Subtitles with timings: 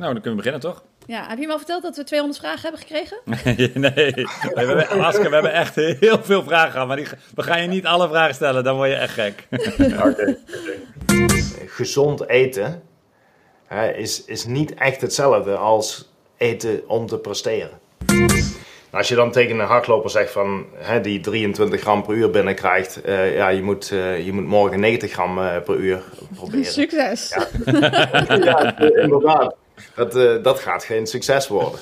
[0.00, 0.82] Nou, dan kunnen we beginnen, toch?
[1.06, 3.18] Ja, heb je hem al verteld dat we 200 vragen hebben gekregen?
[3.80, 6.86] nee, we hebben, we hebben echt heel veel vragen gehad.
[6.86, 9.46] Maar die, we gaan je niet alle vragen stellen, dan word je echt gek.
[11.66, 12.82] Gezond eten
[13.66, 17.78] hè, is, is niet echt hetzelfde als eten om te presteren.
[18.90, 23.02] Als je dan tegen een hardloper zegt van hè, die 23 gram per uur binnenkrijgt,
[23.02, 26.02] eh ja, je moet, eh, je moet morgen 90 gram eh, per uur
[26.36, 26.64] proberen.
[26.64, 27.36] Succes!
[28.44, 29.54] ja, inderdaad.
[30.00, 31.80] Dat, eh, dat gaat geen succes worden.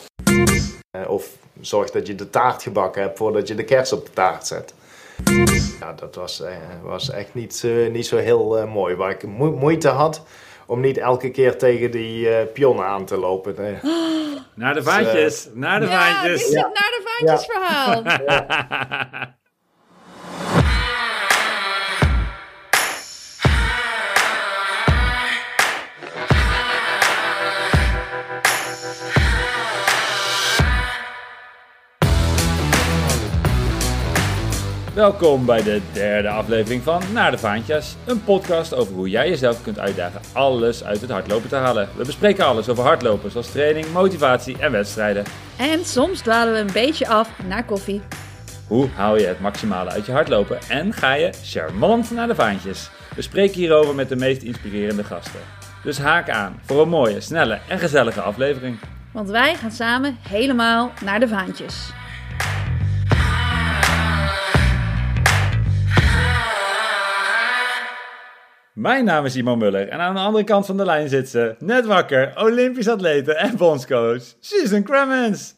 [0.90, 1.26] Eh, of
[1.60, 4.74] zorg dat je de taart gebakken hebt voordat je de kers op de taart zet.
[5.80, 8.94] Ja, dat was, eh, was echt niet, eh, niet zo heel eh, mooi.
[8.94, 10.22] Waar ik mo- moeite had
[10.66, 13.54] om niet elke keer tegen die eh pion aan te lopen.
[14.54, 16.62] Naar de vaantjes, naar de Ja, dit is vaantjes.
[16.62, 18.02] het naar de vaantjes verhaal.
[34.98, 37.96] Welkom bij de derde aflevering van Naar de Vaantjes.
[38.06, 41.88] Een podcast over hoe jij jezelf kunt uitdagen alles uit het hardlopen te halen.
[41.96, 45.24] We bespreken alles over hardlopen, zoals training, motivatie en wedstrijden.
[45.56, 48.00] En soms dwalen we een beetje af naar koffie.
[48.66, 52.90] Hoe haal je het maximale uit je hardlopen en ga je charmant naar de vaantjes?
[53.14, 55.40] We spreken hierover met de meest inspirerende gasten.
[55.82, 58.78] Dus haak aan voor een mooie, snelle en gezellige aflevering.
[59.12, 61.92] Want wij gaan samen helemaal naar de vaantjes.
[68.78, 71.54] Mijn naam is Simon Muller en aan de andere kant van de lijn zit ze,
[71.58, 75.54] net wakker, Olympisch atlete en bondscoach, Susan Cremens.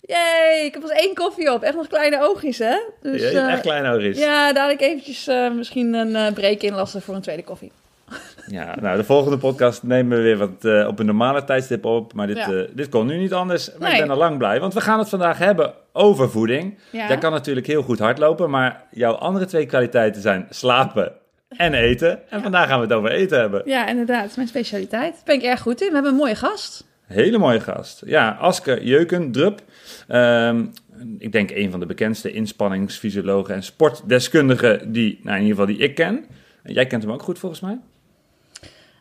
[0.00, 1.62] Yay, ik heb pas één koffie op.
[1.62, 2.76] Echt nog kleine oogjes, hè?
[3.00, 4.18] Dus, je hebt eh, echt klein oogjes.
[4.18, 7.72] Ja, dadelijk eventjes eh, misschien een eh break inlassen voor een tweede koffie.
[8.46, 12.12] Ja, nou, de volgende podcast nemen we weer wat op een normale tijdstip op.
[12.12, 12.66] Maar dit, Ja.
[12.72, 13.70] dit kon nu niet anders.
[13.78, 16.78] Maar ik ben al lang blij, want we gaan het vandaag hebben over voeding.
[16.90, 17.08] Ja.
[17.08, 21.12] Jij kan natuurlijk heel goed hardlopen, maar jouw andere twee kwaliteiten zijn slapen
[21.48, 22.30] en eten.
[22.30, 23.62] En vandaag gaan we het over eten hebben.
[23.64, 24.26] Ja, inderdaad.
[24.30, 25.12] Is mijn specialiteit.
[25.12, 25.88] Daar ben ik erg goed in.
[25.88, 26.86] We hebben een mooie gast.
[27.06, 28.02] Hele mooie gast.
[28.06, 29.62] Ja, Aske Jeukendrup.
[30.08, 30.64] Ehm,
[31.18, 35.84] ik denk een van de bekendste inspanningsfysiologen en sportdeskundigen die, nou, in ieder geval die
[35.84, 36.24] ik ken.
[36.62, 37.78] En jij kent hem ook goed volgens mij?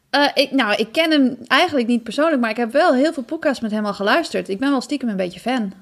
[0.10, 3.24] Eh, ik, nou, ik ken hem eigenlijk niet persoonlijk, maar ik heb wel heel veel
[3.24, 4.50] podcasts met hem al geluisterd.
[4.50, 5.74] Ik ben wel stiekem een beetje fan.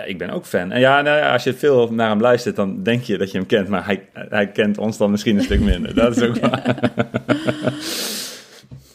[0.00, 0.72] Ja, ik ben ook fan.
[0.72, 3.38] En ja, nou ja, als je veel naar hem luistert, dan denk je dat je
[3.38, 3.68] hem kent.
[3.68, 5.94] Maar hij, hij kent ons dan misschien een stuk minder.
[5.94, 6.78] Dat is ook waar.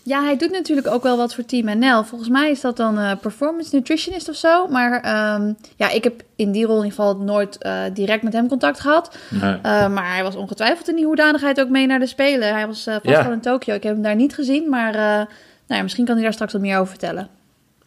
[0.04, 2.04] Ja, hij doet natuurlijk ook wel wat voor Team NL.
[2.04, 4.68] Volgens mij is dat dan eh, performance nutritionist of zo.
[4.68, 8.34] Maar ehm, ja, ik heb in die rol in ieder geval nooit eh, direct met
[8.34, 9.18] hem contact gehad.
[9.30, 9.54] Nee.
[9.62, 12.54] Eh, maar hij was ongetwijfeld in die hoedanigheid ook mee naar de Spelen.
[12.54, 13.24] Hij was vast Ja.
[13.24, 13.74] wel in Tokio.
[13.76, 15.28] Ik heb hem daar niet gezien, maar nou
[15.68, 17.28] ja, misschien kan hij daar straks wat meer over vertellen.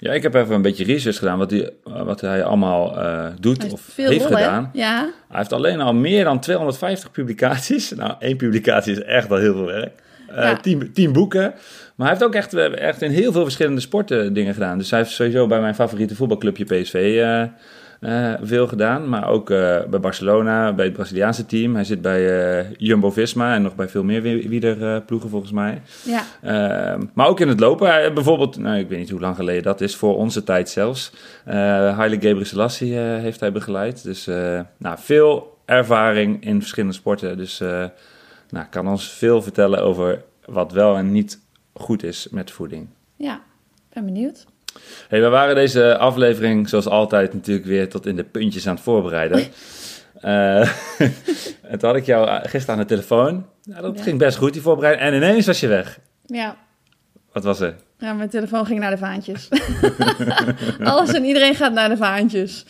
[0.01, 3.27] Ja, ik heb even een beetje research gedaan wat hij, eh, wat hij allemaal eh,
[3.41, 4.71] doet Hij of heeft gedaan.
[4.73, 7.91] Ja, Hij heeft alleen al meer dan 250 publicaties.
[7.97, 10.03] Nou, één publicatie is echt al heel veel werk.
[10.29, 10.57] Eh Ja.
[10.57, 11.55] tien, tien boeken.
[11.95, 14.79] Maar hij heeft ook echt, eh, echt in heel veel verschillende sporten dingen gedaan.
[14.79, 16.95] Dus hij heeft sowieso bij mijn favoriete voetbalclubje PSV
[18.01, 19.09] eh, veel gedaan.
[19.09, 21.75] Maar ook eh, bij Barcelona, bij het Braziliaanse team.
[21.75, 25.83] Hij zit bij eh, Jumbo-Visma en nog bij veel meer wie- wielerploegen volgens mij.
[26.05, 26.23] ja.
[26.43, 28.15] Ehm, maar ook in het lopen.
[28.15, 31.13] Bijvoorbeeld, nou, ik weet niet hoe lang geleden dat is, voor onze tijd zelfs.
[31.49, 31.55] Uh,
[31.97, 34.03] Haile Gebrselassie heeft hij begeleid.
[34.03, 34.27] Dus
[34.79, 37.37] nou, veel ervaring in verschillende sporten.
[37.37, 37.59] Dus
[38.51, 41.41] nou, kan ons veel vertellen over wat wel en niet
[41.73, 42.87] goed is met voeding.
[43.17, 43.41] ja.
[43.93, 44.45] ben benieuwd.
[45.09, 48.85] Hey, we waren deze aflevering zoals altijd natuurlijk weer tot in de puntjes aan het
[48.85, 49.45] voorbereiden.
[50.21, 50.61] Eh,
[51.71, 53.47] en toen had ik jou gisteren aan de telefoon.
[53.65, 54.03] Nou, dat Ja.
[54.03, 55.07] ging best goed, die voorbereiding.
[55.11, 55.99] En ineens was je weg.
[56.27, 56.57] Ja,
[57.33, 57.75] Wat was er?
[57.99, 59.49] Ja, mijn telefoon ging naar de vaantjes.
[60.83, 62.65] Alles en iedereen gaat naar de vaantjes.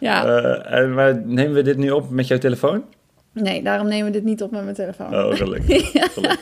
[0.00, 2.84] Ja, Eh, en, maar nemen we dit nu op met jouw telefoon?
[3.42, 5.14] Nee, daarom nemen we dit niet op met mijn telefoon.
[5.14, 5.92] Oh, gelukkig.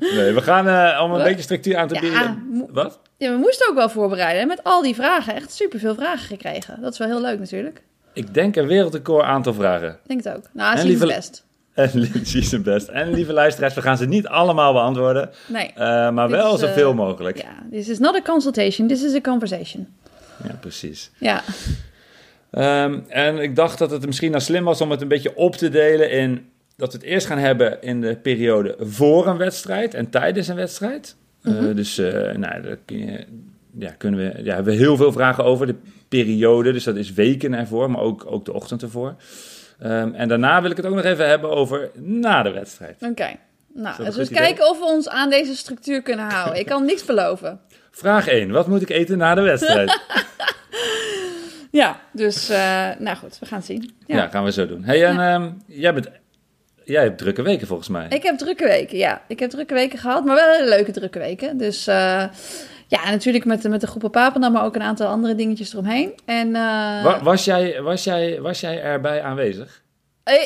[0.00, 1.26] Nee, we gaan eh, om een Wat?
[1.26, 2.66] beetje structuur aan te Ja, bieden.
[2.70, 3.00] Wat?
[3.16, 4.46] Ja, we moesten ook wel voorbereiden.
[4.46, 5.34] Met al die vragen.
[5.34, 6.80] Echt superveel vragen gekregen.
[6.80, 7.82] Dat is wel heel leuk natuurlijk.
[8.12, 9.98] Ik denk een wereldrecord aantal vragen.
[10.06, 10.42] Denk het ook.
[10.52, 11.44] Nou, het lieve- best.
[11.74, 11.90] En
[12.24, 12.88] zijn best.
[12.88, 15.30] En lieve luisteraars, we gaan ze niet allemaal beantwoorden.
[15.46, 15.72] Nee.
[15.74, 17.36] eh, maar wel is, eh, zoveel mogelijk.
[17.36, 17.42] Ja.
[17.42, 18.88] Ja, this is not a consultation.
[18.88, 19.88] This is a conversation.
[20.60, 21.10] precies.
[21.18, 21.42] Ja,
[22.58, 25.56] Ehm, en ik dacht dat het misschien nou slim was om het een beetje op
[25.56, 26.48] te delen in...
[26.76, 30.56] dat we het eerst gaan hebben in de periode voor een wedstrijd en tijdens een
[30.56, 31.16] wedstrijd.
[31.42, 31.74] Eh, Mhm.
[31.74, 33.24] dus eh, nou, daar kun je,
[33.78, 35.66] ja, kunnen we, ja, hebben we heel veel vragen over.
[35.66, 35.74] De
[36.08, 39.14] periode, dus dat is weken ervoor, maar ook, ook de ochtend ervoor.
[39.78, 42.96] Ehm, en daarna wil ik het ook nog even hebben over na de wedstrijd.
[43.02, 43.28] oké.
[43.74, 44.38] Nou, we eens goed idee?
[44.38, 46.58] kijken of we ons aan deze structuur kunnen houden.
[46.60, 47.60] Ik kan niks beloven.
[47.90, 48.50] Vraag 1.
[48.50, 50.00] Wat moet ik eten na de wedstrijd?
[51.70, 53.90] Ja, dus uh, nou goed, we gaan het zien.
[54.06, 54.84] Ja, ja gaan we zo doen.
[54.84, 56.08] Hey, en um, jij, bent,
[56.84, 58.06] jij hebt drukke weken volgens mij.
[58.08, 59.22] Ik heb drukke weken, ja.
[59.28, 61.56] Ik heb drukke weken gehad, maar wel leuke drukke weken.
[61.56, 62.24] Dus uh,
[62.86, 66.14] ja, natuurlijk met, met de groepen Papendam, maar ook een aantal andere dingetjes eromheen.
[66.24, 69.82] En, uh, was, was, jij, was, jij, was jij erbij aanwezig?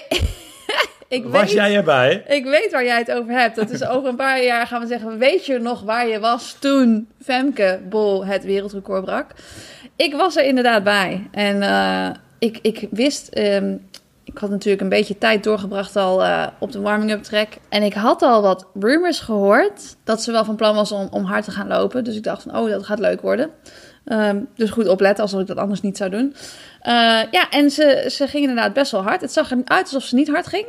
[1.12, 2.24] ik was weet, jij erbij?
[2.28, 3.56] Ik weet waar jij het over hebt.
[3.56, 6.56] Dat is over een paar jaar gaan we zeggen, weet je nog waar je was
[6.60, 9.26] toen Femke Bol het wereldrecord brak?
[9.96, 11.28] Ik was er inderdaad bij.
[11.30, 13.86] En uh, ik, ik wist, um,
[14.24, 17.48] ik had natuurlijk een beetje tijd doorgebracht al uh, op de warming-up track.
[17.68, 21.24] En ik had al wat rumors gehoord dat ze wel van plan was om, om
[21.24, 22.04] hard te gaan lopen.
[22.04, 23.50] Dus ik dacht van, oh, dat gaat leuk worden.
[24.04, 26.34] Um, dus goed opletten, alsof ik dat anders niet zou doen.
[26.86, 26.92] Uh,
[27.30, 29.20] ja, en ze, ze ging inderdaad best wel hard.
[29.20, 30.66] Het zag er uit alsof ze niet hard ging.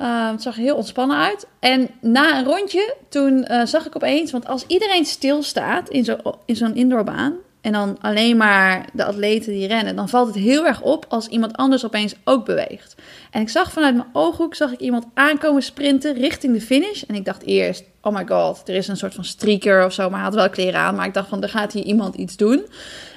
[0.00, 1.46] Uh, het zag er heel ontspannen uit.
[1.60, 4.30] En na een rondje, toen uh, zag ik opeens...
[4.30, 7.34] Want als iedereen stilstaat in zo'n in zo'n indoorbaan...
[7.60, 9.96] en dan alleen maar de atleten die rennen...
[9.96, 12.94] dan valt het heel erg op als iemand anders opeens ook beweegt.
[13.30, 17.02] En ik zag vanuit mijn ooghoek zag ik iemand aankomen sprinten richting de finish.
[17.02, 20.02] En ik dacht eerst, oh my god, er is een soort van streaker of zo.
[20.02, 20.94] Maar hij had wel kleren aan.
[20.94, 22.66] Maar ik dacht van, er gaat hier iemand iets doen.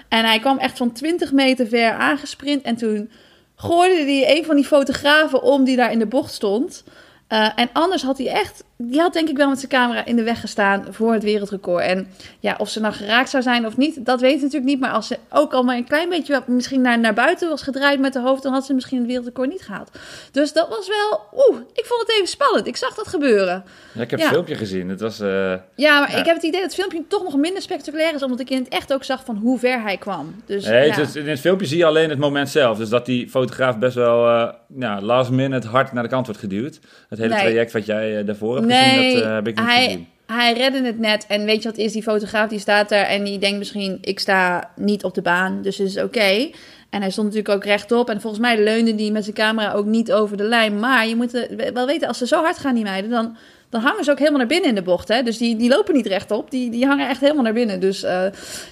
[0.09, 2.63] En hij kwam echt van 20 meter ver aangesprint.
[2.63, 3.11] En toen
[3.55, 6.83] gooide hij een van die fotografen om die daar in de bocht stond.
[7.29, 10.15] Uh, en anders had hij echt, die had denk ik wel met zijn camera in
[10.15, 11.83] de weg gestaan voor het wereldrecord.
[11.83, 12.07] En
[12.39, 14.79] ja, of ze nou geraakt zou zijn of niet, dat weet ik natuurlijk niet.
[14.79, 17.99] Maar als ze ook al maar een klein beetje misschien naar, naar buiten was gedraaid
[17.99, 19.91] met de hoofd, dan had ze misschien het wereldrecord niet gehaald.
[20.31, 22.67] Dus dat was wel, oeh, ik vond het even spannend.
[22.67, 23.63] Ik zag dat gebeuren.
[23.93, 24.25] Ja, ik heb ja.
[24.25, 24.89] het filmpje gezien.
[24.89, 26.17] Het was, uh, ja, maar ja.
[26.17, 28.57] ik heb het idee dat het filmpje toch nog minder spectaculair is, omdat ik in
[28.57, 30.35] het echt ook zag van hoe ver hij kwam.
[30.45, 30.93] Dus, nee, ja.
[30.93, 32.77] het, in het filmpje zie je alleen het moment zelf.
[32.77, 36.41] Dus dat die fotograaf best wel uh, ja, last minute hard naar de kant wordt
[36.41, 36.79] geduwd.
[37.09, 37.43] Het hele nee.
[37.43, 40.07] traject wat jij daarvoor hebt nee, gezien, dat uh, heb ik niet hij, gezien.
[40.25, 41.25] Hij redde het net.
[41.27, 41.91] En weet je wat is?
[41.91, 43.97] Die fotograaf die staat daar en die denkt misschien...
[44.01, 46.05] ik sta niet op de baan, dus het is oké.
[46.05, 46.53] Okay.
[46.89, 48.09] En hij stond natuurlijk ook rechtop.
[48.09, 50.79] En volgens mij leunde die met zijn camera ook niet over de lijn.
[50.79, 53.09] Maar je moet wel weten, als ze zo hard gaan, die meiden...
[53.09, 53.37] dan,
[53.69, 55.07] dan hangen ze ook helemaal naar binnen in de bocht.
[55.07, 55.23] Hè?
[55.23, 56.51] Dus die, die lopen niet rechtop.
[56.51, 57.79] Die, die hangen echt helemaal naar binnen.
[57.79, 58.23] Dus uh,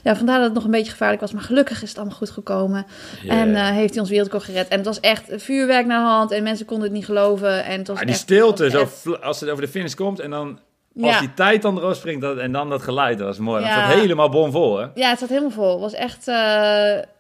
[0.04, 1.32] ja, vandaar dat het nog een beetje gevaarlijk was.
[1.32, 2.86] Maar gelukkig is het allemaal goed gekomen.
[3.24, 3.40] Yeah.
[3.40, 4.68] En uh, heeft hij ons wereldrecord gered.
[4.68, 6.32] En het was echt vuurwerk naar de hand.
[6.32, 7.66] En mensen konden het niet geloven.
[7.66, 10.20] En het was ah, die echt, stilte, was zo als het over de finish komt
[10.20, 10.60] en dan...
[11.02, 11.20] Als ja.
[11.20, 13.64] die tijd dan erop springt dat, en dan dat geluid, dat was mooi.
[13.64, 13.76] Ja.
[13.76, 14.88] Dat zat helemaal bomvol, hè?
[14.96, 15.72] Ja, het zat helemaal vol.
[15.72, 16.28] Het was echt...
[16.28, 16.36] Uh,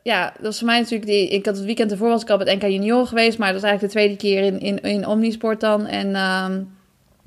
[0.03, 1.09] ja, dat was voor mij natuurlijk...
[1.09, 3.37] Die, ik had het weekend ervoor was ik al met NK Junior geweest.
[3.37, 5.85] Maar dat was eigenlijk de tweede keer in, in, in Omnisport dan.
[5.85, 6.15] En...
[6.15, 6.76] Um,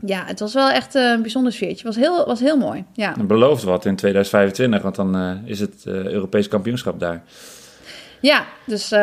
[0.07, 1.87] ja, het was wel echt een bijzonder sfeertje.
[1.87, 2.85] Het was heel, was heel mooi.
[2.93, 3.17] Ja.
[3.17, 7.23] En belooft wat in 2025, want dan uh, is het uh, Europees kampioenschap daar.
[8.21, 8.99] Ja, dus uh,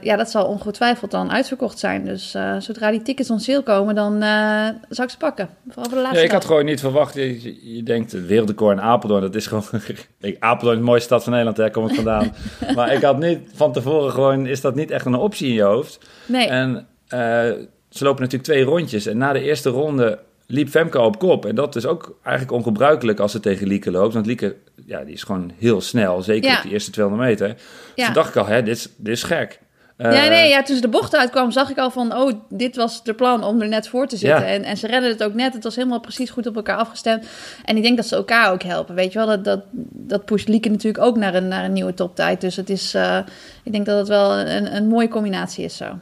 [0.00, 2.04] ja, dat zal ongetwijfeld dan uitverkocht zijn.
[2.04, 4.20] Dus zodra die tickets on sale komen, dan
[4.88, 5.48] zou ik ze pakken.
[5.68, 7.14] Vooral voor de laatste ja, ik had gewoon niet verwacht.
[7.14, 9.64] Je, je denkt, het wereldrecord in Apeldoorn, dat is gewoon...
[10.38, 12.34] Apeldoorn is de mooiste stad van Nederland, daar kom ik vandaan.
[12.76, 14.46] maar ik had niet van tevoren gewoon...
[14.46, 15.98] Is dat niet echt een optie in je hoofd?
[16.26, 16.46] Nee.
[16.46, 16.86] En
[17.92, 19.06] ze lopen natuurlijk twee rondjes.
[19.06, 20.18] En na de eerste ronde
[20.52, 21.46] liep Femke op kop.
[21.46, 24.14] En dat is ook eigenlijk ongebruikelijk als ze tegen Lieke loopt.
[24.14, 24.56] Want Lieke,
[24.86, 26.22] ja, die is gewoon heel snel.
[26.22, 26.56] Zeker ja.
[26.56, 27.48] op die eerste 200 meter.
[27.48, 27.56] Dus
[27.94, 28.04] Ja.
[28.04, 29.60] toen dacht ik al, hè, dit is, dit is gek.
[29.98, 32.76] Uh, ja, nee, ja, toen ze de bocht uitkwam, zag ik al van, oh, dit
[32.76, 34.40] was de plan om er net voor te zitten.
[34.40, 34.46] Ja.
[34.46, 35.54] En, en ze redden het ook net.
[35.54, 37.26] Het was helemaal precies goed op elkaar afgestemd.
[37.64, 38.94] En ik denk dat ze elkaar ook helpen.
[38.94, 39.60] Weet je wel, dat, dat,
[39.92, 42.40] dat pusht Lieke natuurlijk ook naar een, naar een nieuwe toptijd.
[42.40, 43.18] Dus het is, uh,
[43.62, 45.98] ik denk dat het wel een, een mooie combinatie is zo.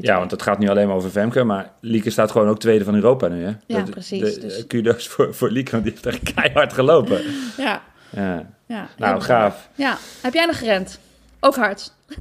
[0.00, 2.84] Ja, want het gaat nu alleen maar over Femke, maar Lieke staat gewoon ook tweede
[2.84, 3.52] van Europa nu, hè?
[3.66, 4.34] Ja, dat, precies.
[4.34, 4.66] De, dus...
[4.66, 7.20] Kudos voor, voor Lieke, want die heeft echt keihard gelopen.
[7.56, 7.82] ja.
[8.10, 8.46] Ja.
[8.66, 8.88] ja.
[8.96, 9.68] Nou, gaaf.
[9.74, 9.98] Ja.
[10.20, 10.98] Heb jij nog gerend?
[11.40, 11.92] Ook hard.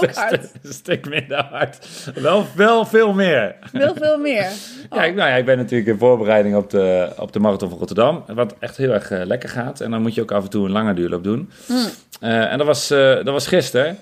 [0.00, 0.48] ook hard.
[0.62, 1.86] Een stuk minder hard.
[2.14, 3.56] Wel, wel veel meer.
[3.72, 4.44] Wel veel meer.
[4.44, 4.48] Oh.
[4.98, 7.78] Ja, ik, nou ja, ik ben natuurlijk in voorbereiding op de, op de Marathon van
[7.78, 8.24] Rotterdam.
[8.26, 9.80] Wat echt heel erg uh, lekker gaat.
[9.80, 11.50] En dan moet je ook af en toe een lange duurloop doen.
[11.66, 11.76] Mm.
[12.20, 13.98] Uh, en dat was, uh, dat was gisteren.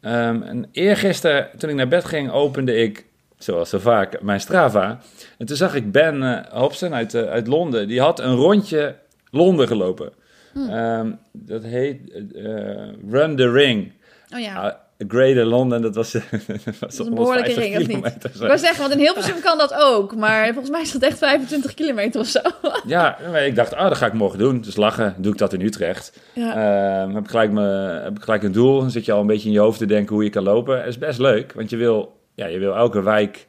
[0.00, 3.06] Um, en eergisteren, toen ik naar bed ging, opende ik,
[3.38, 4.98] zoals zo vaak, mijn Strava.
[5.38, 7.88] En toen zag ik Ben uh, Hobson uit, uh, uit Londen.
[7.88, 8.96] Die had een rondje
[9.30, 10.12] Londen gelopen.
[10.52, 10.70] Hmm.
[10.70, 12.00] Um, dat heet
[12.34, 13.92] uh, Run the Ring.
[14.34, 14.80] Oh ja.
[15.06, 16.12] Greater London, dat was,
[16.64, 18.24] dat was, een behoorlijke ring, of niet?
[18.24, 20.16] Ik wou zeggen, want in Hilversum kan dat ook.
[20.16, 22.40] Maar volgens mij is dat echt 25 kilometer of zo.
[22.86, 24.60] ja, ik dacht, oh, dat ga ik morgen doen.
[24.60, 26.20] Dus lachen, doe ik dat in Utrecht.
[26.34, 27.02] Ja.
[27.02, 27.62] Um, heb, ik gelijk me,
[28.02, 28.80] heb ik gelijk een doel.
[28.80, 30.84] Dan zit je al een beetje in je hoofd te denken hoe je kan lopen.
[30.84, 33.46] Is best leuk, want je wil, ja, je wil elke wijk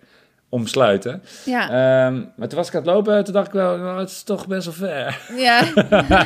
[0.50, 1.22] omsluiten.
[1.46, 1.62] Ja.
[1.70, 4.24] Ehm, maar toen was ik aan het lopen, toen dacht ik wel, nou, het is
[4.24, 5.18] toch best wel ver.
[5.38, 5.62] ja.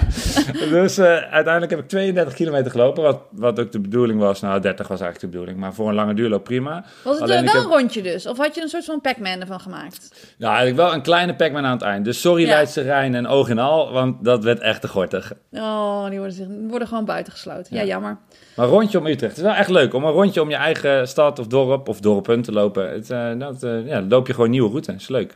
[0.69, 4.41] dus eh, uiteindelijk heb ik 32 kilometer gelopen, wat, wat ook de bedoeling was.
[4.41, 6.83] Nou, 30 was eigenlijk de bedoeling, maar voor een lange duurloop prima.
[7.03, 8.27] Was het Alleen wel heb- een rondje dus?
[8.27, 10.33] Of had je een soort van Pac-Man ervan gemaakt?
[10.37, 12.05] Ja, eigenlijk wel een kleine Pac-Man aan het eind.
[12.05, 12.49] Dus sorry Ja.
[12.49, 15.33] Leidse Rijn en oog en al, want dat werd echt te gortig.
[15.51, 17.75] Oh, die worden, zich, worden gewoon buitengesloten.
[17.75, 17.87] Ja, Ja.
[17.87, 18.17] jammer.
[18.55, 19.35] Maar een rondje om Utrecht.
[19.35, 21.99] Het is wel echt leuk om een rondje om je eigen stad of dorp of
[21.99, 22.91] dorpen te lopen.
[22.91, 24.93] Het, eh, dat, eh, ja, loop je gewoon nieuwe route.
[24.93, 25.35] is leuk.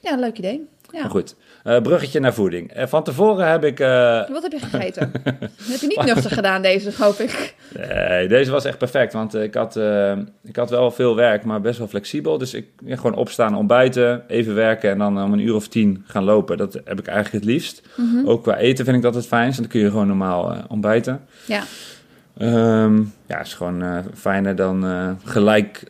[0.00, 0.66] Ja, leuk idee.
[0.92, 1.00] Ja.
[1.00, 2.72] Maar goed, Eh, bruggetje naar voeding.
[2.72, 3.80] Eh, van tevoren heb ik...
[3.80, 5.10] eh, Wat heb je gegeten?
[5.24, 5.32] Dat
[5.72, 7.54] heb je niet nuchter gedaan deze, hoop ik.
[7.88, 9.76] Nee, deze was echt perfect, want ik had,
[10.44, 12.38] ik had wel veel werk, maar best wel flexibel.
[12.38, 16.04] Dus ik ja, gewoon opstaan, ontbijten, even werken en dan om een uur of tien
[16.06, 16.56] gaan lopen.
[16.56, 17.82] Dat heb ik eigenlijk het liefst.
[18.24, 21.20] Ook qua eten vind ik dat het fijnst, want dan kun je gewoon normaal ontbijten.
[21.46, 21.62] Ja.
[22.38, 24.84] Ehm, ja, is gewoon fijner dan
[25.24, 25.82] gelijk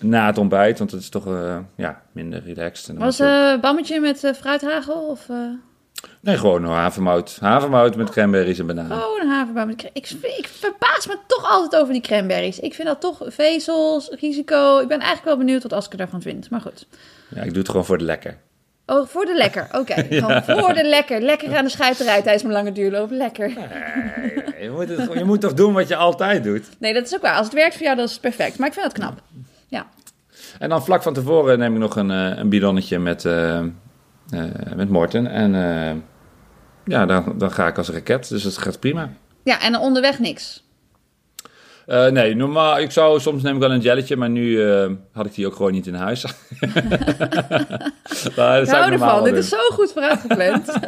[0.00, 2.88] na het ontbijt, want het is toch eh, ja, minder relaxed.
[2.88, 5.08] En Was eh bammetje met eh, fruithagel?
[5.08, 5.28] Of,
[6.20, 7.36] Nee, gewoon een havermout.
[7.40, 8.96] Havermout met cranberries en bananen.
[8.96, 9.66] Oh, een haverboom.
[9.66, 12.58] met Ik, ik verbaas me toch altijd over die cranberries.
[12.58, 14.78] Ik vind dat toch vezels, risico.
[14.78, 16.50] Ik ben eigenlijk wel benieuwd wat Aske daarvan vindt.
[16.50, 16.86] Maar goed.
[17.28, 18.38] Ja, ik doe het gewoon voor de lekker.
[18.86, 19.68] Oh, voor de lekker.
[19.80, 20.22] Oké,
[20.60, 21.20] voor de lekker.
[21.20, 23.10] Lekker aan de scheiterij tijdens mijn lange duurloop.
[23.10, 23.48] Lekker.
[23.48, 26.64] Nee, je, moet het, je moet toch doen wat je altijd doet.
[26.78, 27.36] Nee, dat is ook waar.
[27.36, 28.58] Als het werkt voor jou, dan is het perfect.
[28.58, 29.22] Maar ik vind dat knap.
[29.66, 29.86] Ja.
[30.58, 33.66] En dan vlak van tevoren neem ik nog een, eh, een bidonnetje met, eh, eh,
[34.76, 35.26] met Morten.
[35.26, 35.52] En
[36.84, 38.28] ja, dan, dan ga ik als raket.
[38.28, 39.10] Dus het gaat prima.
[39.42, 40.65] Ja, en onderweg niks.
[41.86, 45.26] Eh, nee, normaal, ik zou, soms neem ik wel een jelletje, maar nu eh, had
[45.26, 46.20] ik die ook gewoon niet in huis.
[48.34, 49.24] Dat Ik hou ervan.
[49.24, 50.72] Dit is zo goed vooruitgepland.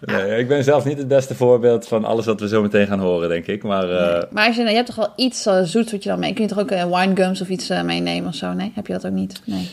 [0.00, 2.98] Nee, ik ben zelf niet het beste voorbeeld van alles wat we zo meteen gaan
[2.98, 3.62] horen, denk ik.
[3.62, 6.32] Maar eh, maar als je, je hebt toch wel iets zoets wat je dan mee...
[6.32, 8.52] Kun je toch ook winegums of iets meenemen of zo?
[8.52, 9.42] Nee, heb je dat ook niet?
[9.44, 9.68] Nee.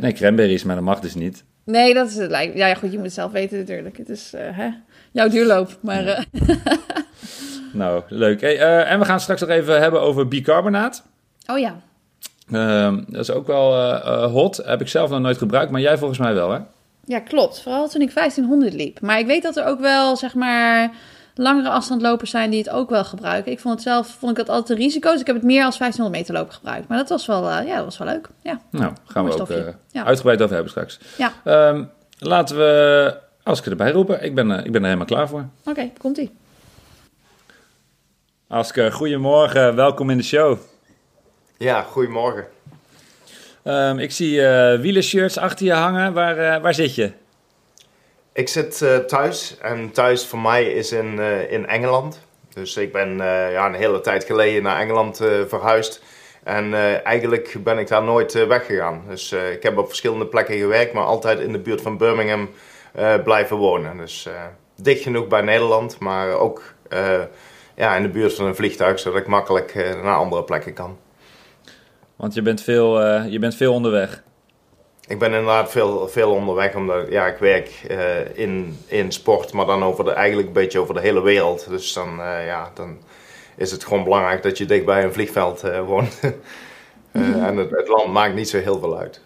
[0.00, 1.44] nee, cranberries, maar dat mag dus niet.
[1.64, 2.56] Nee, dat is het lijkt.
[2.56, 3.96] Ja, ja, goed, je moet het zelf weten natuurlijk.
[3.96, 4.68] Het is hè,
[5.12, 5.78] jouw duurloop.
[5.80, 6.24] Maar eh,
[7.78, 8.40] Nou, leuk.
[8.40, 11.02] Hey, eh, en we gaan straks nog even hebben over bicarbonaat.
[11.46, 11.74] oh ja.
[12.52, 13.94] Ehm, dat is ook wel eh,
[14.24, 14.56] eh, hot.
[14.56, 16.58] Heb ik zelf nog nooit gebruikt, maar jij volgens mij wel, hè?
[17.04, 17.62] Ja, klopt.
[17.62, 19.00] Vooral toen ik 1500 liep.
[19.00, 20.90] Maar ik weet dat er ook wel, zeg maar,
[21.34, 23.52] langere afstandlopers zijn die het ook wel gebruiken.
[23.52, 25.10] Ik vond het zelf, vond ik dat altijd een risico.
[25.10, 26.88] Dus ik heb het meer als 1500 meter lopen gebruikt.
[26.88, 28.28] Maar dat was wel, ja, dat was wel leuk.
[28.42, 29.48] Ja, Nou, gaan we ook
[29.92, 30.04] Ja.
[30.04, 30.98] uitgebreid over hebben straks.
[31.18, 31.32] ja.
[31.44, 31.84] Ehm,
[32.18, 34.24] laten we Aske erbij roepen.
[34.24, 35.44] Ik ben, ik ben er helemaal klaar voor.
[35.64, 36.30] oké, komt-ie.
[38.50, 39.74] Aske, goedemorgen.
[39.76, 40.58] Welkom in de show.
[41.56, 42.46] Ja, goedemorgen.
[43.62, 46.12] Ehm, ik zie eh wielershirts achter je hangen.
[46.12, 47.12] Waar, eh, waar zit je?
[48.32, 52.20] Ik zit eh, thuis en thuis voor mij is in, in Engeland.
[52.54, 53.16] Dus ik ben
[53.50, 55.16] ja, een hele tijd geleden naar Engeland
[55.48, 56.02] verhuisd.
[56.42, 56.74] En
[57.04, 59.02] eigenlijk ben ik daar nooit weggegaan.
[59.08, 62.50] Dus ik heb op verschillende plekken gewerkt, maar altijd in de buurt van Birmingham
[63.24, 63.96] blijven wonen.
[63.96, 64.28] Dus
[64.76, 66.62] dicht genoeg bij Nederland, maar ook
[67.78, 70.98] ja, in de buurt van een vliegtuig, zodat ik makkelijk eh, naar andere plekken kan.
[72.16, 74.22] Want je bent veel, eh, je bent veel onderweg.
[75.06, 79.66] Ik ben inderdaad veel, veel onderweg, omdat ja, ik werk eh, in, in sport, maar
[79.66, 81.68] dan over de, eigenlijk een beetje over de hele wereld.
[81.68, 82.16] Dus dan,
[82.46, 82.98] ja, dan
[83.56, 86.20] is het gewoon belangrijk dat je dicht bij een vliegveld woont.
[87.12, 89.20] Eh, en het, het land maakt niet zo heel veel uit.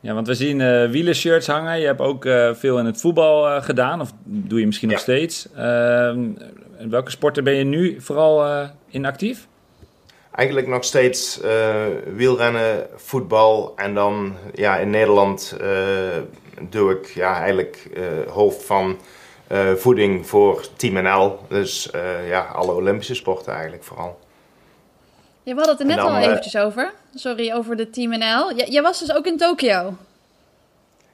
[0.00, 1.80] Ja, want we zien eh wielershirts hangen.
[1.80, 4.00] Je hebt ook veel in het voetbal gedaan.
[4.00, 5.48] Of doe je misschien nog steeds.
[6.80, 9.46] In welke sporten ben je nu vooral eh, in actief?
[10.34, 11.84] Eigenlijk nog steeds eh,
[12.14, 15.68] wielrennen, voetbal en dan ja, in Nederland eh,
[16.60, 18.98] doe ik ja, eigenlijk eh, hoofd van
[19.46, 21.38] eh, voeding voor Team NL.
[21.48, 24.18] Dus eh, ja, alle Olympische sporten eigenlijk vooral.
[25.42, 26.92] Ja, we hadden het er net En dan, al eventjes over.
[27.14, 28.52] Sorry, over de Team NL.
[28.56, 29.96] J- jij was dus ook in Tokio.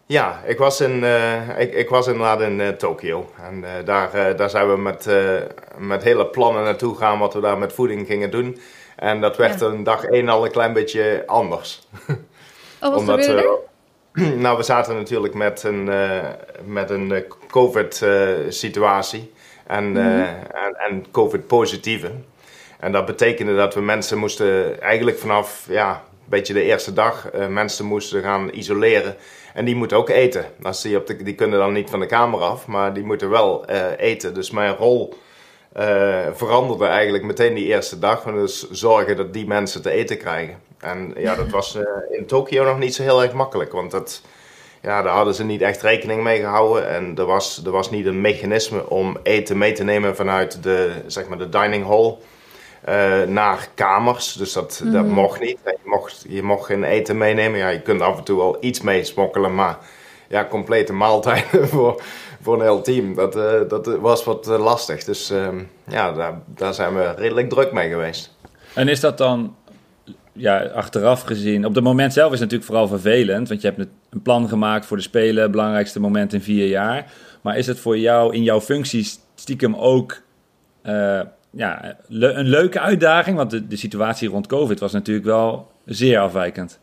[0.08, 3.30] Ja, ik was, in, eh, ik, ik was inderdaad in eh, Tokio.
[3.48, 5.08] En eh, daar, daar zijn we met,
[5.78, 8.58] met hele plannen naartoe gegaan wat we daar met voeding gingen doen.
[8.96, 9.66] En dat werd Ja.
[9.66, 11.88] een dag één al een klein beetje anders.
[12.80, 13.46] Oh, wat Omdat, er?
[14.12, 15.90] eh, nou, we zaten natuurlijk met een,
[16.64, 19.32] met een COVID-situatie
[19.66, 22.10] en, eh, en, en COVID-positieve.
[22.80, 27.28] En dat betekende dat we mensen moesten eigenlijk vanaf ja, een beetje de eerste dag
[27.48, 29.16] mensen moesten gaan isoleren.
[29.56, 30.44] En die moeten ook eten.
[30.62, 33.30] Als die, op de, die kunnen dan niet van de kamer af, maar die moeten
[33.30, 34.34] wel eh, eten.
[34.34, 35.14] Dus mijn rol
[35.72, 38.22] eh, veranderde eigenlijk meteen die eerste dag.
[38.22, 40.56] Dus zorgen dat die mensen te eten krijgen.
[40.78, 43.72] En ja, dat was eh, in Tokio nog niet zo heel erg makkelijk.
[43.72, 44.22] Want dat,
[44.82, 46.88] ja, daar hadden ze niet echt rekening mee gehouden.
[46.88, 50.92] En er was, er was niet een mechanisme om eten mee te nemen vanuit de,
[51.06, 52.16] zeg maar, de dining hall.
[53.28, 54.33] Naar kamers.
[54.33, 55.14] Dus dat, dat Mhm.
[55.14, 55.59] mocht niet.
[55.64, 57.59] Je mocht, je mocht geen eten meenemen.
[57.59, 59.78] Ja, je kunt af en toe wel iets meesmokkelen, maar
[60.28, 62.02] ja, complete maaltijden voor,
[62.42, 63.14] voor een heel team.
[63.14, 65.04] Dat, eh, dat was wat eh, lastig.
[65.04, 68.35] Dus ehm, ja, daar, daar zijn we redelijk druk mee geweest.
[68.75, 69.56] En is dat dan,
[70.33, 73.88] ja, achteraf gezien, op het moment zelf is het natuurlijk vooral vervelend, want je hebt
[74.11, 77.12] een plan gemaakt voor de Spelen, belangrijkste moment in vier jaar.
[77.42, 80.23] Maar is het voor jou in jouw functie stiekem ook
[80.83, 81.21] eh,
[81.56, 83.36] ja, le- een leuke uitdaging?
[83.36, 86.78] Want de, de situatie rond COVID was natuurlijk wel zeer afwijkend.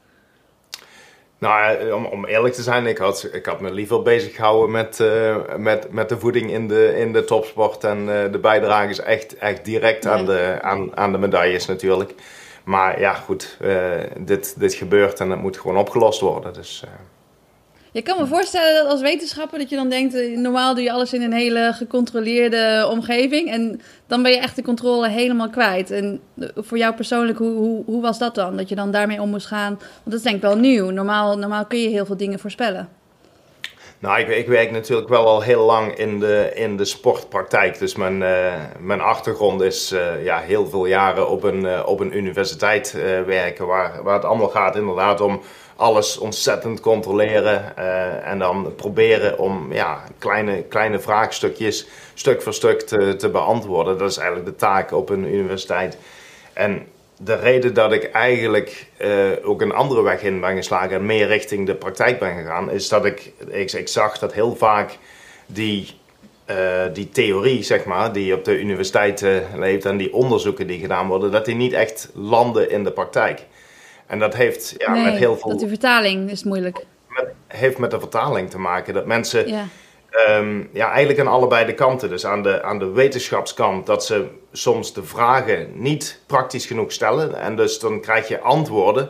[1.37, 4.71] Nou, eh, om, om eerlijk te zijn, ik had, ik had me liever bezig gehouden
[4.71, 7.83] met, eh, met, met de voeding in de, in de topsport.
[7.83, 12.13] En eh, de bijdrage is echt, echt direct aan, de, aan, aan de medailles natuurlijk.
[12.63, 16.53] Maar ja, goed, eh, dit, dit gebeurt en het moet gewoon opgelost worden.
[16.53, 16.91] Dus eh,
[17.93, 20.91] Je kan me voorstellen dat als wetenschapper dat je dan denkt, eh, normaal doe je
[20.91, 25.91] alles in een hele gecontroleerde omgeving en dan ben je echt de controle helemaal kwijt.
[25.91, 28.57] En eh, voor jou persoonlijk, hoe, hoe, was dat dan?
[28.57, 29.73] Dat je dan daarmee om moest gaan?
[29.73, 30.89] Want dat is denk ik wel nieuw.
[30.89, 32.89] Normaal, normaal kun je heel veel dingen voorspellen.
[33.99, 37.79] Nou, ik, ik werk natuurlijk wel al heel lang in de, in de sportpraktijk.
[37.79, 42.93] Dus mijn, eh, mijn achtergrond is ja, heel veel jaren op een, op een universiteit
[43.25, 43.67] werken.
[43.67, 45.41] Waar, waar het allemaal gaat inderdaad om
[45.83, 47.77] alles ontzettend controleren.
[47.77, 53.97] eh, en dan proberen om ja, kleine, kleine vraagstukjes stuk voor stuk te, te beantwoorden.
[53.97, 55.97] Dat is eigenlijk de taak op een universiteit.
[56.53, 56.87] En
[57.17, 59.09] de reden dat ik eigenlijk eh,
[59.43, 62.89] ook een andere weg in ben geslagen en meer richting de praktijk ben gegaan, is
[62.89, 64.97] dat ik, ik, zag dat heel vaak
[65.45, 65.87] die,
[66.45, 66.57] eh,
[66.93, 69.25] die theorie, zeg maar, die op de universiteit
[69.55, 73.45] leeft en die onderzoeken die gedaan worden, dat die niet echt landen in de praktijk.
[74.07, 76.85] En dat heeft ja, nee, met heel veel dat die vertaling is moeilijk.
[77.07, 78.93] met, heeft met de vertaling te maken.
[78.93, 79.65] Dat mensen Ja.
[80.13, 82.09] Ehm, ja, eigenlijk aan allebei de kanten.
[82.09, 87.35] Dus aan de, aan de wetenschapskant dat ze soms de vragen niet praktisch genoeg stellen.
[87.35, 89.09] En dus dan krijg je antwoorden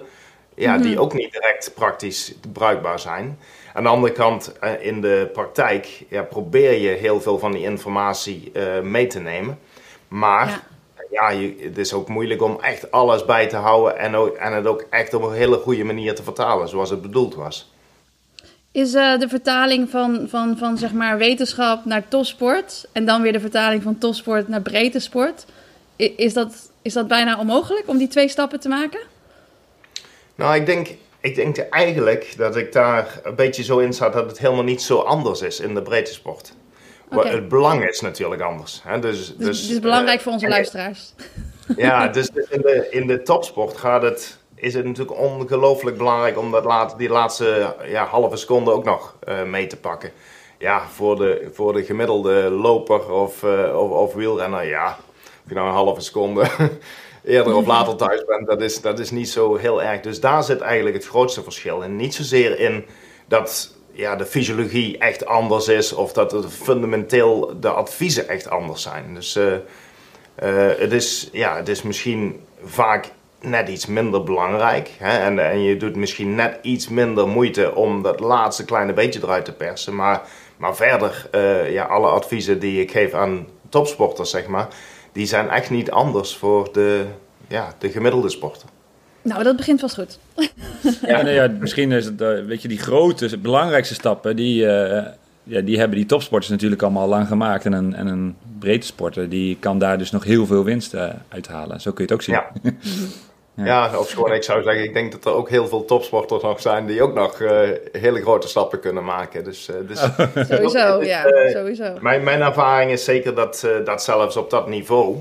[0.56, 3.40] ja, die ook niet direct praktisch bruikbaar zijn.
[3.74, 7.64] Aan de andere kant, eh, in de praktijk, ja, probeer je heel veel van die
[7.64, 9.60] informatie eh, mee te nemen.
[10.08, 10.62] Maar Ja.
[11.14, 14.54] Ja, je, het is ook moeilijk om echt alles bij te houden en, ook, en
[14.54, 17.72] het ook echt op een hele goede manier te vertalen, zoals het bedoeld was.
[18.72, 23.32] Is eh, de vertaling van, van, van zeg maar wetenschap naar topsport en dan weer
[23.32, 25.46] de vertaling van topsport naar breedte sport,
[25.96, 29.00] is dat, is dat bijna onmogelijk om die twee stappen te maken?
[30.36, 30.88] Nou, ik denk,
[31.22, 34.82] ik denk eigenlijk dat ik daar een beetje zo in sta dat het helemaal niet
[34.82, 36.54] zo anders is in de breedte sport.
[37.22, 38.82] Het belang is natuurlijk anders.
[38.84, 39.00] Hè?
[39.00, 41.14] Dus, Dus, dus, het is belangrijk eh, voor onze luisteraars.
[41.78, 46.52] Ja, dus in de, in de topsport gaat het, is het natuurlijk ongelooflijk belangrijk om
[46.52, 50.12] dat laat, die laatste ja, halve seconde ook nog eh, mee te pakken.
[50.58, 55.56] Ja, voor de, voor de gemiddelde loper of, eh, of, of wielrenner, ja, of je
[55.56, 56.46] nou een halve seconde
[57.24, 60.02] eerder of later thuis bent, dat is, dat is niet zo heel erg.
[60.02, 61.84] Dus daar zit eigenlijk het grootste verschil.
[61.84, 62.86] En niet zozeer in
[63.28, 68.82] dat ja, de fysiologie echt anders is of dat het fundamenteel de adviezen echt anders
[68.82, 69.14] zijn.
[69.14, 69.54] Dus eh,
[70.36, 74.92] eh, het, is, ja, het is misschien vaak net iets minder belangrijk.
[74.98, 75.18] Hè?
[75.18, 79.46] En, en je doet misschien net iets minder moeite om dat laatste kleine beetje eruit
[79.46, 79.96] te persen.
[79.96, 80.22] Maar,
[80.58, 84.68] maar verder, eh, ja, alle adviezen die ik geef aan topsporters, zeg maar,
[85.12, 87.06] die zijn echt niet anders voor de,
[87.48, 88.70] ja, de gemiddelde sporter.
[89.24, 90.20] Nou, dat begint vast goed.
[91.08, 95.06] Ja, nee, ja, misschien is het, eh, weet je, die grote, belangrijkste stappen, die, eh,
[95.44, 97.66] ja, die hebben die topsporters natuurlijk allemaal al lang gemaakt.
[97.66, 101.10] En een, en een breedte sporter, die kan daar dus nog heel veel winst eh,
[101.30, 101.82] uithalen.
[101.82, 102.36] Zo kun je het ook zien.
[102.36, 102.72] Ja.
[103.56, 106.62] Ja, of gewoon, ik zou zeggen, ik denk dat er ook heel veel topsporters nog
[106.62, 109.44] zijn die ook nog eh, hele grote stappen kunnen maken.
[109.44, 110.00] Dus, eh, dus
[110.50, 111.98] Sowieso, ja, sowieso.
[112.00, 115.18] Mijn, mijn ervaring is zeker dat, eh, dat zelfs op dat niveau,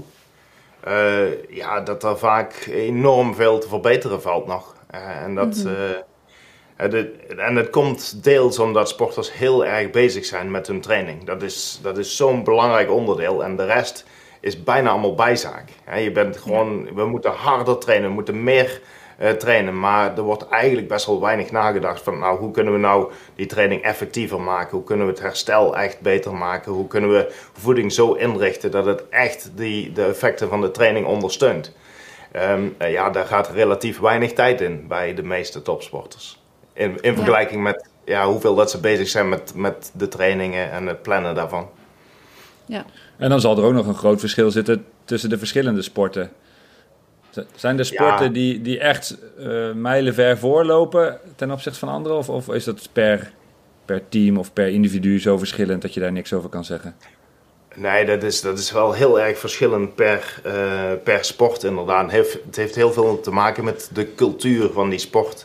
[0.84, 4.76] eh, ja, dat er vaak enorm veel te verbeteren valt nog.
[4.90, 5.72] Eh, en, dat, eh,
[6.76, 11.24] het, en het komt deels omdat sporters heel erg bezig zijn met hun training.
[11.24, 13.44] Dat is, dat is zo'n belangrijk onderdeel.
[13.44, 14.06] En de rest
[14.40, 15.68] is bijna allemaal bijzaak.
[15.96, 19.78] Je bent gewoon, we moeten harder trainen, we moeten meer eh, trainen.
[19.78, 23.46] Maar er wordt eigenlijk best wel weinig nagedacht van nou, hoe kunnen we nou die
[23.46, 24.76] training effectiever maken?
[24.76, 26.72] Hoe kunnen we het herstel echt beter maken?
[26.72, 31.06] Hoe kunnen we voeding zo inrichten dat het echt die, de effecten van de training
[31.06, 31.72] ondersteunt?
[32.32, 36.40] Ehm, eh, ja, daar gaat relatief weinig tijd in bij de meeste topsporters.
[36.72, 40.86] In, in vergelijking met ja, hoeveel dat ze bezig zijn met, met de trainingen en
[40.86, 41.68] het plannen daarvan.
[42.66, 42.84] Ja.
[43.18, 46.30] En dan zal er ook nog een groot verschil zitten tussen de verschillende sporten.
[47.54, 48.32] Zijn er sporten Ja.
[48.32, 52.16] die, die echt eh mijlenver voorlopen ten opzichte van anderen?
[52.16, 53.32] Of, of is dat per,
[53.84, 56.94] per team of per individu zo verschillend dat je daar niks over kan zeggen?
[57.74, 60.52] Nee, dat is, dat is wel heel erg verschillend per, uh,
[61.04, 62.02] per sport inderdaad.
[62.02, 65.44] Het heeft, het heeft heel veel te maken met de cultuur van die sport.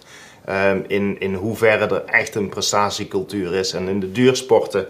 [0.49, 3.73] Um, in, in hoeverre er echt een prestatiecultuur is.
[3.73, 4.87] En in de duursporten,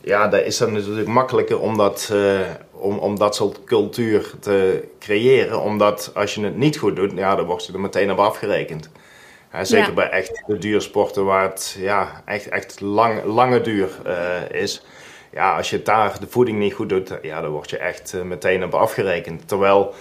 [0.00, 2.40] ja, daar is het natuurlijk makkelijker om dat, uh,
[2.84, 5.60] om, om dat soort cultuur te creëren.
[5.60, 8.90] Omdat als je het niet goed doet, ja, dan word je er meteen op afgerekend.
[9.52, 9.94] Ja, zeker ja.
[9.94, 14.82] bij echt de duursporten waar het ja, echt, echt lang, lange duur uh, is
[15.34, 18.22] ja, als je daar de voeding niet goed doet, ja, dan word je echt uh,
[18.22, 19.48] meteen op afgerekend.
[19.48, 19.94] Terwijl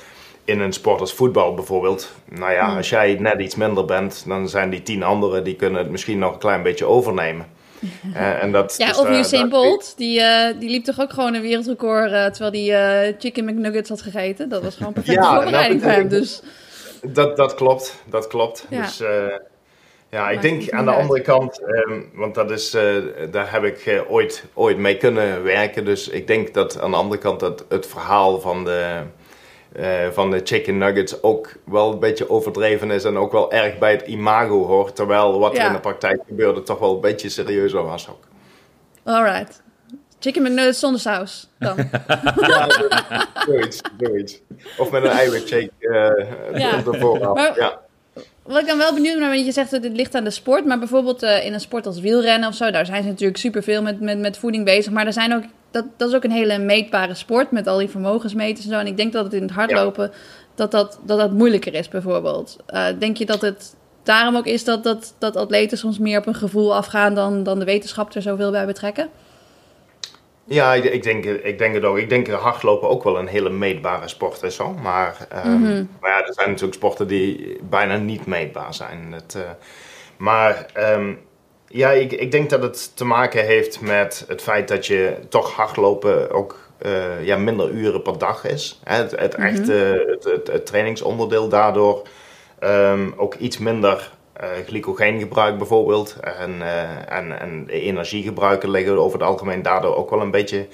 [0.45, 2.77] in een sport als voetbal bijvoorbeeld, nou ja, Hmm.
[2.77, 6.19] als jij net iets minder bent, dan zijn die tien anderen die kunnen het misschien
[6.19, 7.45] nog een klein beetje overnemen.
[8.15, 11.13] Uh, en dat, Ja, dus of daar- Usain Bolt, die, eh, die liep toch ook
[11.13, 14.49] gewoon een wereldrecord eh, terwijl die eh, chicken McNuggets had gegeten.
[14.49, 16.09] Dat was gewoon perfecte Ja, voorbereiding nou, voor hem.
[16.09, 16.41] dat- Dus
[17.13, 18.65] Dat, dat klopt, dat klopt.
[18.69, 18.81] Ja.
[18.81, 19.09] Dus eh,
[20.09, 22.83] ja, ik denk aan de andere kant, ehm, want dat is, eh,
[23.31, 25.85] daar heb ik eh, ooit, ooit mee kunnen werken.
[25.85, 28.99] Dus ik denk dat aan de andere kant dat het verhaal van de,
[29.75, 33.77] eh, van de chicken nuggets ook wel een beetje overdreven is en ook wel erg
[33.77, 34.95] bij het imago hoort.
[34.95, 38.23] Terwijl wat er in de praktijk gebeurde toch wel een beetje serieuzer was ook.
[39.03, 39.61] alright.
[40.19, 41.75] Chicken McNuggets zonder saus dan.
[42.47, 42.67] Ja,
[43.45, 44.41] zoiets, zoiets.
[44.77, 46.75] Of met een eiwitshake eh Ja.
[46.85, 47.25] ervoor.
[47.27, 47.35] af.
[47.35, 47.79] Maar- Ja.
[48.43, 50.65] Wat ik dan wel benieuwd ben, want je zegt dat het ligt aan de sport.
[50.65, 53.81] Maar bijvoorbeeld eh, in een sport als wielrennen of zo, daar zijn ze natuurlijk superveel
[53.81, 54.91] met, met, met voeding bezig.
[54.93, 57.89] Maar er zijn ook, dat, dat is ook een hele meetbare sport met al die
[57.89, 58.77] vermogensmeters en zo.
[58.79, 60.11] En ik denk dat het in het hardlopen,
[60.55, 62.57] dat, dat, dat dat moeilijker is bijvoorbeeld.
[62.65, 66.27] Eh, denk je dat het daarom ook is dat, dat, dat atleten soms meer op
[66.27, 69.09] een gevoel afgaan dan, dan de wetenschap er zoveel bij betrekken?
[70.45, 71.97] Ja, ik, ik, denk, ik denk het ook.
[71.97, 74.55] Ik denk hardlopen ook wel een hele meetbare sport is.
[74.55, 74.73] Zo.
[74.73, 75.83] Maar, ehm, Mhm.
[76.01, 79.11] maar ja, er zijn natuurlijk sporten die bijna niet meetbaar zijn.
[79.11, 79.41] Het, eh,
[80.17, 81.13] maar ehm,
[81.73, 85.51] ja, ik, ik denk dat het te maken heeft met het feit dat je toch
[85.51, 88.79] hardlopen ook eh, ja, minder uren per dag is.
[88.83, 92.07] Hè, Het, het, echte, het, het, het trainingsonderdeel daardoor
[92.59, 96.15] ehm, ook iets minder eh glycogeengebruik bijvoorbeeld.
[96.19, 100.67] En, eh, en, en energiegebruiken liggen over het algemeen daardoor ook wel een beetje,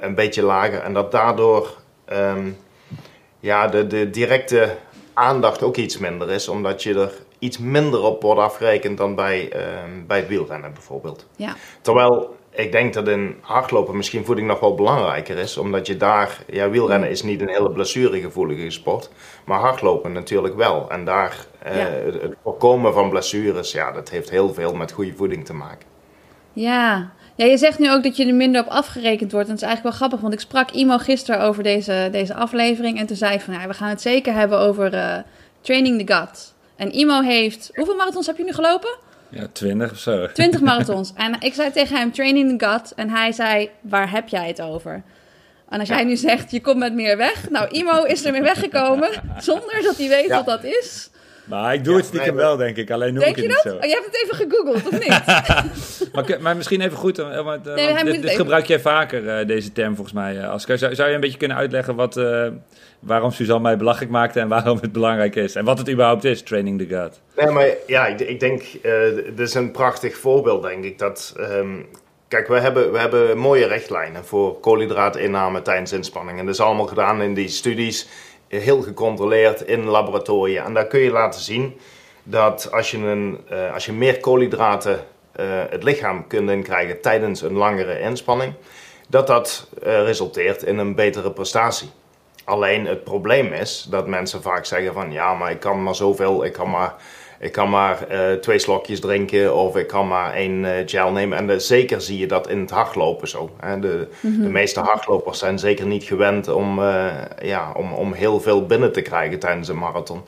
[0.00, 0.80] een beetje lager.
[0.80, 2.50] En dat daardoor ehm,
[3.40, 4.76] ja, de, de directe
[5.12, 9.52] aandacht ook iets minder is, omdat je er iets minder op wordt afgerekend dan bij,
[9.52, 11.26] ehm, bij het wielrennen bijvoorbeeld.
[11.36, 11.54] Ja.
[11.80, 15.56] Terwijl ik denk dat in hardlopen misschien voeding nog wel belangrijker is.
[15.56, 19.10] Omdat je daar, ja, wielrennen is niet een hele blessuregevoelige sport.
[19.46, 20.90] Maar hardlopen natuurlijk wel.
[20.90, 21.84] En daar, eh, Ja.
[21.84, 25.86] het, voorkomen van blessures, ja, dat heeft heel veel met goede voeding te maken.
[26.52, 27.12] Ja.
[27.36, 29.46] ja, je zegt nu ook dat je er minder op afgerekend wordt.
[29.46, 32.98] En het is eigenlijk wel grappig, want ik sprak Imo gisteren over deze, deze aflevering.
[32.98, 35.18] En toen zei van, ja, we gaan het zeker hebben over eh,
[35.60, 36.51] Training the Gut.
[36.82, 38.90] En Imo heeft, hoeveel marathons heb je nu gelopen?
[39.28, 40.26] Ja, 20 of zo.
[40.32, 41.12] 20 marathons.
[41.16, 42.92] En ik zei tegen hem Training the Gut.
[42.94, 45.02] En hij zei, waar heb jij het over?
[45.68, 47.50] En als jij nu zegt, je komt met meer weg.
[47.50, 50.36] Nou, Imo is ermee weggekomen, zonder dat hij weet Ja.
[50.36, 51.10] wat dat is.
[51.44, 52.90] Maar ik doe het stiekem nee, wel, denk ik.
[52.90, 53.72] Alleen noem Denk ik je het dat?
[53.72, 56.10] niet Oh, je hebt het even gegoogeld, of niet?
[56.14, 58.24] Maar, maar misschien even goed, eh, want, eh, Nee, want hij moet dit, het dit
[58.24, 60.38] even- gebruik jij vaker, eh, deze term volgens mij.
[60.40, 60.78] eh, Oscar.
[60.78, 62.46] Zou, zou je een beetje kunnen uitleggen wat, eh,
[63.00, 65.54] waarom Suzanne mij belachelijk maakte en waarom het belangrijk is?
[65.54, 67.20] En wat het überhaupt is, Training the gut.
[67.36, 68.92] Nee, maar ja, ik, ik denk, eh
[69.36, 70.98] dit is een prachtig voorbeeld, denk ik.
[70.98, 71.68] Dat, ehm,
[72.28, 76.38] kijk, we hebben, we hebben mooie richtlijnen voor koolhydraatinname tijdens inspanning.
[76.38, 78.10] En dat is allemaal gedaan in die studies, eh,
[78.60, 80.64] heel gecontroleerd in laboratoria.
[80.64, 81.80] En daar kun je laten zien
[82.22, 87.42] dat als je, een, eh, als je meer koolhydraten eh, het lichaam kunt inkrijgen tijdens
[87.42, 88.52] een langere inspanning,
[89.08, 91.90] dat dat eh, resulteert in een betere prestatie.
[92.44, 96.44] Alleen het probleem is dat mensen vaak zeggen van ja, maar ik kan maar zoveel,
[96.44, 96.94] ik kan maar,
[97.42, 101.38] ik kan maar eh, twee slokjes drinken of ik kan maar één eh, gel nemen.
[101.38, 103.50] En de- zeker zie je dat in het hardlopen zo.
[103.60, 103.78] Hè.
[103.78, 107.06] De, de meeste hardlopers zijn zeker niet gewend om, eh,
[107.42, 110.22] ja, om, om heel veel binnen te krijgen tijdens een marathon.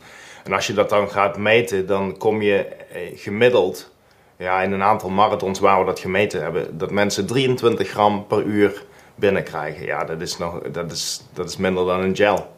[0.44, 3.90] En als je dat dan gaat meten, dan kom je eh, gemiddeld
[4.36, 8.42] ja, in een aantal marathons waar we dat gemeten hebben, dat mensen 23 gram per
[8.42, 8.82] uur
[9.14, 9.86] binnenkrijgen.
[9.86, 12.52] Ja, dat is, nog, dat is, dat is minder dan een gel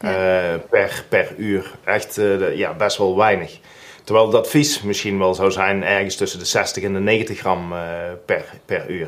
[0.00, 0.52] Ja.
[0.52, 1.70] eh, per, per uur.
[1.84, 3.58] Echt eh, ja, best wel weinig.
[4.04, 7.72] Terwijl het advies misschien wel zou zijn ergens tussen de 60 en de 90 gram
[7.72, 7.78] eh,
[8.24, 9.06] per, per uur.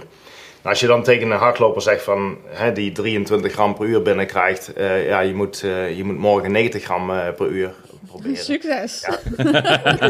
[0.62, 4.02] Nou, als je dan tegen een hardloper zegt van, hè, die 23 gram per uur
[4.02, 4.72] binnenkrijgt,
[5.06, 5.60] ja, je moet,
[5.94, 7.72] je moet morgen 90 gram per uur
[8.06, 8.36] proberen.
[8.52, 9.08] Succes.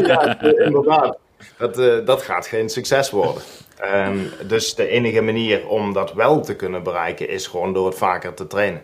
[0.07, 1.17] Ja, inderdaad.
[1.57, 3.41] Dat, dat gaat geen succes worden.
[3.79, 4.17] Ehm,
[4.47, 8.33] dus de enige manier om dat wel te kunnen bereiken is gewoon door het vaker
[8.33, 8.81] te trainen.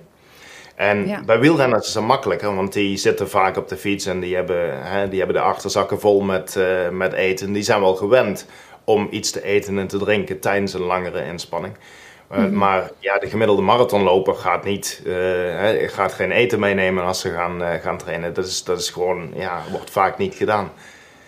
[0.77, 1.21] En Ja.
[1.25, 4.83] bij wielrenners is het makkelijker, want die zitten vaak op de fiets en die hebben,
[4.83, 7.53] hè, die hebben de achterzakken vol met, eh, met eten.
[7.53, 8.45] Die zijn wel gewend
[8.83, 11.73] om iets te eten en te drinken tijdens een langere inspanning.
[12.29, 12.57] Mhm.
[12.57, 15.01] Maar ja, de gemiddelde marathonloper gaat, niet,
[15.87, 18.33] gaat geen eten meenemen als ze gaan, gaan trainen.
[18.33, 20.71] Dat is, dat is gewoon, ja, wordt vaak niet gedaan.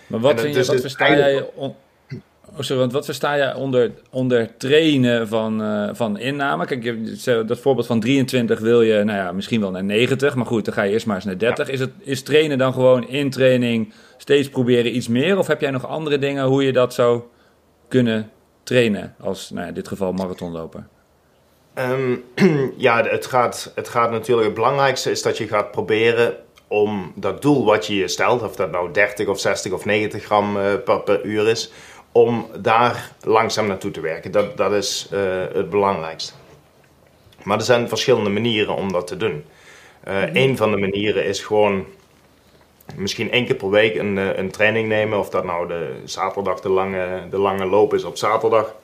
[0.07, 1.45] Maar wat, vind je, wat versta jij...
[2.53, 6.65] Oh, sorry, want wat versta je onder, onder trainen van, uh, van inname?
[6.65, 10.45] Kijk, je, dat voorbeeld van 23 wil je nou ja, misschien wel naar 90, maar
[10.45, 11.69] goed, dan ga je eerst maar eens naar 30.
[11.69, 15.37] Is, het, is trainen dan gewoon in training steeds proberen iets meer?
[15.37, 17.21] Of heb jij nog andere dingen hoe je dat zou
[17.87, 18.31] kunnen
[18.63, 20.87] trainen als, nou ja, in dit geval marathonloper?
[21.75, 22.23] Um,
[22.77, 26.35] ja, het gaat, het gaat natuurlijk, het belangrijkste is dat je gaat proberen
[26.67, 30.23] om dat doel wat je je stelt, of dat nou 30 of 60 of 90
[30.23, 30.53] gram
[30.85, 31.71] per, per uur is,
[32.11, 34.31] om daar langzaam naartoe te werken.
[34.31, 35.19] Dat, dat is uh,
[35.53, 36.33] het belangrijkste.
[37.43, 39.45] Maar er zijn verschillende manieren om dat te doen.
[40.07, 41.85] Uh, mm Een van de manieren is gewoon
[42.95, 45.19] misschien één keer per week een, uh, een training nemen.
[45.19, 48.75] Of dat nou de zaterdag de lange, de lange loop is op zaterdag.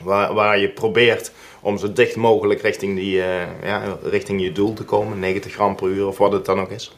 [0.00, 3.16] Waar, waar je probeert om zo dicht mogelijk richting, die,
[3.62, 5.18] ja, richting je doel te komen.
[5.18, 6.96] 90 gram per uur of wat het dan ook is.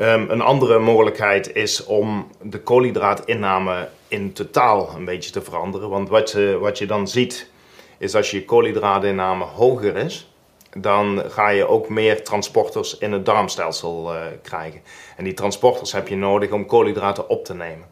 [0.00, 5.88] Um, een andere mogelijkheid is om de koolhydraatinname in totaal een beetje te veranderen.
[5.88, 7.50] Want wat je, wat je dan ziet,
[7.98, 10.30] is als je koolhydraatinname hoger is,
[10.76, 14.80] dan ga je ook meer transporters in het darmstelsel uh, krijgen.
[15.16, 17.86] En die transporters heb je nodig om koolhydraten op te nemen.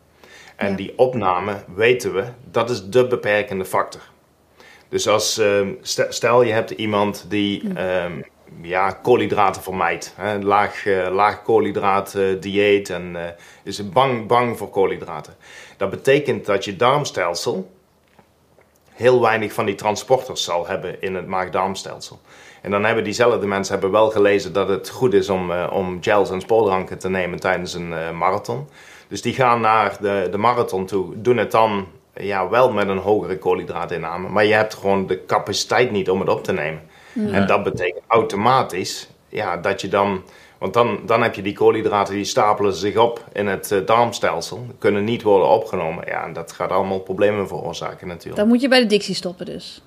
[0.56, 4.00] En die opname, weten we, dat is de beperkende factor.
[4.88, 5.68] Dus als, uh,
[6.08, 8.24] stel je hebt iemand die um,
[8.62, 10.14] ja, koolhydraten vermijdt.
[10.16, 13.16] Hè, laag, uh, laag koolhydraat dieet en
[13.62, 15.34] is bang, bang voor koolhydraten.
[15.76, 17.70] Dat betekent dat je darmstelsel
[18.92, 22.20] heel weinig van die transporters zal hebben in het maag-darmstelsel.
[22.62, 26.30] En dan hebben diezelfde mensen hebben wel gelezen dat het goed is om, om gels
[26.30, 28.68] en spoordranken te nemen tijdens een marathon.
[29.08, 32.98] Dus die gaan naar de, de marathon toe, doen het dan ja, wel met een
[32.98, 34.28] hogere koolhydraatinname.
[34.28, 36.82] Maar je hebt gewoon de capaciteit niet om het op te nemen.
[37.32, 40.22] En dat betekent automatisch ja, dat je dan.
[40.58, 44.66] Want dan, dan heb je die koolhydraten die stapelen zich op in het uh, darmstelsel.
[44.78, 46.04] Kunnen niet worden opgenomen.
[46.06, 48.36] Ja, en dat gaat allemaal problemen veroorzaken natuurlijk.
[48.36, 49.82] Dan moet je bij de dictie stoppen dus.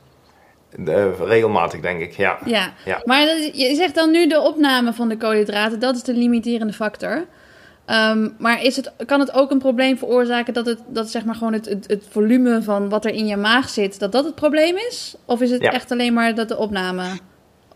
[0.76, 2.38] De, regelmatig denk ik, ja.
[2.46, 2.74] ja.
[2.86, 3.02] ja.
[3.06, 7.26] Maar je zegt dan nu de opname van de koolhydraten, dat is de limiterende factor.
[7.88, 11.36] Um, maar is het, kan het ook een probleem veroorzaken dat, het, dat zeg maar
[11.36, 14.36] gewoon het, het, het, volume van wat er in je maag zit, dat dat het
[14.36, 15.16] probleem is?
[15.26, 17.04] Of is het echt alleen maar dat de opname?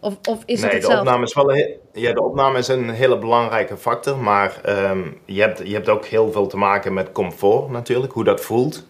[0.04, 2.90] Of, of is nee, het de opname is wel een, ja, de opname is een
[2.90, 7.12] hele belangrijke factor, maar um, je, hebt, je hebt ook heel veel te maken met
[7.12, 8.86] comfort natuurlijk, hoe dat voelt.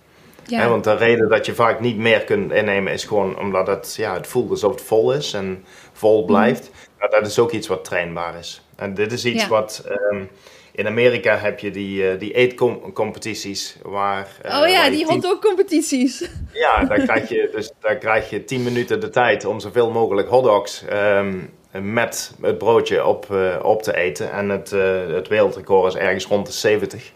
[0.46, 0.70] Ja.
[0.70, 4.14] want de reden dat je vaak niet meer kunt innemen is gewoon omdat het, ja,
[4.14, 6.28] het voelt alsof het vol is en vol mhm.
[6.28, 6.72] blijft.
[7.00, 7.10] Mm.
[7.10, 8.62] dat is ook iets wat trainbaar is.
[8.76, 9.50] En dit is iets ja.
[9.50, 9.84] wat...
[10.12, 10.30] Um,
[10.76, 14.28] in Amerika heb je die, uh, die eetcompetities waar...
[14.46, 16.30] Uh, oh ja, die hotdog competities.
[16.54, 20.30] Ja, daar krijg, je, dus, daar krijg je 10 minuten de tijd om zoveel mogelijk
[20.30, 24.32] hotdogs um, met het broodje op, uh, op te eten.
[24.32, 24.70] En het,
[25.10, 27.12] het wereldrecord is ergens rond de 70.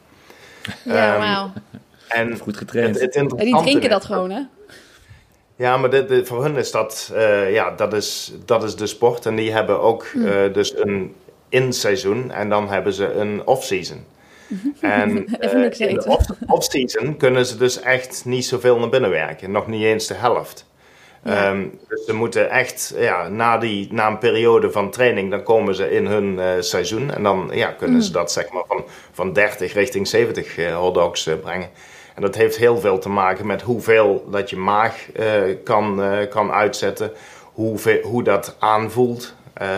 [0.84, 1.52] Ja, um, wauw.
[2.08, 3.00] En goed getraind.
[3.00, 4.42] Het, het en die drinken dat gewoon, hè?
[5.56, 7.14] Ja, maar dit, dit, voor hun is dat,
[7.50, 9.26] ja, dat, is, dat is de sport.
[9.26, 10.52] En die hebben ook mm.
[10.54, 11.16] dus een
[11.50, 14.06] in seizoen en dan hebben ze een off-season.
[14.82, 15.10] En
[15.42, 19.52] uh, in de off-season kunnen ze dus echt niet zoveel naar binnen werken.
[19.52, 20.66] Nog niet eens de helft.
[21.24, 21.50] Ja.
[21.50, 25.76] Um, dus ze moeten echt, ja, na, die, na een periode van training, dan komen
[25.76, 27.14] ze in hun uh, seizoen.
[27.14, 28.14] En dan ja, kunnen ze mm.
[28.14, 31.70] dat zeg maar van, van 30 richting 70 uh, hotdogs uh, brengen.
[32.16, 35.06] En dat heeft heel veel te maken met hoeveel dat je maag
[35.64, 37.12] kan, kan uitzetten.
[37.54, 39.34] Hoeveel, hoe dat aanvoelt.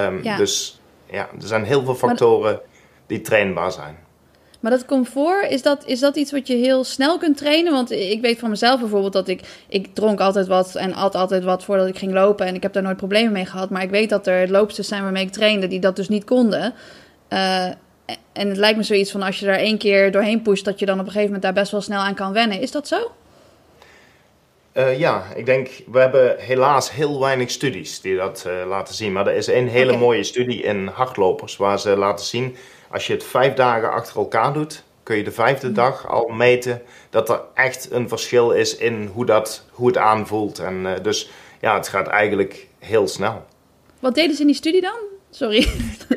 [0.05, 0.37] Um, ja.
[0.37, 0.78] Dus
[1.11, 2.59] ja, er zijn heel veel factoren
[3.07, 3.97] die trainbaar zijn.
[4.59, 7.73] Maar dat comfort, is dat, is dat iets wat je heel snel kunt trainen?
[7.73, 9.41] Want ik weet van mezelf bijvoorbeeld dat ik...
[9.69, 12.45] Ik dronk altijd wat en at altijd wat voordat ik ging lopen.
[12.45, 13.69] En ik heb daar nooit problemen mee gehad.
[13.69, 16.73] Maar ik weet dat er loopsters zijn waarmee ik trainde die dat dus niet konden.
[17.29, 17.65] Uh,
[18.33, 20.65] en het lijkt me zoiets van als je daar één keer doorheen pusht...
[20.65, 22.61] dat je dan op een gegeven moment daar best wel snel aan kan wennen.
[22.61, 23.11] Is dat zo?
[24.79, 29.11] Uh, ja, ik denk, we hebben helaas heel weinig studies die dat uh, laten zien.
[29.11, 30.01] Maar er is een hele okay.
[30.01, 32.55] mooie studie in hardlopers waar ze laten zien,
[32.91, 35.73] als je het vijf dagen achter elkaar doet, kun je de vijfde mm.
[35.73, 40.59] dag al meten dat er echt een verschil is in hoe, dat, hoe het aanvoelt.
[40.59, 41.29] En uh, dus
[41.61, 43.45] ja, het gaat eigenlijk heel snel.
[43.99, 44.99] Wat deden ze in die studie dan?
[45.29, 45.67] Sorry.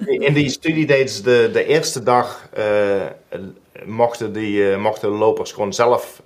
[0.06, 2.48] In die studie deden ze de, de eerste dag,
[3.84, 6.22] mochten, die, mochten de lopers gewoon zelf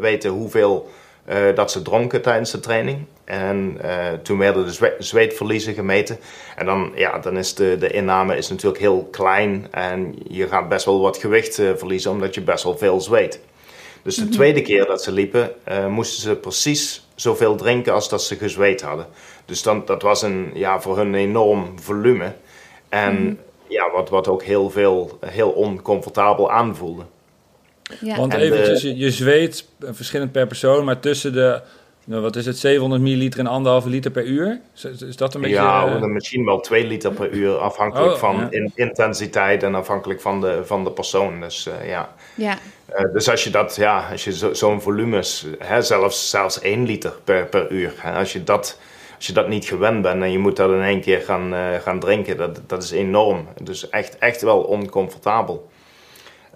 [0.00, 0.88] weten hoeveel
[1.28, 3.06] uh, dat ze dronken tijdens de training.
[3.24, 6.18] En uh, toen werden de zwe zweetverliezen gemeten.
[6.56, 9.66] En dan, ja, dan is de, de inname is natuurlijk heel klein.
[9.70, 13.40] En je gaat best wel wat gewicht uh, verliezen, omdat je best wel veel zweet.
[14.02, 14.36] Dus de mm -hmm.
[14.36, 15.52] tweede keer dat ze liepen,
[15.88, 19.06] moesten ze precies zoveel drinken als dat ze gezweet hadden.
[19.44, 22.32] Dus dan, dat was een, ja, voor hun een enorm volume.
[22.88, 23.34] En Mhm.
[23.68, 27.02] ja, wat, wat ook heel veel, heel oncomfortabel aanvoelde.
[28.00, 28.16] Ja.
[28.16, 31.60] Want En eventjes, de- je, je zweet verschillend per persoon, maar tussen de,
[32.04, 34.60] nou, wat is het, 700 milliliter en anderhalve liter per uur?
[35.08, 35.56] Is, dat een beetje...
[35.56, 38.46] ja, eh, misschien wel 2 liter per uur, afhankelijk Oh, van ja.
[38.50, 41.40] in- intensiteit en afhankelijk van de, van de persoon.
[41.40, 42.14] Dus eh, ja.
[42.34, 42.58] ja.
[42.86, 46.84] Eh, dus als je dat, ja, als je zo- zo'n volumes, hè, zelfs, zelfs 1
[46.86, 48.78] liter per, per uur, hè, als, je dat,
[49.16, 51.60] als je dat niet gewend bent en je moet dat in één keer gaan, eh,
[51.82, 53.48] gaan drinken, dat, dat is enorm.
[53.62, 55.70] Dus echt, echt wel oncomfortabel.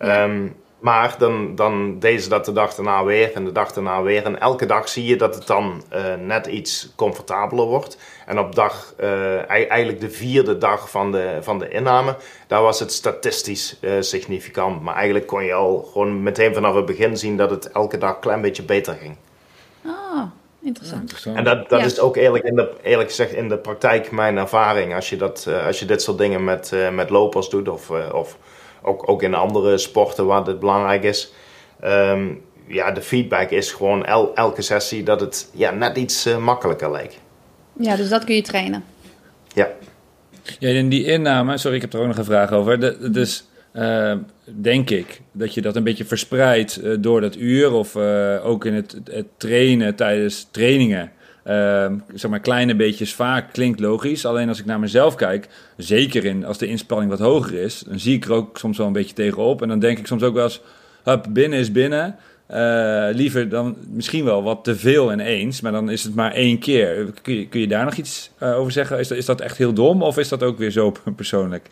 [0.01, 0.23] Ja.
[0.25, 0.47] Ehm,
[0.83, 4.25] maar dan, dan deden ze dat de dag daarna weer en de dag daarna weer.
[4.25, 7.99] En elke dag zie je dat het dan eh, net iets comfortabeler wordt.
[8.27, 12.17] En op dag, eh, ei- eigenlijk de vierde dag van de, van de inname,
[12.47, 14.83] daar was het statistisch eh, significant.
[14.83, 18.15] Maar eigenlijk kon je al gewoon meteen vanaf het begin zien dat het elke dag
[18.15, 19.17] een klein beetje beter ging.
[19.87, 20.23] Ah,
[20.63, 21.01] interessant.
[21.01, 21.37] interessant.
[21.37, 21.87] En dat, dat Ja.
[21.87, 24.95] is ook eerlijk, in de, eerlijk gezegd in de praktijk mijn ervaring.
[24.95, 27.91] Als je, dat, eh, als je dit soort dingen met, eh, met lopers doet, of,
[27.91, 28.37] eh, of
[28.83, 31.33] ook, ook in andere sporten waar dit belangrijk is.
[31.81, 32.29] Ehm,
[32.67, 36.91] ja, de feedback is gewoon el- elke sessie dat het ja, net iets eh, makkelijker
[36.91, 37.19] lijkt.
[37.79, 38.85] Ja, dus dat kun je trainen.
[39.55, 39.69] Ja.
[40.59, 42.81] Ja, in die inname, sorry, ik heb er ook nog een vraag over.
[42.81, 44.15] De- dus eh,
[44.45, 48.65] denk ik dat je dat een beetje verspreidt eh, door dat uur of eh, ook
[48.65, 51.13] in het, het trainen tijdens trainingen.
[51.43, 54.27] Eh, zeg maar kleine beetjes vaak klinkt logisch.
[54.27, 57.99] Alleen als ik naar mezelf kijk, zeker in, als de inspanning wat hoger is, dan
[57.99, 59.63] zie ik er ook soms wel een beetje tegenop.
[59.63, 60.61] En dan denk ik soms ook wel eens,
[61.29, 62.17] binnen is binnen.
[62.47, 66.59] Eh, liever dan misschien wel wat te veel ineens, maar dan is het maar één
[66.59, 67.13] keer.
[67.23, 68.99] Kun je, kun je daar nog iets eh, over zeggen?
[68.99, 71.67] Is dat, is dat echt heel dom of is dat ook weer zo persoonlijk?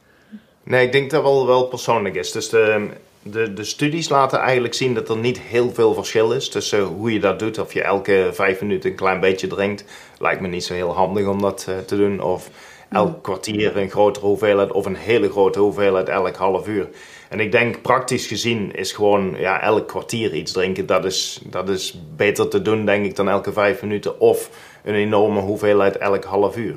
[0.64, 2.32] Nee, ik denk dat wel, wel persoonlijk is.
[2.32, 2.88] Dus de,
[3.22, 7.12] de, de studies laten eigenlijk zien dat er niet heel veel verschil is tussen hoe
[7.12, 7.58] je dat doet.
[7.58, 9.84] Of je elke vijf minuten een klein beetje drinkt.
[10.18, 12.20] Lijkt me niet zo heel handig om dat eh, te doen.
[12.20, 12.50] Of
[12.90, 16.88] elk kwartier een grotere hoeveelheid of een hele grote hoeveelheid elk half uur.
[17.28, 20.86] En ik denk praktisch gezien is gewoon ja, elk kwartier iets drinken.
[20.86, 24.20] Dat is, dat is beter te doen denk ik dan elke vijf minuten.
[24.20, 24.50] Of
[24.84, 26.76] een enorme hoeveelheid elk half uur.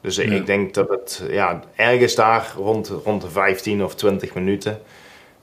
[0.00, 0.22] Dus Ja.
[0.22, 4.80] ik denk dat het ja, ergens daar rond, rond de 15 of 20 minuten.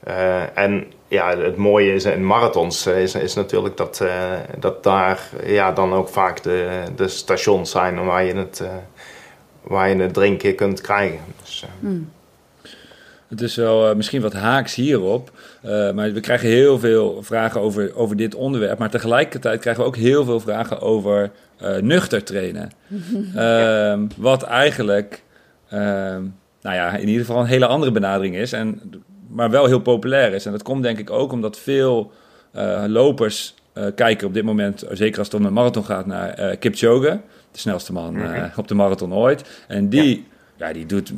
[0.06, 4.84] Eh, en ja, het mooie is in marathons eh, is, is natuurlijk dat, eh, dat
[4.84, 8.68] daar ja, dan ook vaak de, de stations zijn waar je het, eh,
[9.62, 11.20] waar je het drinken kunt krijgen.
[11.44, 11.90] Dus, eh,
[13.28, 15.32] Het is wel misschien wat haaks hierop.
[15.62, 18.78] eh, maar we krijgen heel veel vragen over, over dit onderwerp.
[18.80, 22.72] Maar tegelijkertijd krijgen we ook heel veel vragen over eh, nuchter trainen.
[23.36, 25.24] Ehm, wat eigenlijk,
[25.70, 26.22] ehm,
[26.62, 28.52] nou ja, in ieder geval een hele andere benadering is.
[28.54, 28.82] En,
[29.28, 30.46] maar wel heel populair is.
[30.46, 32.12] En dat komt denk ik ook omdat veel
[32.52, 36.30] eh, lopers eh, kijken op dit moment, zeker als het om een marathon gaat, naar
[36.30, 37.20] eh Kipchoge.
[37.52, 39.64] De snelste man eh, op de marathon ooit.
[39.68, 40.74] En die, ja.
[40.74, 41.14] die doet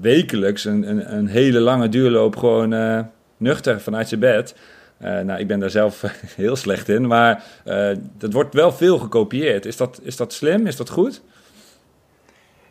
[0.00, 4.54] wekelijks een, een, een hele lange duurloop gewoon nuchter vanuit zijn bed.
[4.98, 6.02] Nou, ik ben daar zelf
[6.36, 7.44] heel slecht in, maar
[8.18, 9.66] dat wordt wel veel gekopieerd.
[9.66, 10.66] Is dat, is dat slim?
[10.66, 11.22] Is dat goed?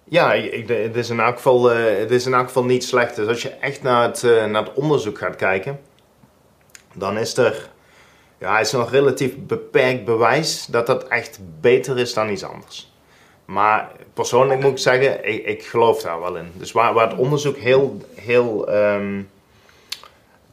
[0.10, 3.16] Ja, het, is in elk geval, eh, het is in elk geval niet slecht.
[3.16, 5.80] Dus als je echt naar het, eh, naar het onderzoek gaat kijken,
[6.94, 7.70] dan is er,
[8.38, 12.92] ja, is nog relatief beperkt bewijs dat dat echt beter is dan iets anders.
[13.46, 16.52] Maar persoonlijk moet ik zeggen, ik, ik geloof daar wel in.
[16.54, 19.22] Dus waar, waar het onderzoek heel, heel ehm,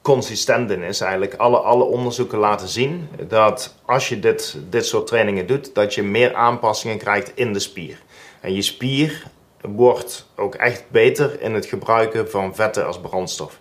[0.02, 5.06] consistent in is eigenlijk, alle, alle onderzoeken laten zien dat als je dit, dit soort
[5.06, 7.98] trainingen doet, dat je meer aanpassingen krijgt in de spier.
[8.40, 9.32] En je spier
[9.68, 13.58] wordt ook echt beter in het gebruiken van vetten als brandstof.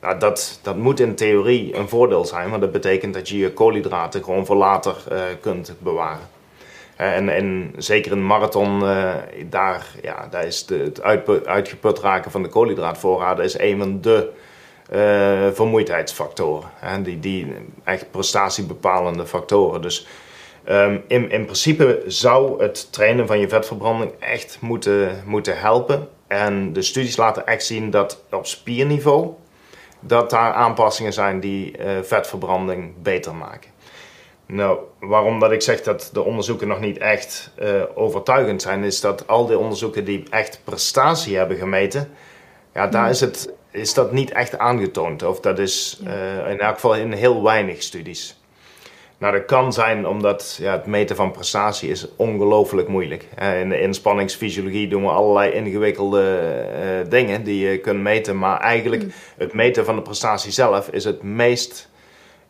[0.00, 3.52] Nou, dat, dat moet in theorie een voordeel zijn, want dat betekent dat je je
[3.52, 6.28] koolhydraten gewoon voor later eh, kunt bewaren.
[6.96, 11.02] Eh, En, en zeker in marathon, eh, daar, ja, daar is de, het
[11.46, 14.30] uitgeput raken van de koolhydraatvoorraden is een van de
[15.52, 16.70] vermoeidheidsfactoren.
[16.74, 17.54] Hè, die, die
[17.84, 19.82] echt prestatiebepalende factoren.
[19.82, 20.06] Dus
[20.66, 26.08] Ehm, in, in principe zou het trainen van je vetverbranding echt moeten, moeten helpen.
[26.26, 29.34] En de studies laten echt zien dat op spierniveau
[30.00, 33.70] dat daar aanpassingen zijn die eh, vetverbranding beter maken.
[34.46, 39.00] Nou, waarom dat ik zeg dat de onderzoeken nog niet echt eh, overtuigend zijn, is
[39.00, 42.10] dat al die onderzoeken die echt prestatie hebben gemeten,
[42.74, 45.22] ja, daar is, het, is dat niet echt aangetoond.
[45.22, 48.40] Of dat is eh, in elk geval in heel weinig studies.
[49.18, 53.28] Nou, dat kan zijn omdat ja, het meten van prestatie is ongelooflijk moeilijk.
[53.34, 58.38] Eh, In de inspanningsfysiologie doen we allerlei ingewikkelde eh, dingen die je kunt meten.
[58.38, 59.04] Maar eigenlijk
[59.36, 61.88] het meten van de prestatie zelf is het meest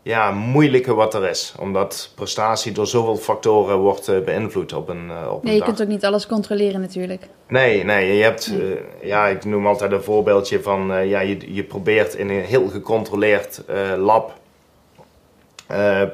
[0.02, 1.54] ja, moeilijke wat er is.
[1.58, 5.82] Omdat prestatie door zoveel factoren wordt uh, beïnvloed op een, uh, op nee, je kunt
[5.82, 7.28] ook niet alles controleren natuurlijk.
[7.48, 8.16] Nee, nee.
[8.16, 8.60] Je hebt, nee.
[8.60, 12.68] Uh, ja, ik noem altijd een voorbeeldje van, ja, je, je probeert in een heel
[12.68, 13.62] gecontroleerd
[13.96, 14.38] lab,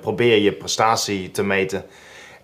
[0.00, 1.84] probeer je prestatie te meten.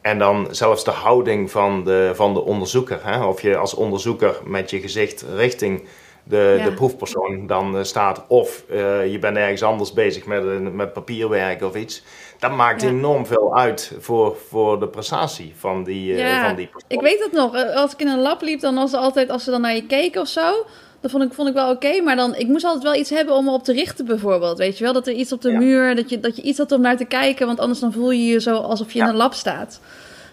[0.00, 3.00] En dan zelfs de houding van de, van de onderzoeker.
[3.02, 3.24] Hè?
[3.24, 5.88] Of je als onderzoeker met je gezicht richting
[6.28, 6.64] de, ja.
[6.64, 8.24] de proefpersoon dan staat.
[8.28, 12.02] Of uh, je bent ergens anders bezig met, met papierwerk of iets.
[12.38, 12.88] Dat maakt ja.
[12.88, 16.90] enorm veel uit voor, voor de prestatie van die, uh, van die persoon.
[16.90, 17.74] Ik weet het nog.
[17.74, 19.86] Als ik in een lab liep, dan was het altijd als ze dan naar je
[19.86, 20.66] keken of zo.
[21.00, 21.86] Dat vond ik, vond ik wel oké.
[21.86, 24.58] Okay, maar dan, ik moest altijd wel iets hebben om me op te richten, bijvoorbeeld.
[24.58, 24.92] Weet je wel?
[24.92, 27.04] Dat er iets op de muur, dat je, dat je iets had om naar te
[27.04, 27.46] kijken.
[27.46, 29.80] Want anders dan voel je je zo alsof je in een lab staat.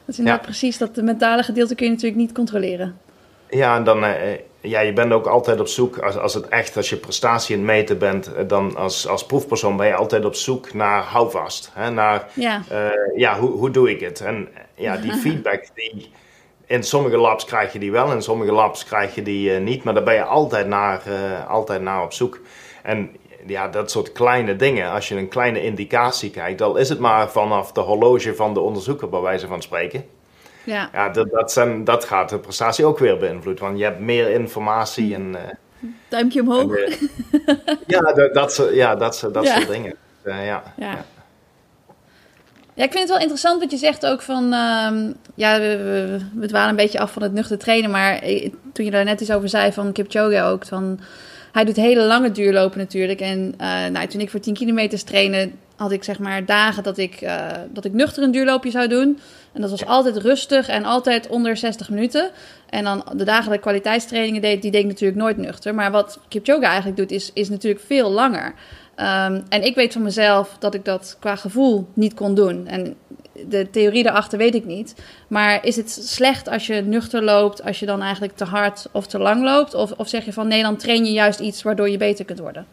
[0.06, 2.98] Dat is inderdaad precies dat de mentale gedeelte kun je natuurlijk niet controleren.
[3.50, 4.12] Ja, en dan, uh,
[4.62, 7.62] ja, je bent ook altijd op zoek, als, als het echt, als je prestatie in
[7.62, 11.72] het meten bent, dan als, als proefpersoon ben je altijd op zoek naar houvast.
[11.74, 14.22] Hè, naar, ja, uh, ja hoe, hoe doe ik het?
[14.22, 16.12] En ja, die feedback, die,
[16.66, 19.84] in sommige labs krijg je die wel, in sommige labs krijg je die uh, niet,
[19.84, 21.02] maar daar ben je altijd naar,
[21.48, 22.40] altijd naar op zoek.
[22.84, 23.16] En
[23.48, 27.30] ja, dat soort kleine dingen, als je een kleine indicatie kijkt, dan is het maar
[27.30, 30.06] vanaf de horloge van de onderzoeker, bij wijze van spreken.
[30.64, 34.00] Ja, ja dat, dat, zijn, dat gaat de prestatie ook weer beïnvloeden, want je hebt
[34.00, 35.30] meer informatie en...
[35.32, 36.76] Uh, Duimpje omhoog.
[36.76, 36.92] en,
[37.32, 39.56] uh, ja, dat, dat, ja, dat, dat Ja.
[39.56, 39.96] soort dingen.
[40.24, 40.64] Uh, ja.
[40.78, 41.06] Ja.
[42.76, 44.54] Ja, ik vind het wel interessant wat je zegt ook van...
[44.54, 47.92] ehm, ja, we, we, we dwalen een beetje af van het nuchter trainen.
[47.92, 48.20] Maar
[48.74, 50.66] toen je daar net iets over zei van Kipchoge ook...
[50.66, 51.00] Van,
[51.52, 53.20] hij doet hele lange duurlopen natuurlijk.
[53.20, 55.52] En eh, nou, toen ik voor 10 kilometers trainde...
[55.76, 59.20] had ik zeg maar dagen dat ik, eh, dat ik nuchter een duurloopje zou doen.
[59.54, 62.30] En dat was altijd rustig en altijd onder 60 minuten.
[62.70, 64.62] En dan de dagen dat ik kwaliteitstrainingen deed...
[64.62, 65.76] die deed ik natuurlijk nooit nuchter.
[65.76, 68.54] Maar wat Kipchoge eigenlijk doet is, is natuurlijk veel langer...
[69.00, 72.68] Um, en ik weet van mezelf dat ik dat qua gevoel niet kon doen.
[72.68, 72.96] En
[73.48, 74.96] de theorie daarachter weet ik niet.
[75.28, 79.08] Maar is het slecht als je nuchter loopt, als je dan eigenlijk te hard of
[79.08, 79.74] te lang loopt?
[79.74, 82.40] Of, of zeg je van nee, dan train je juist iets waardoor je beter kunt
[82.40, 82.66] worden?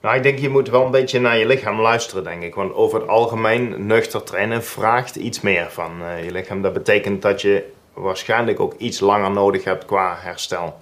[0.00, 2.54] Nou, ik denk je moet wel een beetje naar je lichaam luisteren, denk ik.
[2.54, 6.62] Want over het algemeen, nuchter trainen vraagt iets meer van uh, je lichaam.
[6.62, 10.80] Dat betekent dat je waarschijnlijk ook iets langer nodig hebt qua herstel.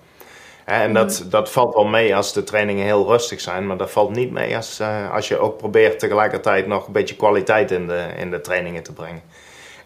[0.64, 4.11] En dat, dat valt wel mee als de trainingen heel rustig zijn, maar dat valt
[4.11, 8.06] niet mee als, uh, als je ook probeert tegelijkertijd nog een beetje kwaliteit in de,
[8.18, 9.22] in de trainingen te brengen.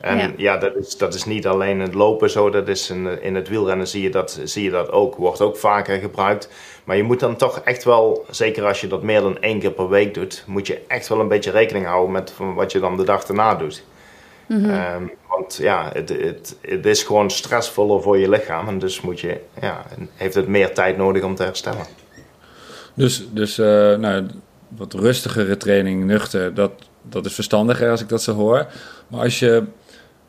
[0.01, 3.23] En ja, ja dat, is, dat is niet alleen het lopen zo, dat is in,
[3.23, 6.49] in het wielrennen zie je, dat, zie je dat ook, wordt ook vaker gebruikt.
[6.85, 9.71] Maar je moet dan toch echt wel, zeker als je dat meer dan één keer
[9.71, 12.97] per week doet, moet je echt wel een beetje rekening houden met wat je dan
[12.97, 13.85] de dag erna doet.
[14.47, 15.03] Mm -hmm.
[15.03, 18.69] um, want ja, het, het, het is gewoon stressvoller voor je lichaam.
[18.69, 19.85] En dus moet je, ja,
[20.15, 21.87] heeft het meer tijd nodig om te herstellen.
[22.95, 23.67] Dus, dus uh,
[23.97, 24.27] nou,
[24.69, 26.73] wat rustigere training, nuchter, dat,
[27.03, 28.67] dat is verstandiger als ik dat zo hoor.
[29.09, 29.63] Maar als je.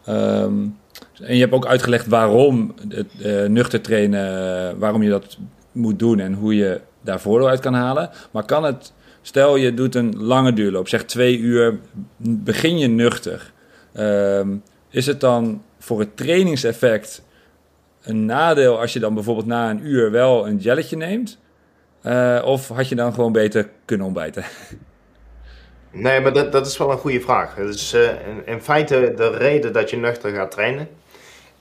[0.09, 0.77] Um,
[1.21, 5.37] en je hebt ook uitgelegd waarom het uh, nuchter trainen, waarom je dat
[5.71, 8.09] moet doen en hoe je daar voordeel uit kan halen.
[8.31, 11.79] Maar kan het, stel je doet een lange duurloop, zeg twee uur,
[12.17, 13.53] begin je nuchter.
[13.97, 17.23] Um, is het dan voor het trainingseffect
[18.01, 21.37] een nadeel als je dan bijvoorbeeld na een uur wel een jelletje neemt?
[22.03, 24.43] Uh, of had je dan gewoon beter kunnen ontbijten?
[25.97, 27.57] Nee, maar dat, dat is wel een goede vraag.
[27.57, 27.67] Uh,
[28.27, 30.87] in, in, feite de reden dat je nuchter gaat trainen,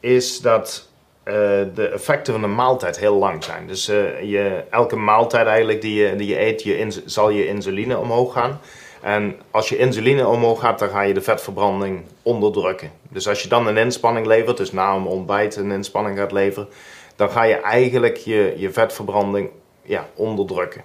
[0.01, 0.89] is dat
[1.24, 1.35] uh,
[1.74, 3.66] de effecten van de maaltijd heel lang zijn.
[3.66, 8.32] Dus je, elke maaltijd eigenlijk die je, die je eet, je zal je insuline omhoog
[8.32, 8.61] gaan.
[9.05, 12.91] En als je insuline omhoog gaat, dan ga je de vetverbranding onderdrukken.
[13.09, 16.69] Dus als je dan een inspanning levert, dus na een ontbijt een inspanning gaat leveren,
[17.17, 19.51] dan ga je eigenlijk je, je vetverbranding
[19.83, 20.83] ja, onderdrukken.